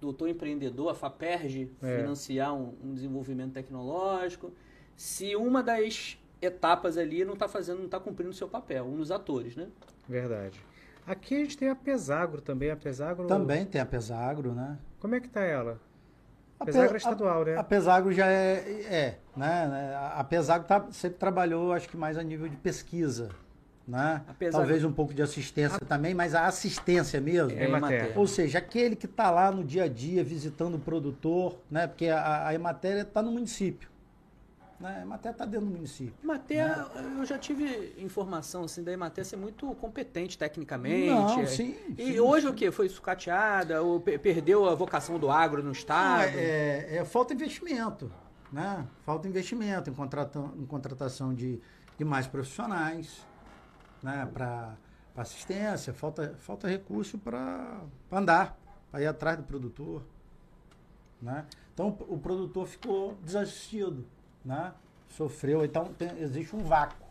doutor 0.00 0.28
empreendedor, 0.28 0.90
a 0.90 0.94
FAPERJ, 0.94 1.70
É. 1.82 1.96
financiar 2.00 2.54
um, 2.54 2.74
um 2.82 2.94
desenvolvimento 2.94 3.52
tecnológico, 3.52 4.52
se 4.96 5.34
uma 5.34 5.62
das 5.62 6.18
etapas 6.42 6.98
ali 6.98 7.24
não 7.24 7.34
está 7.34 7.48
fazendo, 7.48 7.78
não 7.78 7.86
está 7.86 7.98
cumprindo 7.98 8.30
o 8.30 8.34
seu 8.34 8.48
papel, 8.48 8.84
um 8.84 8.96
dos 8.96 9.10
atores, 9.10 9.56
né? 9.56 9.68
Verdade. 10.08 10.60
Aqui 11.06 11.34
a 11.34 11.38
gente 11.38 11.56
tem 11.56 11.68
a 11.68 11.74
Pesagro 11.76 12.40
também. 12.40 12.70
A 12.70 12.76
Pesagro. 12.76 13.26
também 13.26 13.66
tem 13.66 13.80
a 13.80 13.86
Pesagro, 13.86 14.52
né? 14.54 14.78
Como 15.00 15.14
é 15.14 15.20
que 15.20 15.28
tá 15.28 15.42
ela? 15.42 15.80
A 16.60 16.64
é 16.70 16.96
estadual, 16.96 17.44
né? 17.44 17.56
A 17.56 17.64
Pesagro 17.64 18.12
já 18.12 18.26
é, 18.26 18.54
é 18.88 19.18
né? 19.36 19.94
A 19.96 20.20
a 20.20 20.24
Pesagro 20.24 20.66
tá- 20.66 20.86
sempre 20.90 21.18
trabalhou, 21.18 21.72
acho 21.72 21.88
que 21.88 21.96
mais 21.96 22.16
a 22.16 22.22
nível 22.22 22.48
de 22.48 22.56
pesquisa, 22.56 23.30
né? 23.86 24.22
A 24.28 24.32
Pesagro- 24.34 24.66
Talvez 24.66 24.84
um 24.84 24.92
pouco 24.92 25.12
de 25.12 25.22
assistência 25.22 25.78
também, 25.80 26.14
mas 26.14 26.34
a 26.34 26.46
assistência 26.46 27.20
mesmo. 27.20 27.50
É. 27.58 27.64
Emater. 27.64 28.12
Ou 28.18 28.26
seja, 28.26 28.58
aquele 28.58 28.96
que 28.96 29.06
está 29.06 29.30
lá 29.30 29.50
no 29.50 29.64
dia 29.64 29.84
a 29.84 29.88
dia 29.88 30.22
visitando 30.24 30.76
o 30.76 30.78
produtor, 30.78 31.58
né? 31.70 31.86
Porque 31.86 32.08
a, 32.08 32.48
a 32.48 32.54
Emater 32.54 32.98
está 32.98 33.20
no 33.22 33.32
município. 33.32 33.88
Né? 34.80 35.00
Emater 35.02 35.32
está 35.32 35.44
dentro 35.44 35.66
do 35.66 35.72
município. 35.72 36.14
Emater, 36.22 36.66
eu 37.16 37.24
já 37.24 37.38
tive 37.38 37.94
informação 37.96 38.64
assim, 38.64 38.82
da 38.82 38.92
Emater 38.92 39.24
ser 39.24 39.36
muito 39.36 39.72
competente 39.76 40.36
tecnicamente. 40.36 41.06
Não, 41.10 41.40
é. 41.40 41.46
sim, 41.46 41.76
E 41.96 42.12
sim, 42.14 42.20
hoje 42.20 42.46
sim. 42.46 42.52
o 42.52 42.54
que? 42.54 42.70
Foi 42.70 42.88
sucateada? 42.88 43.82
Ou 43.82 44.00
pe- 44.00 44.18
perdeu 44.18 44.68
a 44.68 44.74
vocação 44.74 45.18
do 45.18 45.30
agro 45.30 45.62
no 45.62 45.72
estado? 45.72 46.24
é, 46.36 46.96
é 46.96 47.04
falta 47.04 47.32
investimento, 47.32 48.10
né? 48.52 48.84
Falta 49.04 49.28
investimento 49.28 49.88
em, 49.88 49.94
contrata- 49.94 50.50
em 50.56 50.66
contratação 50.66 51.32
de, 51.32 51.60
de 51.96 52.04
mais 52.04 52.26
profissionais, 52.26 53.24
né? 54.02 54.28
Para 54.34 54.76
assistência, 55.16 55.94
falta, 55.94 56.34
falta 56.40 56.66
recurso 56.66 57.16
para 57.16 57.80
andar, 58.10 58.58
para 58.90 59.00
ir 59.00 59.06
atrás 59.06 59.36
do 59.36 59.44
produtor, 59.44 60.02
né? 61.22 61.46
Então 61.72 61.96
o 62.08 62.18
produtor 62.18 62.66
ficou 62.66 63.14
desassistido, 63.22 64.04
né? 64.44 64.72
Sofreu, 65.08 65.64
então 65.64 65.84
tem- 65.94 66.18
existe 66.18 66.54
um 66.56 66.62
vácuo, 66.64 67.06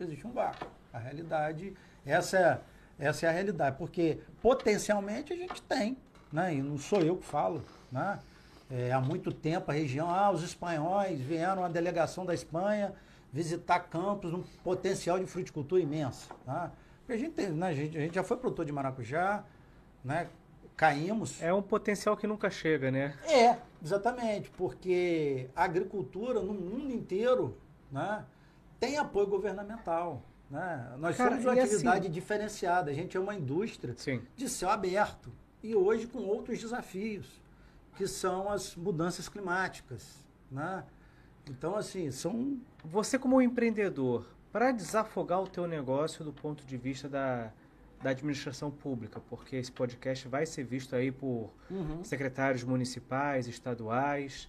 existe 0.00 0.26
um 0.26 0.30
vácuo. 0.32 0.66
A 0.92 0.98
realidade, 0.98 1.74
essa 2.06 2.38
é, 2.38 2.60
Essa 3.00 3.26
é 3.26 3.28
a 3.28 3.32
realidade, 3.32 3.76
porque 3.78 4.18
potencialmente 4.42 5.32
a 5.32 5.36
gente 5.36 5.62
tem, 5.62 5.96
né? 6.32 6.52
E 6.54 6.60
não 6.60 6.76
sou 6.76 7.00
eu 7.00 7.16
que 7.16 7.24
falo, 7.24 7.62
né? 7.92 8.18
É, 8.68 8.90
há 8.92 9.00
muito 9.00 9.30
tempo 9.32 9.70
a 9.70 9.74
região, 9.74 10.10
ah, 10.10 10.30
os 10.32 10.42
espanhóis 10.42 11.20
vieram 11.20 11.62
uma 11.62 11.70
delegação 11.70 12.26
da 12.26 12.34
Espanha 12.34 12.92
visitar 13.32 13.78
campos, 13.80 14.34
um 14.34 14.42
potencial 14.64 15.16
de 15.18 15.26
fruticultura 15.26 15.80
imenso, 15.80 16.28
tá? 16.44 16.72
Porque 16.98 17.12
a 17.12 17.16
gente, 17.16 17.40
né, 17.46 17.68
a 17.68 17.72
gente, 17.72 17.96
a 17.96 18.00
gente 18.00 18.14
já 18.16 18.24
foi 18.24 18.36
produtor 18.36 18.64
de 18.64 18.72
maracujá, 18.72 19.44
né? 20.04 20.26
Caímos. 20.78 21.42
É 21.42 21.52
um 21.52 21.60
potencial 21.60 22.16
que 22.16 22.24
nunca 22.24 22.48
chega, 22.48 22.88
né? 22.88 23.18
É, 23.24 23.58
exatamente, 23.82 24.48
porque 24.50 25.50
a 25.54 25.64
agricultura 25.64 26.40
no 26.40 26.54
mundo 26.54 26.92
inteiro, 26.92 27.58
né, 27.90 28.24
tem 28.78 28.96
apoio 28.96 29.26
governamental. 29.26 30.22
Né? 30.48 30.94
Nós 30.98 31.16
Cara, 31.16 31.30
somos 31.30 31.44
uma 31.44 31.52
atividade 31.52 32.06
assim... 32.06 32.10
diferenciada, 32.10 32.92
a 32.92 32.94
gente 32.94 33.16
é 33.16 33.20
uma 33.20 33.34
indústria 33.34 33.92
Sim. 33.96 34.22
de 34.36 34.48
céu 34.48 34.70
aberto 34.70 35.32
e 35.64 35.74
hoje 35.74 36.06
com 36.06 36.20
outros 36.20 36.60
desafios, 36.60 37.26
que 37.96 38.06
são 38.06 38.48
as 38.48 38.76
mudanças 38.76 39.28
climáticas. 39.28 40.24
Né? 40.48 40.84
Então, 41.50 41.74
assim, 41.74 42.12
são. 42.12 42.56
Você, 42.84 43.18
como 43.18 43.42
empreendedor, 43.42 44.26
para 44.52 44.70
desafogar 44.70 45.42
o 45.42 45.48
teu 45.48 45.66
negócio 45.66 46.24
do 46.24 46.32
ponto 46.32 46.64
de 46.64 46.76
vista 46.76 47.08
da, 47.08 47.52
da 48.02 48.10
administração 48.10 48.70
pública, 48.70 49.20
porque 49.28 49.56
esse 49.56 49.72
podcast 49.72 50.28
vai 50.28 50.46
ser 50.46 50.64
visto 50.64 50.94
aí 50.94 51.10
por 51.10 51.50
uhum. 51.70 52.02
secretários 52.04 52.62
municipais, 52.62 53.46
estaduais. 53.48 54.48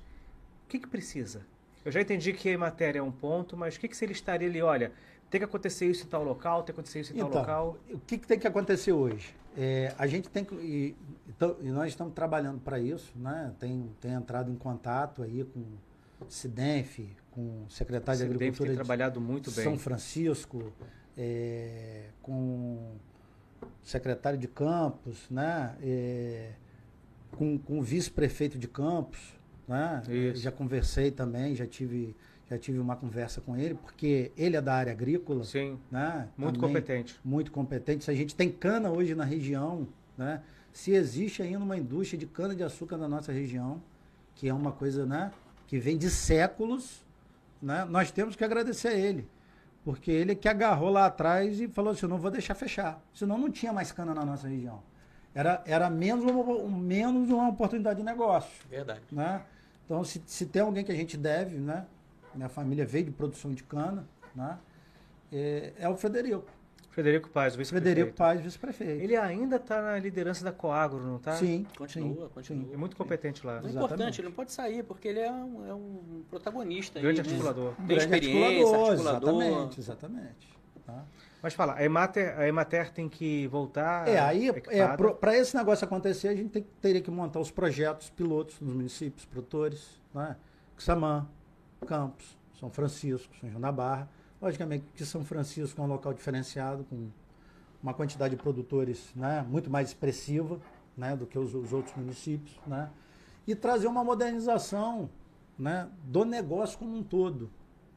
O 0.66 0.70
que, 0.70 0.80
que 0.80 0.88
precisa? 0.88 1.46
Eu 1.84 1.92
já 1.92 2.02
entendi 2.02 2.34
que 2.34 2.54
a 2.54 2.58
matéria 2.58 3.00
é 3.00 3.02
um 3.02 3.12
ponto, 3.12 3.58
mas 3.58 3.76
o 3.76 3.80
que, 3.80 3.88
que 3.88 3.98
se 3.98 4.06
ele 4.06 4.12
estaria 4.12 4.48
ali, 4.48 4.62
olha, 4.62 4.92
tem 5.30 5.40
que 5.40 5.46
acontecer 5.46 5.86
isso 5.88 6.06
em 6.06 6.10
tal 6.10 6.24
local, 6.24 6.64
tem 6.64 6.66
que 6.66 6.72
acontecer 6.80 7.00
isso 7.00 7.14
em 7.14 7.16
então, 7.16 7.30
tal 7.30 7.42
local? 7.42 7.78
O 7.90 8.00
que, 8.00 8.18
que 8.18 8.28
tem 8.28 8.38
que 8.38 8.48
acontecer 8.48 8.92
hoje? 8.92 9.36
É, 9.58 9.94
a 9.98 10.06
gente 10.06 10.30
tem 10.30 10.44
que. 10.44 10.54
E, 10.56 10.96
então, 11.28 11.56
e 11.60 11.70
nós 11.70 11.90
estamos 11.90 12.14
trabalhando 12.14 12.60
para 12.60 12.80
isso, 12.80 13.12
né? 13.18 13.54
Tem, 13.60 13.90
tem 14.00 14.12
entrado 14.12 14.52
em 14.52 14.56
contato 14.56 15.24
aí 15.24 15.44
com 15.44 15.60
o 16.22 16.30
SIDENF, 16.30 17.16
com 17.32 17.64
o 17.64 17.70
secretário 17.70 18.20
de 18.20 18.26
Agricultura 18.26 18.70
tem 18.70 18.76
trabalhado 18.76 19.20
muito 19.20 19.52
bem. 19.52 19.64
São 19.64 19.78
Francisco, 19.78 20.72
é, 21.18 22.10
com 22.22 22.34
o 22.34 23.00
secretário 23.84 24.38
de 24.38 24.48
Campos, 24.48 25.30
né? 25.30 25.76
Com, 27.38 27.58
com 27.58 27.80
o 27.80 27.82
vice-prefeito 27.82 28.58
de 28.58 28.68
Campos, 28.68 29.20
né? 29.68 30.04
Já 30.36 30.52
conversei 30.52 31.12
também, 31.12 31.56
já 31.56 31.66
tive 31.66 32.16
já 32.50 32.58
tive 32.58 32.80
uma 32.80 32.96
conversa 32.96 33.40
com 33.40 33.56
ele, 33.56 33.76
porque 33.76 34.32
ele 34.36 34.58
é 34.58 34.62
da 34.62 34.74
área 34.74 34.92
agrícola. 34.92 35.44
Sim. 35.44 35.78
Né? 35.92 36.28
Muito 36.36 36.56
Também, 36.56 36.68
competente. 36.68 37.20
Muito 37.24 37.52
competente. 37.52 38.04
Se 38.04 38.12
a 38.12 38.16
gente 38.16 38.34
tem 38.36 38.52
cana 38.52 38.90
hoje 38.90 39.14
na 39.14 39.24
região, 39.24 39.88
né? 40.18 40.42
se 40.74 40.92
existe 40.92 41.44
ainda 41.44 41.60
uma 41.60 41.78
indústria 41.78 42.18
de 42.18 42.26
cana-de-açúcar 42.26 42.98
na 42.98 43.08
nossa 43.08 43.32
região, 43.32 43.82
que 44.34 44.50
é 44.50 44.54
uma 44.54 44.72
coisa 44.72 45.06
né? 45.06 45.32
que 45.68 45.78
vem 45.78 45.96
de 45.96 46.10
séculos, 46.10 47.06
né? 47.62 47.86
nós 47.86 48.10
temos 48.10 48.36
que 48.36 48.44
agradecer 48.44 48.88
a 48.88 48.96
ele. 48.96 49.28
Porque 49.84 50.12
ele 50.12 50.34
é 50.34 50.36
que 50.36 50.48
agarrou 50.48 50.90
lá 50.90 51.06
atrás 51.06 51.60
e 51.60 51.68
falou 51.68 51.94
assim, 51.94 52.06
não 52.08 52.18
vou 52.18 52.30
deixar 52.30 52.56
fechar. 52.56 53.02
Senão 53.14 53.38
não 53.38 53.50
tinha 53.50 53.72
mais 53.72 53.92
cana 53.92 54.14
na 54.14 54.26
nossa 54.26 54.48
região. 54.48 54.82
Era, 55.34 55.64
era 55.66 55.90
menos, 55.90 56.26
uma, 56.26 56.68
menos 56.68 57.30
uma 57.30 57.50
oportunidade 57.50 58.00
de 58.00 58.06
negócio. 58.06 58.52
Verdade. 58.70 59.02
Né? 59.12 59.42
Então, 59.86 60.04
se, 60.04 60.22
se 60.26 60.46
tem 60.46 60.62
alguém 60.62 60.84
que 60.84 60.92
a 60.92 60.96
gente 60.96 61.16
deve, 61.16 61.58
né? 61.58 61.86
minha 62.36 62.50
família 62.50 62.86
veio 62.86 63.06
de 63.06 63.12
produção 63.12 63.52
de 63.52 63.64
cana, 63.64 64.08
né? 64.36 64.58
É, 65.32 65.74
é 65.80 65.90
o 65.90 65.96
Frederico. 65.96 66.46
Frederico 66.90 67.30
Paz, 67.30 67.56
vice-prefeito. 67.56 67.94
Frederico 67.94 68.18
Paz, 68.18 68.42
vice-prefeito. 68.42 69.04
Ele 69.04 69.16
ainda 69.16 69.58
está 69.58 69.82
na 69.82 70.00
liderança 70.00 70.44
da 70.44 70.52
Coagro, 70.52 71.00
não 71.00 71.18
está? 71.18 71.36
Sim. 71.36 71.66
Continua, 71.78 72.28
sim, 72.28 72.34
continua. 72.34 72.66
Sim. 72.66 72.74
É 72.74 72.78
muito 72.78 72.96
competente 72.96 73.46
lá. 73.46 73.62
É 73.64 73.70
importante, 73.70 74.22
ele 74.22 74.28
não 74.28 74.36
pode 74.36 74.52
sair, 74.52 74.84
porque 74.84 75.08
ele 75.08 75.20
é 75.20 75.32
um, 75.32 75.68
é 75.68 75.74
um 75.74 76.24
protagonista. 76.30 77.00
Grande 77.00 77.22
aí, 77.22 77.28
articulador. 77.28 77.74
Tem 77.76 77.86
Grande 77.86 78.04
experiência, 78.04 78.78
articulador. 78.78 79.42
Exatamente, 79.44 79.80
exatamente. 79.80 80.60
Tá? 80.86 81.06
Mas 81.42 81.54
fala, 81.54 81.76
a 81.76 81.86
Emater, 81.86 82.38
a 82.38 82.48
Emater 82.48 82.92
tem 82.92 83.08
que 83.08 83.48
voltar. 83.48 84.08
É, 84.08 84.20
aí, 84.20 84.50
é, 84.50 84.88
para 85.20 85.38
esse 85.38 85.56
negócio 85.56 85.86
acontecer, 85.86 86.28
a 86.28 86.36
gente 86.36 86.50
tem, 86.50 86.66
teria 86.82 87.02
que 87.02 87.10
montar 87.10 87.40
os 87.40 87.52
projetos 87.52 88.10
pilotos 88.10 88.60
nos 88.60 88.74
municípios, 88.74 89.26
produtores, 89.26 90.02
né? 90.14 90.36
Xamã, 90.78 91.28
Campos, 91.86 92.38
São 92.60 92.70
Francisco, 92.70 93.34
São 93.40 93.50
João 93.50 93.62
da 93.62 93.72
Barra. 93.72 94.10
Logicamente 94.42 94.86
que 94.96 95.06
São 95.06 95.24
Francisco 95.24 95.82
é 95.82 95.84
um 95.84 95.88
local 95.88 96.14
diferenciado, 96.14 96.84
com 96.86 97.10
uma 97.82 97.94
quantidade 97.94 98.36
de 98.36 98.42
produtores 98.42 99.12
né, 99.16 99.46
muito 99.48 99.70
mais 99.70 99.90
expressiva 99.90 100.60
né, 100.96 101.16
do 101.16 101.26
que 101.26 101.38
os, 101.38 101.54
os 101.54 101.74
outros 101.74 101.96
municípios. 101.96 102.56
Né? 102.66 102.90
E 103.48 103.56
trazer 103.56 103.88
uma 103.88 104.04
modernização 104.04 105.10
né, 105.58 105.90
do 106.04 106.24
negócio 106.26 106.78
como 106.78 106.96
um 106.96 107.04
todo. 107.04 107.50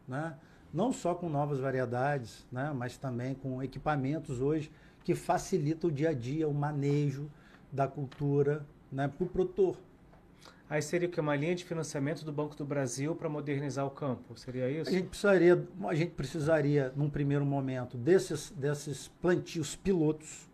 Né? 0.07 0.35
não 0.73 0.93
só 0.93 1.15
com 1.15 1.29
novas 1.29 1.61
variedades, 1.61 2.47
né, 2.51 2.73
mas 2.75 2.97
também 2.97 3.35
com 3.35 3.63
equipamentos 3.63 4.41
hoje 4.41 4.73
que 5.05 5.15
facilitam 5.15 5.91
o 5.91 5.93
dia 5.93 6.11
a 6.11 6.15
dia, 6.15 6.49
o 6.49 6.55
manejo 6.55 7.31
da 7.71 7.87
cultura 7.87 8.65
né, 8.91 9.09
para 9.09 9.25
o 9.25 9.29
produtor. 9.29 9.77
Aí 10.69 10.81
seria 10.81 11.09
que 11.09 11.21
uma 11.21 11.37
linha 11.37 11.55
de 11.55 11.65
financiamento 11.65 12.25
do 12.25 12.33
Banco 12.33 12.57
do 12.57 12.65
Brasil 12.65 13.15
para 13.15 13.29
modernizar 13.29 13.87
o 13.87 13.91
campo, 13.91 14.37
seria 14.39 14.71
isso? 14.71 14.89
A 14.89 14.93
gente 14.93 15.09
precisaria, 15.09 15.69
a 15.87 15.95
gente 15.95 16.11
precisaria 16.13 16.93
num 16.97 17.11
primeiro 17.11 17.45
momento 17.45 17.99
desses 17.99 18.51
desses 18.51 19.09
plantios 19.21 19.77
pilotos. 19.77 20.49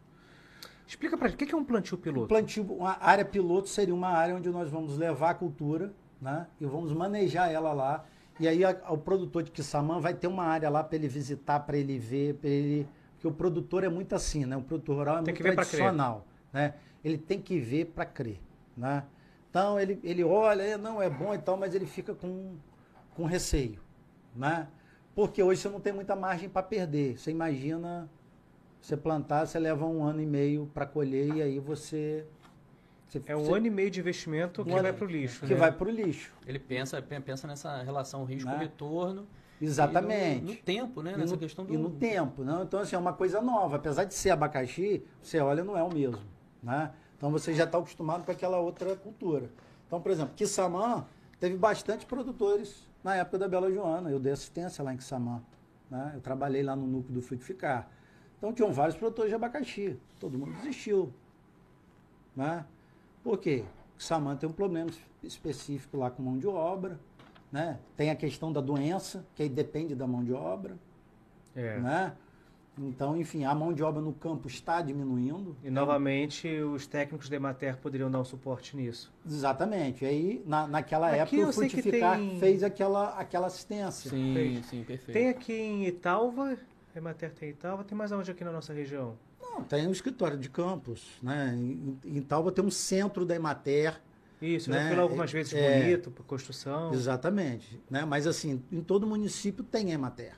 Explica 0.87 1.17
para 1.17 1.29
gente, 1.29 1.45
o 1.45 1.47
que 1.47 1.55
é 1.55 1.57
um 1.57 1.65
plantio 1.65 1.97
piloto? 1.99 2.25
Um 2.25 2.29
plantio, 2.29 2.65
uma 2.65 2.97
área 3.01 3.25
piloto 3.25 3.69
seria 3.69 3.95
uma 3.95 4.09
área 4.09 4.35
onde 4.35 4.49
nós 4.49 4.71
vamos 4.71 4.97
levar 4.97 5.31
a 5.31 5.35
cultura, 5.35 5.93
né, 6.21 6.49
e 6.61 6.67
vamos 6.67 6.93
manejar 6.93 7.53
ela 7.53 7.73
lá 7.73 8.05
e 8.41 8.47
aí 8.47 8.65
a, 8.65 8.71
o 8.89 8.99
produtor 8.99 9.43
de 9.43 9.51
Kissamã 9.51 9.99
vai 9.99 10.15
ter 10.15 10.29
uma 10.29 10.45
área 10.45 10.71
lá 10.71 10.83
para 10.85 10.97
ele 10.97 11.09
visitar, 11.09 11.61
para 11.61 11.77
ele 11.77 11.99
ver, 11.99 12.35
para 12.35 12.49
ele. 12.49 12.87
Porque 13.15 13.27
o 13.27 13.33
produtor 13.33 13.83
é 13.83 13.89
muito 13.89 14.15
assim, 14.15 14.45
né? 14.47 14.57
O 14.57 14.63
produtor 14.63 14.97
rural 14.97 15.19
é 15.19 15.23
tem 15.23 15.35
muito 15.35 15.55
tradicional. 15.55 16.25
Né? 16.53 16.75
Ele 17.05 17.19
tem 17.19 17.41
que 17.41 17.59
ver 17.59 17.87
para 17.87 18.07
crer. 18.07 18.41
Né? 18.77 19.03
Então 19.59 19.81
ele, 19.81 19.99
ele 20.05 20.23
olha, 20.23 20.63
é, 20.63 20.77
não, 20.77 21.03
é 21.03 21.11
bom 21.11 21.35
e 21.35 21.39
tal, 21.39 21.57
mas 21.57 21.75
ele 21.75 21.85
fica 21.85 22.15
com, 22.15 22.55
com 23.17 23.25
receio. 23.25 23.81
Né? 24.35 24.69
Porque 25.17 25.43
hoje 25.43 25.61
você 25.61 25.69
não 25.69 25.81
tem 25.81 25.93
muita 25.93 26.15
margem 26.15 26.49
para 26.49 26.63
perder. 26.63 27.19
Você 27.19 27.33
imagina 27.33 28.09
você 28.81 28.97
plantar, 28.97 29.47
você 29.47 29.59
leva 29.59 29.85
um 29.85 30.05
ano 30.05 30.23
e 30.23 30.27
meio 30.27 30.71
para 30.73 30.87
colher 30.87 31.35
e 31.35 31.43
aí 31.43 31.59
você 31.59 32.25
você, 33.09 33.21
é 33.27 33.35
um 33.35 33.41
você, 33.41 33.55
ano 33.55 33.67
e 33.67 33.71
meio 33.71 33.91
de 33.91 33.99
investimento 33.99 34.65
que 34.65 34.71
vai 34.71 34.93
para 34.93 35.05
o 35.05 35.09
lixo. 35.09 35.41
Que 35.45 35.55
né? 35.55 35.59
vai 35.59 35.73
para 35.73 35.89
o 35.89 35.91
lixo. 35.91 36.33
Ele 36.47 36.59
pensa, 36.59 37.03
pensa 37.03 37.49
nessa 37.49 37.83
relação 37.83 38.23
risco-retorno. 38.25 39.27
Exatamente. 39.61 40.43
No, 40.43 40.53
no, 40.53 40.57
tempo, 40.57 41.03
né? 41.03 41.17
Nessa 41.17 41.33
no, 41.33 41.39
questão 41.39 41.65
do. 41.65 41.75
E 41.75 41.77
no 41.77 41.91
tempo. 41.91 42.45
Não? 42.45 42.63
Então, 42.63 42.79
assim, 42.79 42.95
é 42.95 42.99
uma 42.99 43.13
coisa 43.13 43.41
nova. 43.41 43.77
Apesar 43.77 44.05
de 44.05 44.15
ser 44.15 44.31
abacaxi, 44.31 45.03
você 45.21 45.41
olha, 45.41 45.65
não 45.65 45.77
é 45.77 45.83
o 45.83 45.93
mesmo. 45.93 46.23
Né? 46.63 46.93
Então 47.19 47.31
você 47.31 47.53
já 47.53 47.65
está 47.65 47.77
acostumado 47.77 48.25
com 48.25 48.31
aquela 48.31 48.59
outra 48.59 48.97
cultura. 48.97 49.51
Então, 49.87 50.01
por 50.01 50.11
exemplo, 50.11 50.35
Kissamã 50.35 51.05
teve 51.39 51.57
bastante 51.57 52.07
produtores 52.07 52.89
na 53.03 53.17
época 53.17 53.39
da 53.39 53.49
Bela 53.49 53.71
Joana. 53.71 54.09
Eu 54.09 54.21
dei 54.21 54.33
assistência 54.33 54.83
lá 54.83 54.95
em 54.95 54.97
Kissamã. 54.97 55.43
Né? 55.91 56.13
Eu 56.15 56.21
trabalhei 56.21 56.63
lá 56.63 56.77
no 56.77 56.87
núcleo 56.87 57.15
do 57.15 57.21
Frutificar. 57.21 57.89
Então 58.39 58.53
tinham 58.53 58.73
vários 58.73 58.97
produtores 58.97 59.31
de 59.31 59.35
abacaxi. 59.35 59.99
Todo 60.21 60.39
mundo 60.39 60.53
desistiu. 60.59 61.13
Né? 62.37 62.65
Por 63.23 63.37
quê? 63.39 63.65
Saman 63.99 64.37
tem 64.37 64.49
um 64.49 64.53
problema 64.53 64.91
específico 65.23 65.97
lá 65.97 66.09
com 66.09 66.23
mão 66.23 66.39
de 66.39 66.47
obra, 66.47 67.01
né? 67.51 67.81
Tem 67.97 68.11
a 68.11 68.17
questão 68.17 68.53
da 68.53 68.61
doença, 68.61 69.27
que 69.35 69.43
aí 69.43 69.49
depende 69.49 69.95
da 69.95 70.07
mão 70.07 70.23
de 70.23 70.33
obra, 70.33 70.79
é. 71.57 71.79
né? 71.81 72.17
Então, 72.81 73.17
enfim, 73.17 73.45
a 73.45 73.55
mão 73.55 73.73
de 73.73 73.83
obra 73.83 74.01
no 74.01 74.13
campo 74.13 74.49
está 74.49 74.81
diminuindo. 74.81 75.57
E 75.63 75.71
novamente 75.71 76.49
os 76.49 76.87
técnicos 76.87 77.29
da 77.29 77.37
Emater 77.37 77.77
poderiam 77.77 78.11
dar 78.11 78.21
um 78.21 78.25
suporte 78.25 78.77
nisso. 78.77 79.13
Exatamente. 79.27 80.05
E 80.05 80.09
aí, 80.09 80.43
na, 80.47 80.67
naquela 80.67 81.09
aqui 81.09 81.37
época, 81.37 81.51
o 81.51 81.53
Frutificar 81.53 82.19
tem... 82.19 82.39
fez 82.39 82.63
aquela, 82.63 83.11
aquela 83.19 83.47
assistência. 83.47 84.11
Sim, 84.11 84.35
fez. 84.35 84.67
sim, 84.67 84.85
perfeito. 84.85 85.13
Tem 85.17 85.29
aqui 85.29 85.53
em 85.53 85.87
Italva, 85.87 86.57
a 86.95 86.99
Emater 86.99 87.33
tem 87.33 87.51
Italva, 87.51 87.85
tem 87.85 87.97
mais 87.97 88.13
aonde 88.13 88.31
aqui 88.31 88.45
na 88.45 88.53
nossa 88.53 88.73
região? 88.73 89.17
Não, 89.41 89.65
tem 89.65 89.87
um 89.87 89.93
escritório 89.93 90.39
de 90.39 90.49
campos, 90.49 91.19
né? 91.23 91.55
Em, 91.55 91.99
em 92.05 92.23
Talba 92.23 92.53
tem 92.53 92.65
um 92.65 92.71
centro 92.71 93.25
da 93.25 93.35
Emater. 93.35 94.01
Isso, 94.41 94.71
né? 94.71 94.85
já 94.85 94.89
fui 94.91 94.99
algumas 95.01 95.33
vezes 95.33 95.53
é, 95.53 95.81
bonito, 95.81 96.11
para 96.13 96.23
construção. 96.25 96.93
Exatamente. 96.93 97.81
Né? 97.91 98.05
Mas 98.05 98.27
assim, 98.27 98.63
em 98.71 98.81
todo 98.81 99.07
município 99.07 99.65
tem 99.65 99.91
Emater. 99.91 100.35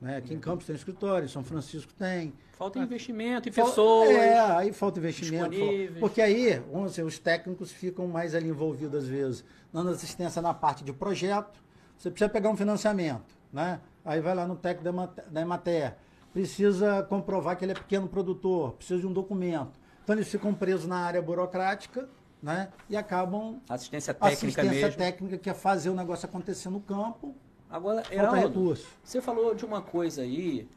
Né? 0.00 0.16
Aqui 0.16 0.34
em. 0.34 0.38
Campos 0.38 0.66
tem 0.66 0.74
escritório, 0.74 1.28
São 1.28 1.44
Francisco 1.44 1.92
tem. 1.92 2.32
Falta 2.52 2.78
investimento 2.78 3.48
e 3.48 3.52
pessoas. 3.52 4.10
É, 4.10 4.38
aí 4.38 4.72
falta 4.72 4.98
investimento. 4.98 5.56
Porque 5.98 6.20
aí, 6.20 6.62
vamos 6.72 6.90
dizer, 6.90 7.02
os 7.02 7.18
técnicos 7.18 7.70
ficam 7.72 8.06
mais 8.06 8.34
ali 8.34 8.48
envolvidos 8.48 9.04
às 9.04 9.08
vezes, 9.08 9.44
dando 9.72 9.90
assistência 9.90 10.40
na 10.40 10.54
parte 10.54 10.84
de 10.84 10.92
projeto. 10.92 11.58
Você 11.96 12.10
precisa 12.10 12.30
pegar 12.30 12.48
um 12.48 12.56
financiamento, 12.56 13.36
né? 13.52 13.80
Aí 14.04 14.20
vai 14.20 14.34
lá 14.34 14.46
no 14.46 14.56
técnico 14.56 15.06
da 15.30 15.40
Emater 15.40 15.94
precisa 16.32 17.02
comprovar 17.04 17.56
que 17.56 17.64
ele 17.64 17.72
é 17.72 17.74
pequeno 17.74 18.08
produtor, 18.08 18.72
precisa 18.72 19.00
de 19.00 19.06
um 19.06 19.12
documento. 19.12 19.78
Então 20.02 20.14
eles 20.14 20.28
ficam 20.28 20.54
presos 20.54 20.86
na 20.86 20.98
área 20.98 21.20
burocrática, 21.20 22.08
né? 22.42 22.68
E 22.88 22.96
acabam 22.96 23.60
assistência 23.68 24.14
técnica 24.14 24.62
assistência 24.62 24.86
mesmo. 24.86 24.98
técnica 24.98 25.38
que 25.38 25.50
é 25.50 25.54
fazer 25.54 25.90
o 25.90 25.94
negócio 25.94 26.26
acontecer 26.26 26.70
no 26.70 26.80
campo. 26.80 27.34
Agora, 27.70 28.02
Falta 28.02 28.14
Heraldo, 28.14 28.36
recurso. 28.36 28.88
você 29.04 29.20
falou 29.20 29.54
de 29.54 29.64
uma 29.64 29.80
coisa 29.80 30.22
aí 30.22 30.68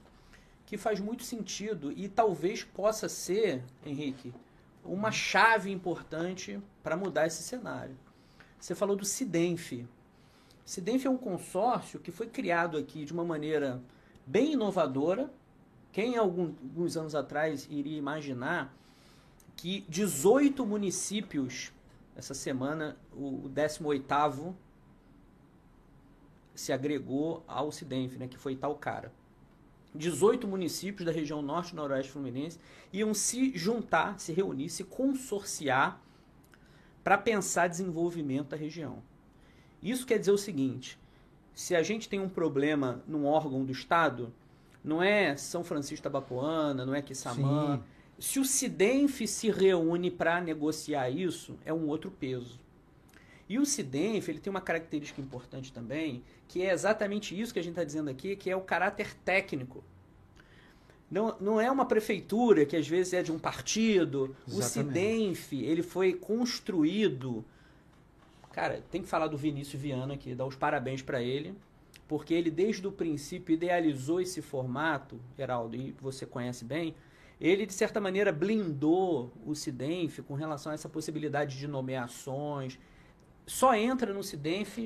que 0.66 0.78
faz 0.78 1.00
muito 1.00 1.24
sentido 1.24 1.92
e 1.92 2.08
talvez 2.08 2.64
possa 2.64 3.10
ser, 3.10 3.64
Henrique, 3.84 4.34
uma 4.86 5.12
chave 5.12 5.72
importante 5.72 6.62
para 6.84 6.96
mudar 6.96 7.26
esse 7.26 7.42
cenário. 7.42 7.98
Você 8.60 8.76
falou 8.76 8.96
do 8.96 9.06
Sidenf. 9.06 9.86
Sidenf 10.64 11.06
é 11.06 11.10
um 11.10 11.18
consórcio 11.18 12.00
que 12.00 12.12
foi 12.12 12.28
criado 12.28 12.78
aqui 12.78 13.06
de 13.06 13.12
uma 13.12 13.26
maneira 13.26 13.82
bem 14.26 14.54
inovadora. 14.54 15.32
Quem 15.92 16.18
alguns 16.18 16.96
anos 16.96 17.16
atrás 17.16 17.68
iria 17.70 17.98
imaginar 17.98 18.74
que 19.56 19.86
18 19.90 20.66
municípios, 20.66 21.72
essa 22.16 22.34
semana, 22.34 22.98
o 23.12 23.50
18º 23.50 24.54
se 26.56 26.72
agregou 26.72 27.44
ao 27.48 27.72
Sidenf, 27.72 28.16
né, 28.18 28.28
que 28.28 28.38
foi 28.38 28.54
Itaocara. 28.54 29.12
18 29.96 30.48
municípios 30.48 31.06
da 31.06 31.12
região 31.12 31.42
norte 31.42 31.72
e 31.72 31.76
noroeste 31.76 32.12
fluminense 32.12 32.60
iam 32.92 33.14
se 33.14 33.56
juntar, 33.56 34.20
se 34.20 34.34
reunir, 34.34 34.70
se 34.70 34.84
consorciar 34.84 36.02
para 37.04 37.18
pensar 37.18 37.68
desenvolvimento 37.68 38.50
da 38.50 38.58
região. 38.58 39.04
Isso 39.82 40.06
quer 40.06 40.18
dizer 40.18 40.32
o 40.32 40.38
seguinte: 40.38 40.98
se 41.54 41.76
a 41.76 41.84
gente 41.84 42.10
tem 42.10 42.20
um 42.20 42.30
problema 42.30 43.04
num 43.08 43.26
órgão 43.26 43.64
do 43.64 43.72
Estado, 43.72 44.34
não 44.84 45.02
é 45.02 45.36
São 45.36 45.64
Francisco 45.64 46.04
da 46.04 46.10
Bapuana, 46.10 46.86
não 46.86 46.96
é 46.96 47.02
Quissamã. 47.02 47.78
Sim. 47.78 47.84
Se 48.20 48.40
o 48.40 48.46
Sidenf 48.46 49.22
se 49.28 49.50
reúne 49.52 50.10
para 50.10 50.40
negociar 50.40 51.10
isso, 51.10 51.58
é 51.66 51.74
um 51.74 51.88
outro 51.88 52.10
peso. 52.12 52.60
E 53.54 53.60
o 53.60 53.68
Sidenf, 53.68 54.30
ele 54.30 54.40
tem 54.40 54.50
uma 54.50 54.60
característica 54.60 55.22
importante 55.22 55.72
também, 55.72 56.24
que 56.48 56.64
é 56.64 56.74
exatamente 56.74 57.40
isso 57.40 57.54
que 57.54 57.60
a 57.60 57.62
gente 57.62 57.74
está 57.74 57.84
dizendo 57.84 58.10
aqui, 58.10 58.36
que 58.36 58.50
é 58.50 58.56
o 58.56 58.62
caráter 58.62 59.14
técnico. 59.24 59.84
Não, 61.10 61.38
não 61.40 61.62
é 61.62 61.70
uma 61.70 61.86
prefeitura 61.86 62.66
que 62.66 62.76
às 62.76 62.88
vezes 62.88 63.14
é 63.14 63.22
de 63.22 63.32
um 63.32 63.38
partido. 63.38 64.36
O 64.48 64.58
Exatamente. 64.58 64.96
Sidenf, 64.96 65.54
ele 65.54 65.84
foi 65.84 66.14
construído. 66.14 67.46
Cara, 68.52 68.82
tem 68.90 69.04
que 69.04 69.08
falar 69.08 69.28
do 69.28 69.38
Vinícius 69.38 69.80
Viana 69.80 70.16
aqui, 70.16 70.34
dar 70.34 70.48
os 70.48 70.56
parabéns 70.56 71.04
para 71.04 71.22
ele, 71.22 71.56
porque 72.08 72.34
ele 72.34 72.50
desde 72.50 72.88
o 72.88 72.92
princípio 72.92 73.54
idealizou 73.54 74.20
esse 74.20 74.42
formato, 74.42 75.20
Geraldo, 75.38 75.76
e 75.76 75.96
você 76.02 76.26
conhece 76.26 76.66
bem. 76.66 76.96
Ele, 77.40 77.68
de 77.68 77.74
certa 77.74 78.02
maneira, 78.02 78.32
blindou 78.32 79.32
o 79.46 79.54
Sidenf 79.54 80.22
com 80.22 80.34
relação 80.34 80.72
a 80.72 80.74
essa 80.74 80.90
possibilidade 80.90 81.56
de 81.56 81.68
nomeações. 81.68 82.80
Só 83.46 83.76
entra 83.76 84.14
no 84.14 84.24
Sidenf 84.24 84.78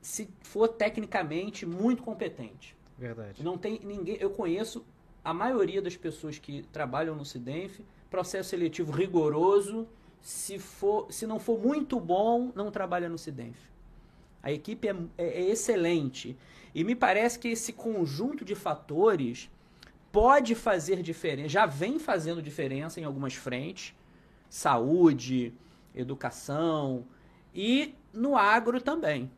se 0.00 0.28
for 0.42 0.68
tecnicamente 0.68 1.64
muito 1.66 2.02
competente. 2.02 2.76
Verdade. 2.98 3.42
Não 3.42 3.56
tem 3.58 3.80
ninguém. 3.82 4.16
Eu 4.20 4.30
conheço 4.30 4.84
a 5.24 5.32
maioria 5.34 5.80
das 5.82 5.96
pessoas 5.96 6.38
que 6.38 6.62
trabalham 6.72 7.16
no 7.16 7.24
Sidenf, 7.24 7.80
processo 8.10 8.50
seletivo 8.50 8.92
rigoroso. 8.92 9.88
Se, 10.20 10.58
for, 10.58 11.10
se 11.12 11.26
não 11.26 11.38
for 11.38 11.58
muito 11.58 11.98
bom, 12.00 12.52
não 12.54 12.70
trabalha 12.70 13.08
no 13.08 13.18
Sidenf. 13.18 13.56
A 14.42 14.52
equipe 14.52 14.88
é, 14.88 14.94
é- 15.18 15.40
é 15.42 15.50
excelente. 15.50 16.36
E 16.74 16.84
me 16.84 16.94
parece 16.94 17.38
que 17.38 17.48
esse 17.48 17.72
conjunto 17.72 18.44
de 18.44 18.54
fatores 18.54 19.50
pode 20.12 20.54
fazer 20.54 21.02
diferença, 21.02 21.48
já 21.48 21.66
vem 21.66 21.98
fazendo 21.98 22.40
diferença 22.40 23.00
em 23.00 23.04
algumas 23.04 23.34
frentes, 23.34 23.94
saúde, 24.48 25.52
educação 25.94 27.04
e 27.54 27.94
no 28.12 28.36
agro 28.36 28.80
também. 28.80 29.30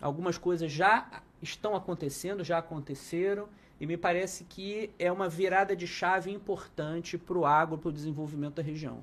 Algumas 0.00 0.38
coisas 0.38 0.70
já 0.70 1.22
estão 1.42 1.74
acontecendo, 1.74 2.44
já 2.44 2.58
aconteceram, 2.58 3.48
e 3.80 3.86
me 3.86 3.96
parece 3.96 4.44
que 4.44 4.90
é 4.98 5.10
uma 5.12 5.28
virada 5.28 5.74
de 5.76 5.86
chave 5.86 6.30
importante 6.30 7.18
para 7.18 7.36
o 7.36 7.44
agro, 7.44 7.76
para 7.78 7.88
o 7.88 7.92
desenvolvimento 7.92 8.54
da 8.54 8.62
região. 8.62 9.02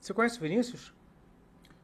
Você 0.00 0.14
conhece 0.14 0.38
o 0.38 0.40
Vinícius? 0.42 0.94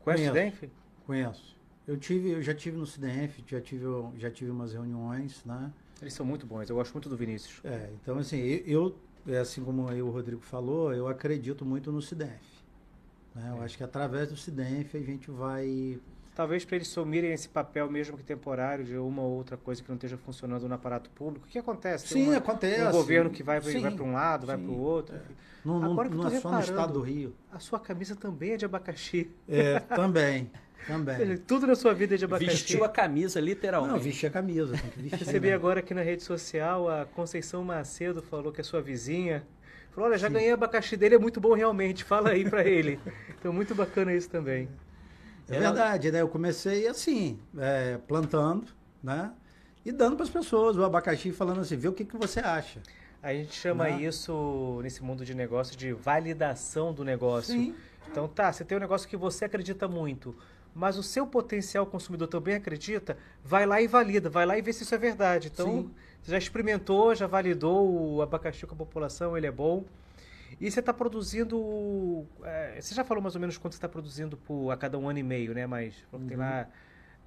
Conhece 0.01 0.29
o 0.29 0.33
Conheço. 0.33 0.61
Denf? 0.61 0.73
Conheço. 1.07 1.57
Eu 1.87 1.97
tive, 1.97 2.31
eu 2.31 2.43
já 2.43 2.55
tive 2.55 2.77
no 2.77 2.87
CDF, 2.87 3.43
já 3.47 3.61
tive, 3.61 3.85
já 4.17 4.31
tive 4.31 4.51
umas 4.51 4.73
reuniões, 4.73 5.45
né? 5.45 5.73
Eles 6.01 6.15
são 6.15 6.25
muito 6.25 6.47
bons, 6.47 6.69
eu 6.71 6.77
gosto 6.77 6.93
muito 6.93 7.09
do 7.09 7.17
Vinícius. 7.17 7.61
É, 7.65 7.91
então 8.01 8.19
assim, 8.19 8.39
eu, 8.39 8.97
eu- 9.27 9.35
é 9.35 9.39
assim 9.39 9.65
como 9.65 9.89
aí 9.89 10.01
o 10.03 10.11
Rodrigo 10.11 10.43
falou, 10.43 10.93
eu 10.93 11.07
acredito 11.09 11.65
muito 11.65 11.93
no 11.93 12.01
CIDEF. 12.03 12.41
Né? 13.35 13.55
Eu 13.57 13.63
acho 13.63 13.77
que 13.77 13.85
através 13.85 14.29
do 14.29 14.37
CIDEF 14.37 14.97
a 14.97 15.01
gente 15.01 15.31
vai. 15.31 15.99
Talvez 16.35 16.65
para 16.65 16.77
eles 16.77 16.89
sumirem 16.89 17.31
esse 17.33 17.49
papel, 17.49 17.91
mesmo 17.91 18.17
que 18.17 18.25
temporário, 18.25 18.85
de 18.85 18.97
uma 18.97 19.21
ou 19.21 19.33
outra 19.37 19.57
coisa 19.57 19.83
que 19.83 19.89
não 19.89 19.97
esteja 19.97 20.17
funcionando 20.17 20.67
no 20.67 20.75
aparato 20.75 21.11
público. 21.11 21.45
O 21.47 21.49
que 21.49 21.59
acontece? 21.59 22.09
Tem 22.15 22.25
Sim, 22.25 22.31
uma- 22.31 22.39
acontece. 22.39 22.83
um 22.83 22.91
governo 22.91 23.29
que 23.31 23.43
vai, 23.43 23.61
vai 23.61 23.91
para 23.91 24.03
um 24.05 24.13
lado, 24.13 24.47
vai 24.47 24.57
sim. 24.57 24.63
para 24.65 24.73
o 24.73 24.79
outro. 24.81 25.15
enfim. 25.17 25.35
Não, 25.65 25.79
não, 25.79 25.93
Agora 25.93 26.09
que 26.09 26.15
eu 26.15 26.19
não 26.23 26.31
tô 26.31 26.35
é 26.35 26.41
só 26.41 26.49
no 26.51 26.57
reparando. 26.57 26.71
estado 26.81 26.93
do 26.95 27.01
Rio. 27.03 27.35
A 27.53 27.59
sua 27.59 27.79
camisa 27.79 28.17
também 28.17 28.53
é 28.53 28.57
de 28.57 28.65
abacaxi. 28.65 29.31
É, 29.49 29.79
também. 29.81 30.51
Seja, 30.51 30.63
Também. 30.87 31.37
Tudo 31.47 31.67
na 31.67 31.75
sua 31.77 31.93
vida 31.95 32.15
é 32.15 32.19
de 32.19 32.25
abacaxi. 32.25 32.51
Vestiu 32.51 32.83
a 32.83 32.89
camisa, 32.89 33.39
Não, 33.39 33.47
literalmente. 33.47 34.01
vestir 34.03 34.27
a 34.27 34.31
camisa, 34.31 34.77
tem 34.77 34.91
que 34.91 35.01
vestir. 35.03 35.19
Recebi 35.27 35.49
né? 35.49 35.55
agora 35.55 35.81
aqui 35.81 35.93
na 35.95 36.03
rede 36.03 36.23
social 36.23 36.89
a 36.89 37.05
Conceição 37.05 37.63
Macedo 37.63 38.23
falou 38.23 38.51
que 38.51 38.61
é 38.61 38.65
sua 38.65 38.81
vizinha. 38.83 39.47
Falou, 39.93 40.09
olha, 40.09 40.19
já 40.19 40.29
ganhei 40.29 40.51
abacaxi 40.53 40.97
dele, 40.97 41.17
é 41.17 41.19
muito 41.19 41.41
bom 41.41 41.53
realmente. 41.55 42.03
Fala 42.03 42.31
aí 42.31 42.49
pra 42.49 42.65
ele. 42.65 42.99
Então, 43.43 43.53
muito 43.53 43.75
bacana 43.75 44.15
isso 44.15 44.31
também. 44.31 44.69
É 45.49 45.59
verdade, 45.59 46.13
né? 46.13 46.21
Eu 46.21 46.29
comecei 46.29 46.87
assim, 46.87 47.41
é, 47.59 47.99
plantando, 48.07 48.69
né? 49.03 49.33
E 49.85 49.91
dando 49.91 50.15
para 50.15 50.23
as 50.23 50.31
pessoas 50.31 50.77
o 50.77 50.85
abacaxi, 50.85 51.33
falando 51.33 51.61
assim, 51.61 51.77
vê 51.77 51.89
o 51.89 51.93
que, 51.93 52.05
que 52.05 52.17
você 52.17 52.39
acha. 52.39 52.81
A 53.21 53.33
gente 53.35 53.53
chama 53.53 53.89
Né? 53.89 54.03
isso, 54.03 54.79
nesse 54.81 55.03
mundo 55.03 55.25
de 55.25 55.35
negócio, 55.35 55.77
de 55.77 55.93
validação 55.93 56.95
do 56.95 57.03
negócio. 57.03 57.53
Sim. 57.53 57.75
Então, 58.09 58.29
tá, 58.29 58.53
você 58.53 58.65
tem 58.65 58.79
um 58.79 58.81
negócio 58.81 59.09
que 59.09 59.17
você 59.17 59.45
acredita 59.45 59.89
muito, 59.89 60.37
mas 60.75 60.97
o 60.99 61.03
seu 61.03 61.27
potencial 61.27 61.85
consumidor 61.87 62.29
também 62.29 62.55
acredita, 62.55 63.17
vai 63.45 63.67
lá 63.67 63.81
e 63.81 63.87
valida, 63.87 64.31
vai 64.31 64.47
lá 64.47 64.57
e 64.57 64.63
vê 64.63 64.73
se 64.73 64.83
isso 64.85 64.95
é 64.95 64.99
verdade. 64.99 65.51
Então, 65.53 65.67
Sim. 65.83 65.91
você 66.23 66.31
já 66.33 66.39
experimentou, 66.39 67.15
já 67.15 67.27
validou 67.27 68.15
o 68.17 68.23
abacaxi 68.23 68.67
com 68.67 68.75
a 68.75 68.79
população, 68.79 69.37
ele 69.37 69.47
é 69.47 69.51
bom. 69.53 69.85
E 70.61 70.71
você 70.71 70.81
está 70.81 70.93
produzindo. 70.93 72.27
é, 72.43 72.81
você 72.81 72.95
já 72.95 73.05
falou 73.05 73.23
mais 73.23 73.35
ou 73.35 73.41
menos 73.41 73.57
quanto 73.59 73.73
você 73.73 73.79
está 73.79 73.89
produzindo 73.89 74.37
por, 74.37 74.71
a 74.71 74.77
cada 74.77 74.99
um 74.99 75.09
ano 75.09 75.19
e 75.19 75.23
meio, 75.23 75.55
né? 75.55 75.67
Mas 75.67 75.95
que 76.11 76.19
tem 76.29 76.37
lá 76.37 76.69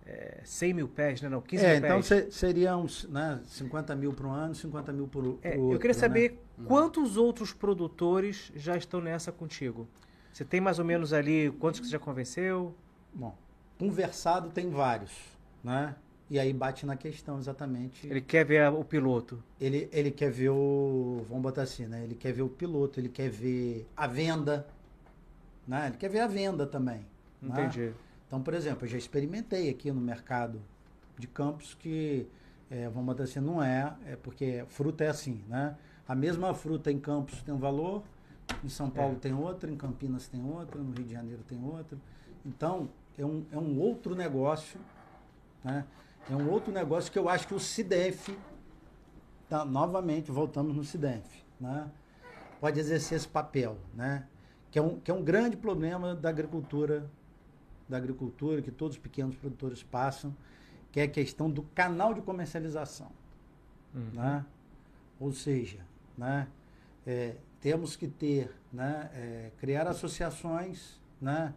é, 0.05 0.39
100 0.43 0.73
mil 0.73 0.87
pés, 0.87 1.21
né? 1.21 1.27
Não, 1.29 1.41
15 1.41 1.63
Uhum. 1.63 1.69
É, 1.69 1.73
mil 1.73 1.83
então 1.85 1.97
pés. 2.01 2.05
se- 2.05 2.31
seria 2.31 2.77
uns 2.77 3.05
né, 3.09 3.39
50 3.45 3.95
mil 3.95 4.13
para 4.13 4.27
um 4.27 4.31
ano, 4.31 4.55
50 4.55 4.93
mil 4.93 5.07
por, 5.07 5.23
por 5.23 5.39
É, 5.41 5.57
outro. 5.57 5.73
eu 5.73 5.79
queria 5.79 5.93
né? 5.95 5.99
saber 5.99 6.39
quantos 6.65 7.17
outros 7.17 7.51
produtores 7.51 8.51
já 8.55 8.77
estão 8.77 9.01
nessa 9.01 9.31
contigo. 9.31 9.87
Você 10.31 10.45
tem 10.45 10.61
mais 10.61 10.79
ou 10.79 10.85
menos 10.85 11.11
ali 11.11 11.51
quantos 11.59 11.79
que 11.79 11.87
você 11.87 11.91
já 11.93 11.99
convenceu? 11.99 12.75
Bom, 13.15 13.33
conversado 13.79 14.49
tem 14.49 14.69
vários, 14.69 15.11
né? 15.63 15.95
E 16.29 16.37
aí 16.39 16.51
bate 16.51 16.85
na 16.85 16.95
questão 16.97 17.37
exatamente. 17.37 18.07
Ele 18.07 18.19
quer 18.19 18.43
ver 18.45 18.67
o 18.73 18.83
piloto. 18.83 19.41
Ele, 19.61 19.87
ele 19.91 20.11
quer 20.11 20.31
ver 20.31 20.49
o. 20.49 21.23
Vamos 21.29 21.43
botar 21.43 21.61
assim, 21.61 21.85
né? 21.85 22.03
Ele 22.03 22.15
quer 22.15 22.33
ver 22.33 22.41
o 22.41 22.49
piloto, 22.49 22.99
ele 22.99 23.09
quer 23.09 23.29
ver 23.29 23.87
a 23.95 24.05
venda. 24.07 24.67
Né? 25.67 25.87
Ele 25.87 25.97
quer 25.97 26.09
ver 26.09 26.19
a 26.19 26.27
venda 26.27 26.65
também. 26.65 27.05
né? 27.41 27.49
Entendi. 27.63 27.93
Então, 28.27 28.41
por 28.41 28.53
exemplo, 28.53 28.85
eu 28.85 28.89
já 28.89 28.97
experimentei 28.97 29.69
aqui 29.69 29.91
no 29.91 30.01
mercado 30.01 30.59
de 31.17 31.27
campos 31.27 31.75
que, 31.75 32.27
é, 32.69 32.89
vamos 32.89 33.05
botar 33.05 33.23
assim, 33.23 33.39
não 33.39 33.63
é, 33.63 33.95
é 34.07 34.15
porque 34.15 34.65
fruta 34.67 35.03
é 35.03 35.07
assim, 35.07 35.43
né? 35.47 35.75
A 36.07 36.13
mesma 36.13 36.53
fruta 36.53 36.91
em 36.91 36.99
Campos 36.99 37.41
tem 37.41 37.53
um 37.53 37.57
valor, 37.57 38.03
em 38.63 38.69
São 38.69 38.89
Paulo 38.91 39.15
É. 39.15 39.19
tem 39.19 39.33
outra, 39.33 39.71
em 39.71 39.75
Campinas 39.75 40.27
tem 40.27 40.43
outra, 40.43 40.79
no 40.79 40.91
Rio 40.91 41.03
de 41.05 41.13
Janeiro 41.13 41.41
tem 41.47 41.63
outra. 41.63 41.97
Então, 42.45 42.89
é 43.17 43.25
um, 43.25 43.45
é 43.51 43.57
um 43.57 43.79
outro 43.79 44.15
negócio, 44.15 44.79
né? 45.63 45.85
É 46.29 46.35
um 46.35 46.49
outro 46.49 46.73
negócio 46.73 47.11
que 47.11 47.19
eu 47.19 47.29
acho 47.29 47.47
que 47.47 47.53
o 47.53 47.59
CIDEF, 47.59 48.35
tá, 49.47 49.63
novamente, 49.63 50.31
voltamos 50.31 50.75
no 50.75 50.83
CIDEF, 50.83 51.43
né? 51.59 51.89
Pode 52.59 52.79
exercer 52.79 53.17
esse 53.17 53.27
papel, 53.27 53.77
né? 53.93 54.27
Que 54.71 54.79
é 54.79 54.81
um, 54.81 54.99
que 54.99 55.11
é 55.11 55.13
um 55.13 55.23
grande 55.23 55.55
problema 55.55 56.15
da 56.15 56.29
agricultura 56.29 57.09
da 57.87 57.97
agricultura 57.97 58.61
que 58.61 58.71
todos 58.71 58.97
os 58.97 59.01
pequenos 59.01 59.35
produtores 59.35 59.83
passam, 59.83 60.35
que 60.91 60.99
é 60.99 61.03
a 61.03 61.07
questão 61.07 61.49
do 61.49 61.63
canal 61.63 62.13
de 62.13 62.21
comercialização. 62.21 63.11
Uhum. 63.93 64.09
Né? 64.13 64.45
Ou 65.19 65.31
seja, 65.31 65.79
né, 66.17 66.47
é, 67.05 67.35
temos 67.61 67.95
que 67.95 68.07
ter, 68.07 68.51
né, 68.71 69.09
é, 69.13 69.51
criar 69.57 69.87
associações 69.87 70.99
né, 71.21 71.53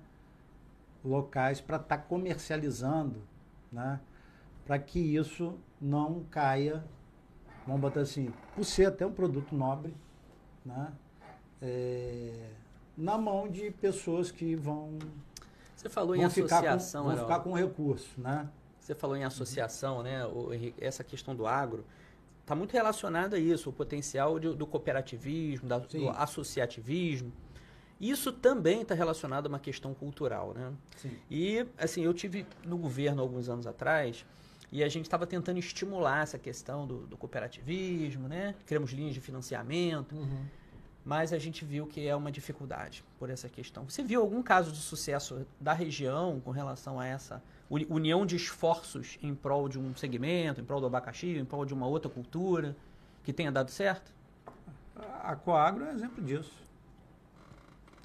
locais 1.05 1.61
para 1.61 1.77
estar 1.77 1.99
comercializando, 1.99 3.23
né, 3.73 4.01
para 4.67 4.79
que 4.79 4.99
isso 4.99 5.55
não 5.81 6.25
caia 6.31 6.85
vamos 7.67 7.83
botar 7.83 8.01
assim, 8.01 8.33
por 8.55 8.65
ser 8.65 8.87
até 8.87 9.05
um 9.07 9.13
produto 9.13 9.55
nobre, 9.55 9.95
né? 10.65 10.91
É, 11.61 12.49
na 12.97 13.19
mão 13.19 13.47
de 13.47 13.71
pessoas 13.71 14.31
que 14.31 14.55
vão, 14.57 14.99
Você 15.77 15.89
falou 15.91 16.17
em 16.17 16.21
vão, 16.21 16.31
ficar, 16.31 16.57
associação, 16.61 17.05
com, 17.05 17.11
vão 17.11 17.19
ficar 17.19 17.41
com 17.41 17.53
recurso, 17.53 18.19
né? 18.19 18.49
Você 18.81 18.95
falou 18.95 19.17
em 19.17 19.25
associação, 19.25 20.03
né? 20.03 20.25
O 20.27 20.49
essa 20.81 21.05
questão 21.05 21.37
do 21.37 21.47
agro 21.47 21.85
está 22.41 22.55
muito 22.55 22.73
relacionada 22.73 23.37
a 23.37 23.39
isso, 23.39 23.69
o 23.69 23.73
potencial 23.73 24.39
de- 24.39 24.55
do 24.55 24.67
cooperativismo, 24.67 25.69
da- 25.69 25.79
do 25.79 26.09
associativismo. 26.09 27.31
Isso 28.01 28.33
também 28.33 28.83
está 28.83 28.95
relacionado 28.95 29.47
a 29.47 29.49
uma 29.49 29.59
questão 29.59 29.93
cultural, 29.93 30.55
né? 30.55 30.73
Sim. 30.97 31.17
E, 31.31 31.67
assim, 31.77 32.03
eu 32.03 32.15
tive 32.15 32.47
no 32.65 32.77
governo 32.79 33.21
alguns 33.21 33.49
anos 33.49 33.67
atrás 33.67 34.25
e 34.71 34.85
a 34.85 34.89
gente 34.89 35.07
estava 35.07 35.27
tentando 35.27 35.59
estimular 35.59 36.23
essa 36.23 36.39
questão 36.39 36.87
do, 36.87 37.07
do 37.07 37.17
cooperativismo, 37.17 38.29
né? 38.29 38.55
Criamos 38.67 38.93
linhas 38.93 39.15
de 39.15 39.21
financiamento, 39.21 40.15
mas 41.05 41.33
a 41.33 41.39
gente 41.39 41.65
viu 41.65 41.87
que 41.87 42.07
é 42.07 42.15
uma 42.15 42.31
dificuldade 42.31 43.03
por 43.19 43.31
essa 43.31 43.49
questão. 43.49 43.85
Você 43.89 44.03
viu 44.03 44.21
algum 44.21 44.43
caso 44.43 44.71
de 44.71 44.79
sucesso 44.79 45.45
da 45.61 45.73
região 45.73 46.39
com 46.45 46.51
relação 46.51 47.01
a 47.01 47.07
essa 47.07 47.43
uni- 47.69 47.87
união 47.91 48.25
de 48.27 48.37
esforços 48.37 49.19
em 49.23 49.35
prol 49.35 49.69
de 49.69 49.79
um 49.79 49.97
segmento, 49.97 50.61
em 50.61 50.65
prol 50.65 50.81
do 50.81 50.87
abacaxi, 50.87 51.37
em 51.37 51.45
prol 51.45 51.65
de 51.65 51.75
uma 51.75 51.87
outra 51.87 52.11
cultura, 52.11 52.77
que 53.25 53.33
tenha 53.33 53.51
dado 53.51 53.71
certo? 53.71 54.13
A 55.23 55.35
Coagro 55.35 55.85
é 55.85 55.93
exemplo 55.93 56.23
disso. 56.23 56.53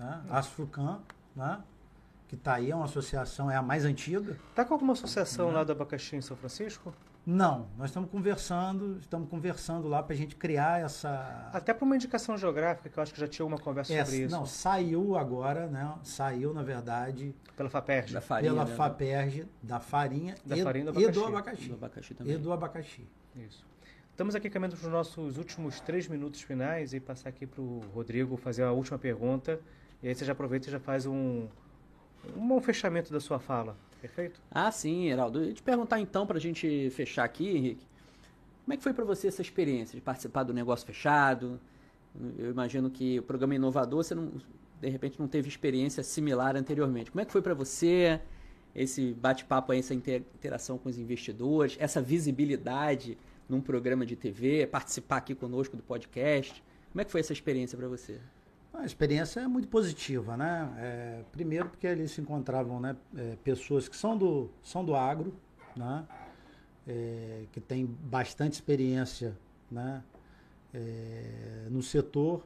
Né? 0.04 0.22
A 0.30 0.40
Asfrucan, 0.40 1.00
né? 1.36 1.62
que 2.28 2.36
está 2.36 2.56
aí, 2.56 2.72
é 2.72 2.76
uma 2.76 2.86
associação, 2.86 3.50
é 3.50 3.56
a 3.56 3.62
mais 3.62 3.86
antiga. 3.86 4.38
Tá 4.56 4.66
com 4.66 4.74
alguma 4.74 4.94
associação 4.94 5.52
lá 5.52 5.64
do 5.64 5.72
abacaxi 5.72 6.16
em 6.16 6.22
São 6.22 6.36
Francisco? 6.36 6.94
Não, 7.26 7.68
nós 7.78 7.90
estamos 7.90 8.10
conversando, 8.10 8.98
estamos 9.00 9.30
conversando 9.30 9.88
lá 9.88 10.04
para 10.04 10.14
a 10.14 10.18
gente 10.18 10.36
criar 10.36 10.82
essa. 10.82 11.50
Até 11.54 11.74
para 11.74 11.86
uma 11.86 11.96
indicação 11.96 12.38
geográfica, 12.38 12.90
que 12.90 12.98
eu 12.98 13.04
acho 13.04 13.14
que 13.14 13.20
já 13.20 13.28
tinha 13.30 13.46
uma 13.46 13.58
conversa 13.58 13.94
essa 13.94 14.12
sobre 14.12 14.26
isso. 14.26 14.36
não, 14.36 14.46
saiu 14.46 15.16
agora, 15.16 15.68
né? 15.68 15.94
Saiu, 16.04 16.54
na 16.54 16.64
verdade, 16.64 17.34
Pela 17.56 17.70
FAPERJ. 17.70 18.14
Da 18.14 18.20
farinha, 18.22 18.52
pela 18.52 18.66
né? 18.66 18.76
FAPERJ, 18.76 19.48
da 19.62 19.80
farinha, 19.80 20.36
Da 20.44 20.58
e, 20.58 20.64
farinha 20.64 20.92
do 20.92 21.00
e 21.00 21.06
abacaxi. 21.06 21.20
do 21.20 21.26
abacaxi. 21.26 21.68
Do 21.70 21.74
abacaxi 21.76 22.14
também. 22.14 22.34
E 22.34 22.38
do 22.38 22.52
abacaxi. 22.52 23.08
Isso. 23.36 23.66
Estamos 24.12 24.36
aqui 24.36 24.50
caminhando 24.50 24.76
para 24.76 24.88
os 24.88 24.92
nossos 24.92 25.38
últimos 25.38 25.80
três 25.80 26.08
minutos 26.08 26.42
finais 26.42 26.94
e 26.94 27.00
passar 27.00 27.30
aqui 27.30 27.48
para 27.48 27.62
o 27.62 27.80
Rodrigo 27.94 28.36
fazer 28.38 28.64
a 28.64 28.72
última 28.72 29.00
pergunta. 29.00 29.60
E 30.04 30.10
aí 30.10 30.14
você 30.14 30.26
já 30.26 30.34
aproveita 30.34 30.68
e 30.68 30.72
já 30.72 30.80
faz 30.80 31.06
um, 31.06 31.48
um 32.36 32.48
bom 32.48 32.60
fechamento 32.60 33.12
da 33.12 33.22
sua 33.22 33.40
fala. 33.40 33.78
Perfeito? 34.02 34.42
Ah, 34.52 34.70
sim, 34.70 35.08
Heraldo. 35.10 35.42
Eu 35.42 35.54
te 35.54 35.64
perguntar 35.64 36.00
então, 36.02 36.28
para 36.28 36.38
a 36.38 36.42
gente 36.42 36.90
fechar 36.90 37.24
aqui, 37.24 37.48
Henrique, 37.50 37.88
como 38.66 38.74
é 38.74 38.78
que 38.78 38.84
foi 38.84 38.94
para 38.94 39.06
você 39.06 39.30
essa 39.30 39.42
experiência 39.42 39.96
de 39.96 40.02
participar 40.02 40.44
do 40.44 40.54
negócio 40.54 40.86
fechado? 40.86 41.58
Eu 42.38 42.52
imagino 42.52 42.90
que 42.90 43.20
o 43.20 43.24
programa 43.24 43.56
inovador 43.56 44.04
você 44.04 44.14
não, 44.14 44.34
de 44.82 44.90
repente 44.90 45.18
não 45.18 45.28
teve 45.28 45.48
experiência 45.48 46.04
similar 46.04 46.56
anteriormente. 46.58 47.10
Como 47.10 47.22
é 47.22 47.26
que 47.26 47.32
foi 47.32 47.42
para 47.42 47.54
você 47.54 48.20
esse 48.76 49.14
bate-papo 49.14 49.72
aí, 49.72 49.80
essa 49.80 49.94
inter- 49.94 50.24
interação 50.36 50.78
com 50.78 50.90
os 50.90 50.98
investidores, 50.98 51.78
essa 51.80 52.02
visibilidade 52.02 53.18
num 53.48 53.62
programa 53.62 54.06
de 54.06 54.16
TV, 54.18 54.68
participar 54.68 55.18
aqui 55.18 55.34
conosco 55.34 55.78
do 55.78 55.84
podcast? 55.84 56.62
Como 56.92 57.02
é 57.02 57.06
que 57.06 57.12
foi 57.12 57.22
essa 57.22 57.32
experiência 57.34 57.78
para 57.78 57.88
você? 57.88 58.20
A 58.74 58.86
experiência 58.86 59.40
é 59.42 59.48
muito 59.48 59.68
positiva, 59.68 60.36
né? 60.36 60.70
É, 60.78 61.24
primeiro 61.32 61.70
porque 61.70 61.88
ali 61.88 62.08
se 62.08 62.20
encontravam 62.20 62.80
né, 62.80 62.96
é, 63.16 63.36
pessoas 63.44 63.88
que 63.88 63.96
são 63.96 64.18
do, 64.18 64.50
são 64.64 64.84
do 64.84 64.96
agro, 64.96 65.34
né? 65.76 66.06
É, 66.88 67.44
que 67.52 67.62
têm 67.62 67.86
bastante 67.86 68.54
experiência 68.54 69.38
né? 69.72 70.04
É, 70.74 71.68
no 71.70 71.82
setor 71.84 72.46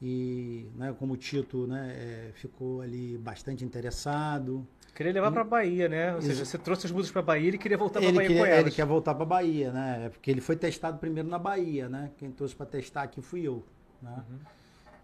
e, 0.00 0.66
né, 0.76 0.94
como 0.98 1.12
o 1.14 1.16
Tito 1.16 1.66
né, 1.66 1.92
é, 1.94 2.32
ficou 2.32 2.80
ali 2.80 3.18
bastante 3.18 3.64
interessado. 3.64 4.66
Queria 4.94 5.12
levar 5.12 5.30
para 5.32 5.44
Bahia, 5.44 5.88
né? 5.88 6.12
Ou 6.12 6.18
Isso. 6.20 6.28
seja, 6.28 6.44
você 6.44 6.58
trouxe 6.58 6.86
as 6.86 6.92
músicas 6.92 7.12
para 7.12 7.22
Bahia 7.22 7.50
e 7.50 7.58
queria 7.58 7.76
voltar 7.76 8.00
para 8.00 8.08
Ele, 8.08 8.16
Bahia 8.16 8.28
queria- 8.28 8.42
com 8.42 8.46
elas. 8.48 8.66
ele 8.66 8.70
quer 8.74 8.86
voltar 8.86 9.14
para 9.14 9.24
Bahia, 9.24 9.72
né? 9.72 10.06
É 10.06 10.08
Porque 10.08 10.30
ele 10.30 10.40
foi 10.40 10.56
testado 10.56 10.98
primeiro 10.98 11.28
na 11.28 11.38
Bahia, 11.38 11.88
né? 11.88 12.10
Quem 12.18 12.30
trouxe 12.30 12.54
para 12.54 12.66
testar 12.66 13.02
aqui 13.02 13.20
fui 13.20 13.42
eu, 13.42 13.64
né? 14.00 14.22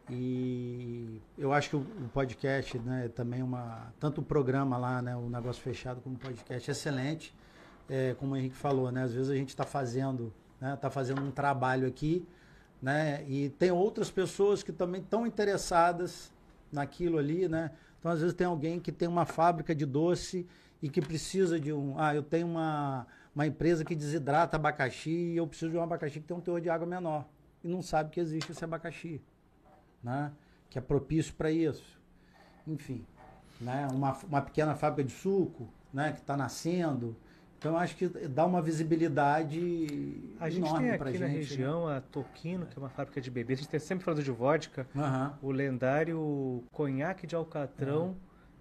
E 0.08 1.20
eu 1.36 1.52
acho 1.52 1.70
que 1.70 1.76
o, 1.76 1.84
podcast, 2.12 2.78
né, 2.78 3.08
também 3.08 3.40
é 3.40 3.44
uma 3.44 3.92
tanto 3.98 4.20
o 4.20 4.24
programa 4.24 4.76
lá, 4.76 5.02
né, 5.02 5.16
o 5.16 5.28
negócio 5.28 5.60
fechado 5.60 6.00
como 6.00 6.14
o 6.14 6.18
podcast 6.18 6.70
é 6.70 6.72
excelente. 6.72 7.34
É, 7.88 8.14
como 8.14 8.34
o 8.34 8.36
Henrique 8.36 8.56
falou, 8.56 8.90
né? 8.90 9.04
Às 9.04 9.14
vezes 9.14 9.30
a 9.30 9.36
gente 9.36 9.50
está 9.50 9.64
fazendo, 9.64 10.32
né, 10.60 10.76
tá 10.76 10.90
fazendo 10.90 11.22
um 11.22 11.30
trabalho 11.30 11.86
aqui, 11.86 12.26
né? 12.82 13.24
E 13.28 13.48
tem 13.50 13.70
outras 13.70 14.10
pessoas 14.10 14.62
que 14.62 14.72
também 14.72 15.00
estão 15.00 15.26
interessadas 15.26 16.32
naquilo 16.72 17.18
ali, 17.18 17.48
né? 17.48 17.70
Então 17.98 18.10
às 18.10 18.20
vezes 18.20 18.34
tem 18.34 18.46
alguém 18.46 18.80
que 18.80 18.90
tem 18.92 19.08
uma 19.08 19.24
fábrica 19.24 19.74
de 19.74 19.86
doce 19.86 20.46
e 20.82 20.88
que 20.88 21.00
precisa 21.00 21.58
de 21.60 21.72
um, 21.72 21.98
ah, 21.98 22.14
eu 22.14 22.22
tenho 22.22 22.46
uma 22.46 23.06
uma 23.34 23.46
empresa 23.46 23.84
que 23.84 23.94
desidrata 23.94 24.56
abacaxi 24.56 25.10
e 25.10 25.36
eu 25.36 25.46
preciso 25.46 25.70
de 25.70 25.76
um 25.76 25.82
abacaxi 25.82 26.20
que 26.20 26.26
tem 26.26 26.34
um 26.34 26.40
teor 26.40 26.58
de 26.58 26.70
água 26.70 26.86
menor 26.86 27.26
e 27.62 27.68
não 27.68 27.82
sabe 27.82 28.10
que 28.10 28.18
existe 28.18 28.52
esse 28.52 28.64
abacaxi 28.64 29.20
né? 30.06 30.30
que 30.70 30.78
é 30.78 30.80
propício 30.80 31.34
para 31.34 31.50
isso. 31.50 31.98
Enfim, 32.66 33.04
né? 33.60 33.88
uma, 33.92 34.16
uma 34.28 34.40
pequena 34.40 34.74
fábrica 34.74 35.08
de 35.08 35.12
suco 35.12 35.68
né? 35.92 36.12
que 36.12 36.20
está 36.20 36.36
nascendo. 36.36 37.16
Então, 37.58 37.76
acho 37.76 37.96
que 37.96 38.06
dá 38.06 38.44
uma 38.44 38.60
visibilidade 38.62 40.20
A 40.38 40.48
gente 40.48 40.66
enorme 40.66 40.86
tem 40.86 40.90
aqui 40.90 41.04
gente. 41.12 41.20
na 41.20 41.26
né? 41.26 41.32
região 41.32 41.88
a 41.88 42.00
Toquino, 42.00 42.66
que 42.66 42.78
é 42.78 42.80
uma 42.80 42.90
fábrica 42.90 43.20
de 43.20 43.30
bebês. 43.30 43.58
A 43.58 43.62
gente 43.62 43.70
tem 43.70 43.80
sempre 43.80 44.04
falando 44.04 44.22
de 44.22 44.30
vodka. 44.30 44.86
Aham. 44.94 45.38
O 45.42 45.50
lendário 45.50 46.62
conhaque 46.70 47.26
de 47.26 47.34
Alcatrão 47.34 48.14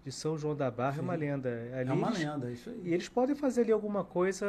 de 0.05 0.11
São 0.11 0.37
João 0.37 0.55
da 0.55 0.69
Barra 0.69 0.99
é 0.99 1.01
uma 1.01 1.13
Sim. 1.13 1.19
lenda. 1.19 1.49
Ali 1.73 1.89
É 1.89 1.93
uma 1.93 2.07
eles- 2.09 2.19
lenda, 2.19 2.51
isso 2.51 2.69
E 2.69 2.73
aí. 2.89 2.93
eles 2.93 3.09
podem 3.09 3.35
fazer 3.35 3.61
ali 3.61 3.71
alguma 3.71 4.03
coisa, 4.03 4.45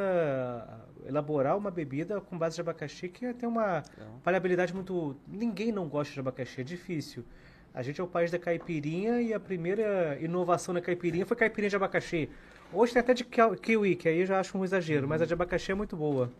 elaborar 1.06 1.56
uma 1.56 1.70
bebida 1.70 2.20
com 2.20 2.36
base 2.36 2.56
de 2.56 2.60
abacaxi 2.60 3.08
que 3.08 3.32
tem 3.32 3.48
uma 3.48 3.78
Então, 3.94 4.06
variabilidade 4.22 4.74
muito. 4.74 5.16
Ninguém 5.26 5.72
não 5.72 5.88
gosta 5.88 6.12
de 6.12 6.20
abacaxi, 6.20 6.60
é 6.60 6.64
difícil. 6.64 7.24
A 7.72 7.82
gente 7.82 7.98
é 8.00 8.04
o 8.04 8.06
país 8.06 8.30
da 8.30 8.38
caipirinha 8.38 9.20
e 9.22 9.32
a 9.32 9.40
primeira 9.40 10.18
inovação 10.20 10.74
na 10.74 10.80
caipirinha 10.82 11.24
foi 11.24 11.36
caipirinha 11.36 11.70
de 11.70 11.76
abacaxi. 11.76 12.28
Hoje 12.70 12.92
tem 12.92 13.00
até 13.00 13.14
de 13.14 13.24
ki- 13.24 13.56
kiwi, 13.62 13.96
que 13.96 14.08
aí 14.10 14.20
eu 14.20 14.26
já 14.26 14.38
acho 14.40 14.58
um 14.58 14.64
exagero, 14.64 15.08
mas 15.08 15.22
a 15.22 15.26
de 15.26 15.32
abacaxi 15.32 15.72
é 15.72 15.74
muito 15.74 15.96
boa. 15.96 16.30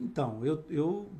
Então, 0.00 0.44
eu, 0.46 0.64
eu 0.70 1.10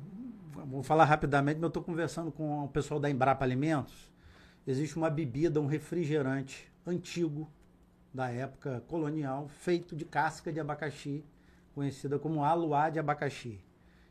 vou 0.65 0.81
falar 0.81 1.05
rapidamente, 1.05 1.55
mas 1.57 1.63
eu 1.63 1.67
estou 1.67 1.83
conversando 1.83 2.31
com 2.31 2.63
o 2.65 2.67
pessoal 2.67 2.99
da 2.99 3.09
Embrapa 3.11 3.45
Alimentos. 3.45 4.11
Existe 4.65 4.95
uma 4.95 5.09
bebida, 5.09 5.59
um 5.59 5.65
refrigerante 5.65 6.71
antigo, 6.85 7.49
da 8.13 8.29
época 8.29 8.83
colonial, 8.87 9.47
feito 9.47 9.95
de 9.95 10.05
casca 10.05 10.53
de 10.53 10.59
abacaxi, 10.59 11.25
conhecida 11.73 12.19
como 12.19 12.43
aluá 12.43 12.89
de 12.89 12.99
abacaxi. 12.99 13.59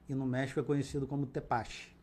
E 0.08 0.14
no 0.14 0.26
México 0.26 0.58
é 0.58 0.62
conhecido 0.62 1.06
como 1.06 1.24
tepache, 1.24 1.94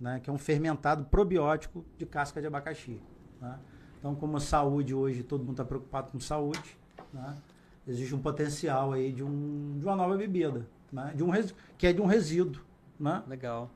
né? 0.00 0.18
que 0.20 0.30
é 0.30 0.32
um 0.32 0.38
fermentado 0.38 1.04
probiótico 1.04 1.84
de 1.98 2.06
casca 2.06 2.40
de 2.40 2.46
abacaxi. 2.46 3.00
né? 3.40 3.58
Então, 3.98 4.14
como 4.14 4.38
a 4.38 4.40
saúde 4.40 4.94
hoje, 4.94 5.22
todo 5.22 5.40
mundo 5.40 5.52
está 5.52 5.64
preocupado 5.64 6.10
com 6.10 6.18
saúde, 6.18 6.78
né? 7.12 7.36
existe 7.86 8.14
um 8.14 8.22
potencial 8.22 8.92
aí 8.92 9.12
de, 9.12 9.22
um, 9.22 9.78
de 9.78 9.84
uma 9.84 9.94
nova 9.94 10.16
bebida, 10.16 10.66
né? 10.90 11.12
de 11.14 11.22
um 11.22 11.30
que 11.76 11.86
é 11.86 11.92
de 11.92 12.00
um 12.00 12.06
resíduo. 12.06 12.62
Né? 12.98 13.22
Legal. 13.28 13.70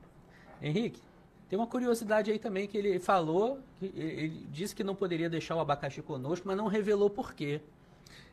Henrique, 0.60 1.02
tem 1.52 1.58
uma 1.58 1.66
curiosidade 1.66 2.30
aí 2.30 2.38
também 2.38 2.66
que 2.66 2.78
ele 2.78 2.98
falou, 2.98 3.58
que 3.78 3.84
ele 3.94 4.46
disse 4.50 4.74
que 4.74 4.82
não 4.82 4.94
poderia 4.94 5.28
deixar 5.28 5.54
o 5.54 5.60
abacaxi 5.60 6.00
conosco, 6.00 6.48
mas 6.48 6.56
não 6.56 6.66
revelou 6.66 7.10
por 7.10 7.34
quê. 7.34 7.60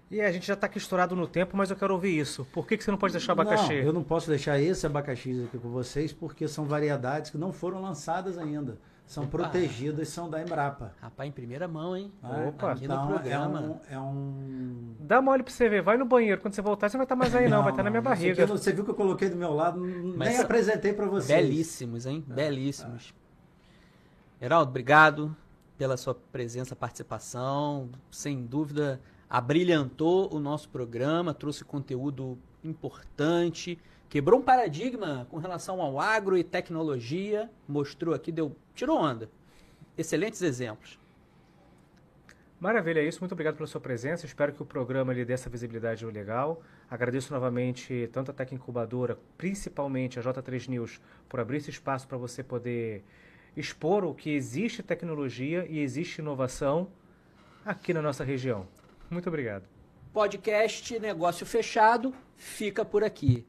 E 0.09 0.21
a 0.21 0.31
gente 0.31 0.47
já 0.47 0.53
está 0.53 0.67
aqui 0.67 0.77
estourado 0.77 1.17
no 1.17 1.27
tempo, 1.27 1.57
mas 1.57 1.69
eu 1.69 1.75
quero 1.75 1.93
ouvir 1.93 2.17
isso. 2.17 2.47
Por 2.53 2.65
que, 2.65 2.77
que 2.77 2.83
você 2.85 2.89
não 2.89 2.97
pode 2.97 3.11
deixar 3.11 3.33
abacaxi? 3.33 3.73
Não, 3.73 3.81
eu 3.81 3.91
não 3.91 4.05
posso 4.05 4.29
deixar 4.29 4.57
esse 4.57 4.85
abacaxi 4.85 5.43
aqui 5.43 5.57
com 5.57 5.69
vocês 5.69 6.13
porque 6.13 6.47
são 6.47 6.63
variedades 6.63 7.29
que 7.29 7.37
não 7.37 7.51
foram 7.51 7.81
lançadas 7.81 8.37
ainda. 8.37 8.77
São 9.09 9.23
Opa. 9.23 9.39
protegidas, 9.39 10.07
são 10.09 10.29
da 10.29 10.39
Embrapa. 10.39 10.93
Rapaz, 11.01 11.27
em 11.27 11.31
primeira 11.31 11.67
mão, 11.67 11.97
hein? 11.97 12.11
né? 12.21 12.45
Opa. 12.47 12.73
Aqui 12.73 12.87
no 12.87 12.93
então, 12.93 13.07
programa. 13.07 13.81
É 13.89 13.97
um, 13.97 13.97
é 13.97 13.99
um... 13.99 14.95
Dá 14.99 15.19
mole 15.19 15.41
pra 15.41 15.51
você 15.51 15.67
ver, 15.67 15.81
vai 15.81 15.97
no 15.97 16.05
banheiro. 16.05 16.39
Quando 16.39 16.53
você 16.53 16.61
voltar, 16.61 16.89
você 16.89 16.95
vai 16.95 17.05
estar 17.05 17.15
mais 17.15 17.33
aí, 17.33 17.49
não, 17.49 17.63
vai 17.63 17.71
estar 17.71 17.81
na 17.81 17.89
minha 17.89 18.01
aqui 18.01 18.07
barriga. 18.07 18.45
não- 18.45 18.55
Você 18.55 18.71
viu 18.71 18.85
que 18.85 18.91
eu 18.91 18.95
coloquei 18.95 19.27
do 19.27 19.35
meu 19.35 19.51
lado, 19.51 19.79
Mas 19.79 20.27
nem 20.27 20.35
são 20.35 20.45
apresentei 20.45 20.93
para 20.93 21.07
vocês. 21.07 21.41
Belíssimos, 21.43 22.05
hein? 22.05 22.23
Belíssimos. 22.27 23.11
Heraldo, 24.39 24.69
obrigado 24.69 25.35
pela 25.75 25.97
sua 25.97 26.13
presença, 26.13 26.75
participação. 26.75 27.89
Sem 28.11 28.45
dúvida, 28.45 29.01
abrilhantou 29.27 30.31
o 30.31 30.39
nosso 30.39 30.69
programa, 30.69 31.33
trouxe 31.33 31.65
conteúdo 31.65 32.37
importante, 32.63 33.79
quebrou 34.07 34.39
um 34.39 34.43
paradigma 34.43 35.25
com 35.31 35.37
relação 35.37 35.81
ao 35.81 35.99
agro 35.99 36.37
e 36.37 36.43
tecnologia, 36.43 37.49
mostrou 37.67 38.13
aqui, 38.13 38.31
deu, 38.31 38.55
tirou 38.79 38.97
onda. 38.97 39.29
Excelentes 39.97 40.41
exemplos. 40.41 40.97
Maravilha, 42.59 42.99
é 42.99 43.05
isso. 43.05 43.19
Muito 43.21 43.33
obrigado 43.33 43.55
pela 43.55 43.67
sua 43.67 43.79
presença. 43.79 44.25
Espero 44.25 44.53
que 44.53 44.61
o 44.61 44.65
programa 44.65 45.13
lhe 45.13 45.23
dê 45.23 45.33
essa 45.33 45.49
visibilidade 45.49 46.05
legal. 46.05 46.61
Agradeço 46.89 47.33
novamente 47.33 48.09
tanto 48.11 48.31
a 48.31 48.33
Tec 48.33 48.53
Incubadora, 48.53 49.17
principalmente 49.37 50.19
a 50.19 50.21
J3 50.21 50.67
News, 50.67 51.01
por 51.27 51.39
abrir 51.39 51.57
esse 51.57 51.69
espaço 51.69 52.07
para 52.07 52.17
você 52.17 52.43
poder 52.43 53.03
expor 53.55 54.03
o 54.03 54.13
que 54.13 54.29
existe 54.29 54.83
tecnologia 54.83 55.65
e 55.69 55.79
existe 55.79 56.19
inovação 56.19 56.89
aqui 57.65 57.93
na 57.93 58.01
nossa 58.01 58.23
região. 58.23 58.67
Muito 59.09 59.27
obrigado. 59.27 59.63
Podcast 60.13 60.99
Negócio 60.99 61.45
Fechado 61.45 62.13
fica 62.35 62.83
por 62.83 63.03
aqui. 63.03 63.45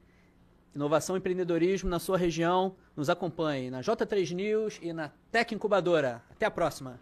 Inovação 0.75 1.17
e 1.17 1.19
empreendedorismo 1.19 1.91
na 1.91 1.99
sua 1.99 2.17
região. 2.17 2.77
Nos 2.97 3.11
acompanhe 3.11 3.71
na 3.71 3.81
J3 3.81 4.33
News 4.33 4.79
e 4.81 4.93
na 4.93 5.11
Tec 5.33 5.53
Incubadora. 5.53 6.23
Até 6.31 6.47
a 6.47 6.51
próxima. 6.51 6.99